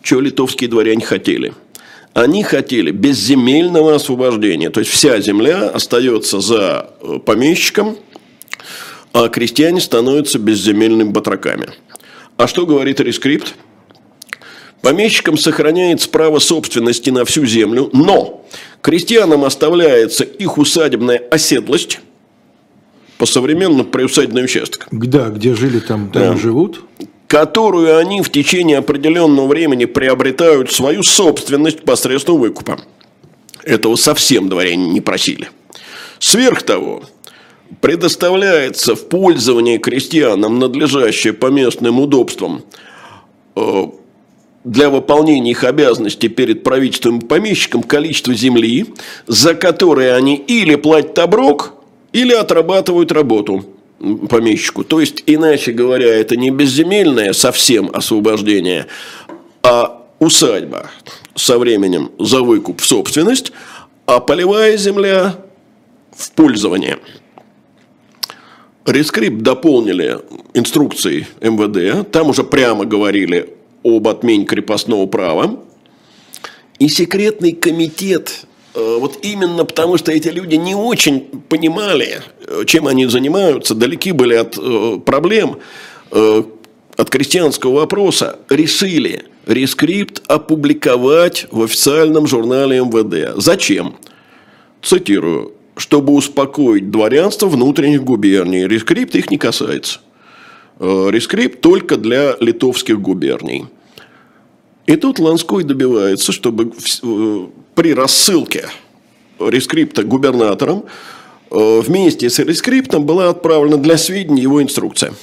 что 0.01 0.21
литовские 0.21 0.69
дворяне 0.69 1.05
хотели. 1.05 1.53
Они 2.13 2.43
хотели 2.43 2.91
безземельного 2.91 3.95
освобождения. 3.95 4.71
То 4.71 4.79
есть 4.79 4.91
вся 4.91 5.19
земля 5.21 5.69
остается 5.69 6.39
за 6.39 6.89
э, 7.01 7.19
помещиком– 7.23 7.97
а 9.25 9.29
крестьяне 9.29 9.81
становятся 9.81 10.39
безземельными 10.39 11.09
батраками. 11.09 11.69
А 12.37 12.47
что 12.47 12.65
говорит 12.65 13.01
рескрипт? 13.01 13.53
Помещикам 14.81 15.37
сохраняется 15.37 16.09
право 16.09 16.39
собственности 16.39 17.09
на 17.09 17.25
всю 17.25 17.45
землю, 17.45 17.89
но 17.91 18.45
крестьянам 18.81 19.43
оставляется 19.43 20.23
их 20.23 20.57
усадебная 20.57 21.21
оседлость, 21.31 21.99
по 23.17 23.25
современному 23.25 23.83
приусадебный 23.83 24.45
участок. 24.45 24.87
Да, 24.91 25.27
где 25.27 25.53
жили, 25.53 25.79
там, 25.79 26.09
там 26.09 26.35
да. 26.35 26.37
живут. 26.37 26.85
Которую 27.27 27.97
они 27.97 28.21
в 28.21 28.31
течение 28.31 28.77
определенного 28.77 29.45
времени 29.47 29.83
приобретают 29.83 30.71
свою 30.71 31.03
собственность 31.03 31.83
посредством 31.83 32.39
выкупа. 32.39 32.79
Этого 33.63 33.97
совсем 33.97 34.47
дворяне 34.47 34.89
не 34.89 35.01
просили. 35.01 35.49
Сверх 36.19 36.63
того, 36.63 37.03
предоставляется 37.81 38.95
в 38.95 39.07
пользование 39.07 39.77
крестьянам 39.77 40.59
надлежащее 40.59 41.33
по 41.33 41.47
местным 41.47 41.99
удобствам 41.99 42.63
э, 43.55 43.83
для 44.63 44.89
выполнения 44.89 45.51
их 45.51 45.63
обязанностей 45.63 46.27
перед 46.27 46.63
правительством 46.63 47.19
и 47.19 47.25
помещиком 47.25 47.83
количество 47.83 48.33
земли, 48.33 48.87
за 49.27 49.53
которое 49.53 50.15
они 50.15 50.35
или 50.35 50.75
платят 50.75 51.17
оброк, 51.19 51.73
или 52.11 52.33
отрабатывают 52.33 53.11
работу 53.11 53.65
помещику. 54.29 54.83
То 54.83 54.99
есть, 54.99 55.23
иначе 55.25 55.71
говоря, 55.71 56.07
это 56.07 56.35
не 56.35 56.49
безземельное 56.49 57.33
совсем 57.33 57.89
освобождение, 57.93 58.87
а 59.61 60.05
усадьба 60.19 60.89
со 61.35 61.59
временем 61.59 62.11
за 62.17 62.41
выкуп 62.41 62.81
в 62.81 62.85
собственность, 62.85 63.51
а 64.05 64.19
полевая 64.19 64.75
земля 64.77 65.35
в 66.15 66.31
пользование– 66.31 66.97
Рескрипт 68.89 69.43
дополнили 69.43 70.17
инструкцией 70.55 71.27
МВД. 71.41 72.09
Там 72.11 72.29
уже 72.29 72.43
прямо 72.43 72.85
говорили 72.85 73.53
об 73.83 74.07
отмене 74.07 74.45
крепостного 74.45 75.05
права. 75.05 75.59
И 76.79 76.87
секретный 76.87 77.51
комитет, 77.51 78.45
э, 78.73 78.97
вот 78.99 79.19
именно 79.21 79.63
потому, 79.65 79.97
что 79.97 80.11
эти 80.11 80.29
люди 80.29 80.55
не 80.55 80.73
очень 80.73 81.19
понимали, 81.49 82.21
э, 82.47 82.63
чем 82.65 82.87
они 82.87 83.05
занимаются, 83.05 83.75
далеки 83.75 84.11
были 84.11 84.33
от 84.33 84.57
э, 84.57 84.99
проблем, 85.05 85.57
от 86.11 87.09
крестьянского 87.11 87.81
вопроса, 87.81 88.39
решили 88.49 89.25
рескрипт 89.45 90.23
опубликовать 90.25 91.45
в 91.51 91.61
официальном 91.61 92.25
журнале 92.25 92.79
МВД. 92.79 93.39
Зачем? 93.39 93.95
Цитирую 94.81 95.53
чтобы 95.79 96.13
успокоить 96.13 96.91
дворянство 96.91 97.47
внутренних 97.47 98.03
губерний. 98.03 98.67
Рескрипт 98.67 99.15
их 99.15 99.31
не 99.31 99.37
касается. 99.37 100.01
Э, 100.79 101.07
рескрипт 101.09 101.61
только 101.61 101.95
для 101.95 102.35
литовских 102.39 102.99
губерний. 102.99 103.65
И 104.85 104.95
тут 104.97 105.19
Ланской 105.19 105.63
добивается, 105.63 106.31
чтобы 106.33 106.71
э, 107.03 107.47
при 107.75 107.93
рассылке 107.93 108.67
рескрипта 109.39 110.03
губернаторам 110.03 110.83
э, 111.49 111.79
вместе 111.79 112.29
с 112.29 112.39
рескриптом 112.39 113.05
была 113.05 113.29
отправлена 113.29 113.77
для 113.77 113.97
сведения 113.97 114.41
его 114.41 114.61
инструкция. 114.61 115.13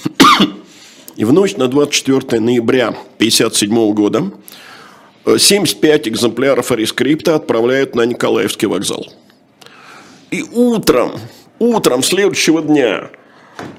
И 1.17 1.25
в 1.25 1.33
ночь 1.33 1.55
на 1.55 1.67
24 1.67 2.39
ноября 2.39 2.87
1957 2.87 3.93
года 3.93 4.31
75 5.25 6.07
экземпляров 6.07 6.71
рескрипта 6.71 7.35
отправляют 7.35 7.95
на 7.95 8.05
Николаевский 8.05 8.67
вокзал. 8.67 9.05
И 10.31 10.43
утром, 10.43 11.11
утром 11.59 12.03
следующего 12.03 12.61
дня 12.61 13.09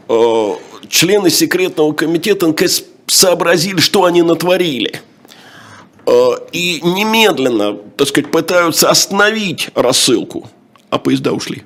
э, 0.09 0.53
члены 0.89 1.31
секретного 1.31 1.93
комитета 1.93 2.49
НКС 2.49 2.85
сообразили, 3.07 3.81
что 3.81 4.05
они 4.05 4.23
натворили. 4.23 5.03
Э, 6.07 6.31
и 6.53 6.81
немедленно, 6.83 7.77
так 7.97 8.09
сказать, 8.09 8.31
пытаются 8.31 8.91
остановить 8.91 9.69
рассылку. 9.75 10.49
А 10.91 10.99
поезда 10.99 11.33
ушли. 11.33 11.65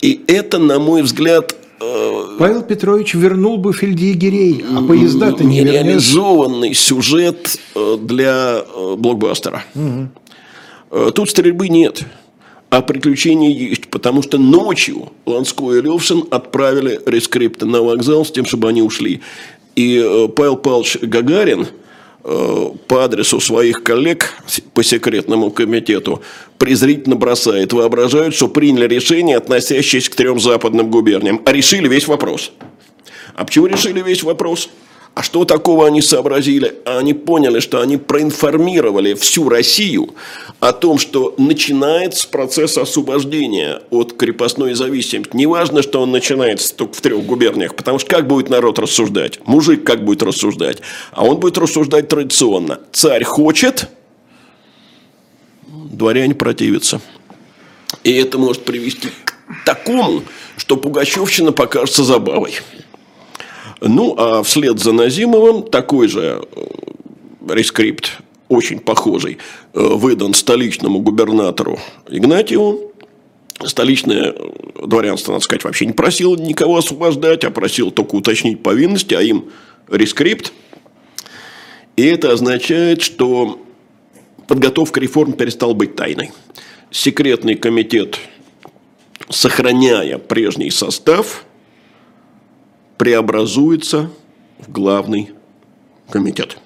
И 0.00 0.20
это, 0.26 0.58
на 0.58 0.78
мой 0.78 1.02
взгляд, 1.02 1.54
э, 1.80 2.36
Павел 2.38 2.62
Петрович 2.62 3.14
вернул 3.14 3.56
бы 3.58 3.72
фельдъегерей, 3.72 4.64
а 4.76 4.82
поезда-то 4.82 5.44
не 5.44 5.60
Нереализованный 5.60 6.74
сюжет 6.74 7.58
э, 7.74 7.96
для 8.00 8.64
э, 8.66 8.94
блокбастера. 8.96 9.64
Угу. 9.74 11.12
Тут 11.12 11.30
стрельбы 11.30 11.68
нет. 11.68 12.02
А 12.72 12.80
приключения 12.80 13.50
есть, 13.50 13.88
потому 13.88 14.22
что 14.22 14.38
ночью 14.38 15.12
Ланской 15.26 15.78
и 15.78 15.82
Левшин 15.82 16.24
отправили 16.30 16.98
рескрипты 17.04 17.66
на 17.66 17.82
вокзал 17.82 18.24
с 18.24 18.32
тем, 18.32 18.46
чтобы 18.46 18.70
они 18.70 18.80
ушли. 18.80 19.20
И 19.76 19.98
э, 20.02 20.28
Павел 20.28 20.56
Павлович 20.56 20.96
Гагарин 21.02 21.66
э, 22.24 22.70
по 22.88 23.04
адресу 23.04 23.40
своих 23.40 23.82
коллег 23.82 24.32
по 24.72 24.82
секретному 24.82 25.50
комитету 25.50 26.22
презрительно 26.56 27.14
бросает, 27.14 27.74
воображают, 27.74 28.34
что 28.34 28.48
приняли 28.48 28.88
решение, 28.88 29.36
относящееся 29.36 30.10
к 30.10 30.14
трем 30.14 30.40
западным 30.40 30.90
губерниям, 30.90 31.42
а 31.44 31.52
решили 31.52 31.88
весь 31.88 32.08
вопрос. 32.08 32.52
А 33.34 33.44
почему 33.44 33.66
решили 33.66 34.00
весь 34.00 34.22
вопрос? 34.22 34.70
А 35.14 35.22
что 35.22 35.44
такого 35.44 35.86
они 35.86 36.00
сообразили? 36.00 36.76
Они 36.86 37.12
поняли, 37.12 37.60
что 37.60 37.82
они 37.82 37.98
проинформировали 37.98 39.12
всю 39.12 39.48
Россию 39.50 40.14
о 40.58 40.72
том, 40.72 40.98
что 40.98 41.34
начинается 41.36 42.26
процесс 42.28 42.78
освобождения 42.78 43.82
от 43.90 44.14
крепостной 44.14 44.72
зависимости. 44.72 45.36
Неважно, 45.36 45.82
что 45.82 46.00
он 46.00 46.12
начинается 46.12 46.74
только 46.74 46.94
в 46.94 47.00
трех 47.02 47.26
губерниях, 47.26 47.74
потому 47.74 47.98
что 47.98 48.08
как 48.08 48.26
будет 48.26 48.48
народ 48.48 48.78
рассуждать? 48.78 49.38
Мужик 49.44 49.84
как 49.84 50.02
будет 50.02 50.22
рассуждать? 50.22 50.78
А 51.10 51.24
он 51.24 51.36
будет 51.36 51.58
рассуждать 51.58 52.08
традиционно. 52.08 52.80
Царь 52.92 53.24
хочет, 53.24 53.90
дворяне 55.68 56.34
противятся. 56.34 57.02
И 58.02 58.12
это 58.12 58.38
может 58.38 58.64
привести 58.64 59.08
к 59.24 59.34
такому, 59.66 60.22
что 60.56 60.78
Пугачевщина 60.78 61.52
покажется 61.52 62.02
забавой. 62.02 62.54
Ну, 63.84 64.14
а 64.16 64.42
вслед 64.44 64.78
за 64.78 64.92
Назимовым 64.92 65.64
такой 65.64 66.06
же 66.06 66.46
э, 66.54 66.64
рескрипт, 67.48 68.18
очень 68.48 68.78
похожий, 68.78 69.38
э, 69.74 69.80
выдан 69.80 70.34
столичному 70.34 71.00
губернатору 71.00 71.80
Игнатьеву. 72.08 72.92
Столичное 73.64 74.34
дворянство, 74.80 75.32
надо 75.32 75.44
сказать, 75.44 75.64
вообще 75.64 75.86
не 75.86 75.92
просило 75.92 76.36
никого 76.36 76.76
освобождать, 76.76 77.44
а 77.44 77.50
просило 77.50 77.90
только 77.90 78.14
уточнить 78.14 78.62
повинности, 78.62 79.14
а 79.14 79.20
им 79.20 79.46
рескрипт. 79.88 80.52
И 81.96 82.04
это 82.04 82.32
означает, 82.32 83.02
что 83.02 83.60
подготовка 84.46 85.00
реформ 85.00 85.32
перестала 85.32 85.74
быть 85.74 85.96
тайной. 85.96 86.30
Секретный 86.92 87.56
комитет, 87.56 88.20
сохраняя 89.28 90.18
прежний 90.18 90.70
состав– 90.70 91.44
преобразуется 93.02 94.10
в 94.60 94.70
главный 94.70 95.32
комитет. 96.08 96.58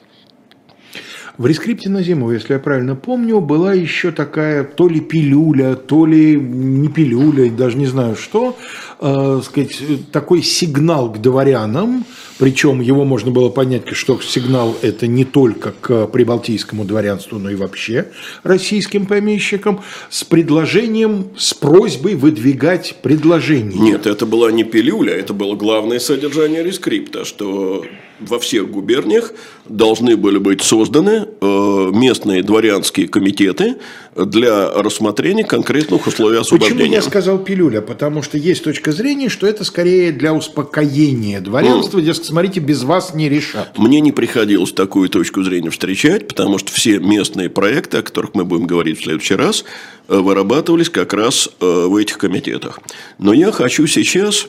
В 1.39 1.47
рескрипте 1.47 1.89
на 1.89 2.03
зиму, 2.03 2.31
если 2.31 2.53
я 2.53 2.59
правильно 2.59 2.95
помню, 2.95 3.41
была 3.41 3.73
еще 3.73 4.13
такая 4.13 4.63
то 4.63 4.87
ли 4.87 5.01
пилюля, 5.01 5.77
то 5.77 6.05
ли 6.05 6.39
не 6.39 6.89
пилюля, 6.89 7.51
даже 7.51 7.79
не 7.79 7.87
знаю 7.87 8.17
что, 8.17 8.55
э, 9.01 9.41
сказать, 9.45 10.11
такой 10.13 10.43
сигнал 10.43 11.11
к 11.11 11.23
дворянам, 11.23 12.05
причем 12.39 12.81
его 12.81 13.05
можно 13.05 13.31
было 13.31 13.49
понять, 13.49 13.89
что 13.93 14.21
сигнал 14.21 14.77
это 14.83 15.07
не 15.07 15.25
только 15.25 15.73
к 15.81 16.07
прибалтийскому 16.07 16.85
дворянству, 16.85 17.39
но 17.39 17.51
и 17.51 17.55
вообще 17.55 18.09
российским 18.43 19.07
помещикам, 19.07 19.81
с 20.11 20.25
предложением, 20.25 21.29
с 21.37 21.55
просьбой 21.55 22.15
выдвигать 22.15 22.97
предложение. 23.03 23.79
Нет, 23.79 24.07
это 24.07 24.27
была 24.27 24.53
не 24.53 24.65
пилюля, 24.65 25.15
это 25.15 25.33
было 25.33 25.55
главное 25.57 25.99
содержание 25.99 26.63
рескрипта, 26.63 27.25
что 27.25 27.85
во 28.21 28.39
всех 28.39 28.71
губерниях 28.71 29.33
должны 29.67 30.17
были 30.17 30.39
быть 30.39 30.63
созданы 30.63 31.29
э, 31.41 31.91
местные 31.93 32.43
дворянские 32.43 33.09
комитеты 33.09 33.77
для 34.15 34.71
рассмотрения 34.71 35.45
конкретных 35.45 36.07
условий 36.07 36.39
освобождения. 36.39 36.81
Почему 36.81 36.95
я 36.95 37.03
сказал 37.03 37.39
пилюля? 37.39 37.83
Потому 37.83 38.23
что 38.23 38.39
есть 38.39 38.65
точка 38.65 38.93
зрения, 38.93 39.29
что 39.29 39.47
это 39.47 39.65
скорее 39.65 40.13
для 40.13 40.33
успокоения 40.33 41.41
дворянства. 41.41 41.99
Mm. 41.99 42.03
Дескать, 42.03 42.26
смотрите, 42.27 42.61
без 42.61 42.83
вас 42.83 43.15
не 43.15 43.29
решат. 43.29 43.77
Мне 43.79 44.01
не 44.01 44.13
приходилось 44.13 44.73
такую 44.73 45.09
точку 45.09 45.43
зрения 45.43 45.71
встречать, 45.71 46.29
потому 46.29 46.59
что 46.59 46.73
все 46.73 46.99
местные 46.99 47.49
проекты, 47.49 47.99
о 47.99 48.03
которых 48.03 48.35
мы 48.35 48.45
будем 48.45 48.67
говорить 48.67 49.01
в 49.01 49.05
следующий 49.05 49.35
раз, 49.35 49.65
э, 50.09 50.17
вырабатывались 50.17 50.91
как 50.91 51.13
раз 51.13 51.49
э, 51.61 51.87
в 51.87 51.97
этих 51.97 52.19
комитетах. 52.19 52.81
Но 53.19 53.33
я 53.33 53.53
хочу 53.53 53.87
сейчас 53.87 54.49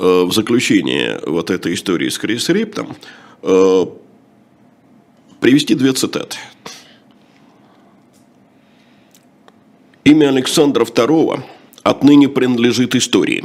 Э, 0.00 0.24
в 0.24 0.32
заключение 0.32 1.20
вот 1.26 1.50
этой 1.50 1.74
истории 1.74 2.08
с 2.08 2.18
Крис 2.18 2.48
Риптом 2.48 2.96
привести 5.40 5.74
две 5.74 5.92
цитаты. 5.92 6.36
Имя 10.04 10.28
Александра 10.28 10.84
II 10.84 11.42
отныне 11.82 12.28
принадлежит 12.28 12.94
истории. 12.96 13.44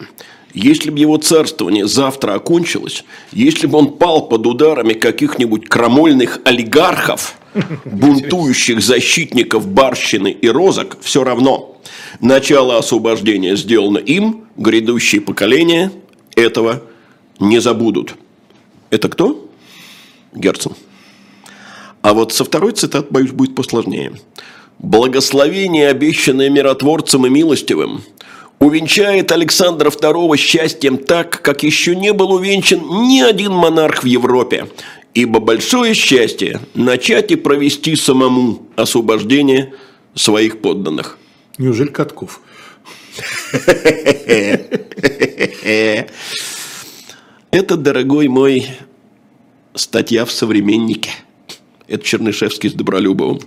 Если 0.53 0.91
бы 0.91 0.99
его 0.99 1.17
царствование 1.17 1.87
завтра 1.87 2.35
окончилось, 2.35 3.03
если 3.31 3.65
бы 3.65 3.79
он 3.79 3.93
пал 3.93 4.27
под 4.27 4.45
ударами 4.45 4.93
каких-нибудь 4.93 5.67
крамольных 5.67 6.39
олигархов, 6.45 7.35
бунтующих 7.85 8.81
защитников 8.81 9.67
барщины 9.67 10.31
и 10.31 10.47
розок, 10.49 10.97
все 11.01 11.23
равно. 11.23 11.77
Начало 12.21 12.77
освобождения 12.77 13.55
сделано 13.55 13.97
им, 13.97 14.45
грядущие 14.57 15.21
поколения– 15.21 15.91
этого 16.35 16.83
не 17.39 17.59
забудут. 17.59 18.15
Это 18.89 19.09
кто? 19.09 19.49
Герцен. 20.33 20.73
А 22.01 22.13
вот 22.13 22.33
со 22.33 22.43
второй 22.43 22.73
цитат, 22.73 23.11
боюсь, 23.11 23.31
будет 23.31 23.55
посложнее. 23.55 24.13
«Благословение, 24.79 25.87
обещанное 25.87 26.49
миротворцем 26.49 27.25
и 27.25 27.29
милостивым, 27.29 28.03
увенчает 28.59 29.31
Александра 29.31 29.89
II 29.89 30.37
счастьем 30.37 30.97
так, 30.97 31.41
как 31.41 31.63
еще 31.63 31.95
не 31.95 32.13
был 32.13 32.31
увенчан 32.31 32.79
ни 33.07 33.21
один 33.21 33.53
монарх 33.53 34.03
в 34.03 34.05
Европе, 34.07 34.67
ибо 35.13 35.39
большое 35.39 35.93
счастье 35.93 36.59
начать 36.73 37.31
и 37.31 37.35
провести 37.35 37.95
самому 37.95 38.67
освобождение 38.75 39.73
своих 40.15 40.61
подданных». 40.61 41.17
Неужели 41.57 41.89
Катков? 41.89 42.41
Это, 47.51 47.77
дорогой 47.77 48.27
мой, 48.27 48.67
статья 49.75 50.25
в 50.25 50.31
«Современнике». 50.31 51.11
Это 51.87 52.03
Чернышевский 52.03 52.69
с 52.69 52.73
Добролюбовым. 52.73 53.41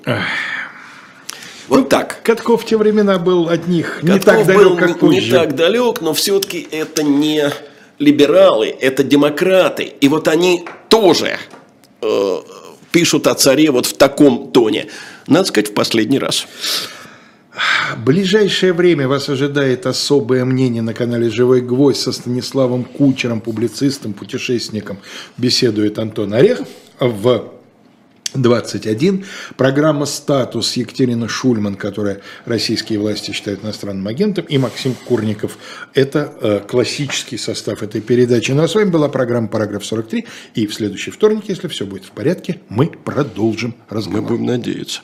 Вот 1.69 1.89
так. 1.89 2.23
Катков 2.23 2.62
в 2.62 2.67
те 2.67 2.77
времена 2.77 3.19
был 3.19 3.49
от 3.49 3.67
них 3.67 4.01
не 4.03 4.19
Катков 4.19 4.25
так 4.25 4.47
далек, 4.47 4.62
был 4.62 4.77
как 4.77 4.89
не 4.89 4.95
позже. 4.95 5.33
так 5.33 5.55
далек, 5.55 6.01
но 6.01 6.14
все-таки 6.14 6.67
это 6.71 7.03
не 7.03 7.51
либералы, 7.99 8.69
это 8.69 9.03
демократы. 9.03 9.85
И 10.01 10.09
вот 10.09 10.29
они 10.29 10.67
тоже 10.89 11.39
э, 12.03 12.37
пишут 12.93 13.27
о 13.27 13.35
царе 13.35 13.71
вот 13.71 13.87
в 13.87 13.97
таком 13.97 14.53
тоне. 14.53 14.87
Надо 15.27 15.49
сказать, 15.49 15.71
в 15.71 15.75
последний 15.75 16.19
раз. 16.19 16.47
В 17.95 18.05
ближайшее 18.05 18.75
время 18.75 19.09
вас 19.09 19.31
ожидает 19.31 19.87
особое 19.87 20.45
мнение 20.45 20.83
на 20.83 20.93
канале 20.93 21.31
«Живой 21.31 21.62
гвоздь» 21.62 22.01
со 22.01 22.12
Станиславом 22.12 22.85
Кучером, 22.85 23.41
публицистом, 23.41 24.12
путешественником. 24.12 24.99
Беседует 25.39 25.99
Антон 25.99 26.35
Орех 26.35 26.61
в 27.01 27.55
21. 28.43 29.24
Программа 29.57 30.07
«Статус» 30.07 30.76
Екатерина 30.76 31.28
Шульман, 31.28 31.76
которая 31.76 32.20
российские 32.45 32.99
власти 32.99 33.32
считают 33.32 33.64
иностранным 33.64 34.07
агентом, 34.07 34.45
и 34.45 34.59
Максим 34.59 34.95
Курников. 35.07 35.59
Это 35.95 36.32
э, 36.41 36.61
классический 36.66 37.39
состав 37.39 37.82
этой 37.82 38.01
передачи. 38.01 38.53
Ну 38.53 38.62
а 38.62 38.68
с 38.68 38.74
вами 38.74 38.91
была 38.91 39.09
программа 39.09 39.49
«Параграф 39.49 39.82
43». 39.82 40.24
И 40.55 40.66
в 40.66 40.74
следующий 40.74 41.11
вторник, 41.11 41.45
если 41.49 41.68
все 41.68 41.87
будет 41.87 42.05
в 42.05 42.11
порядке, 42.11 42.61
мы 42.68 42.87
продолжим 42.89 43.74
Мы 43.91 43.97
разговор. 43.97 44.28
будем 44.30 44.47
надеяться. 44.47 45.01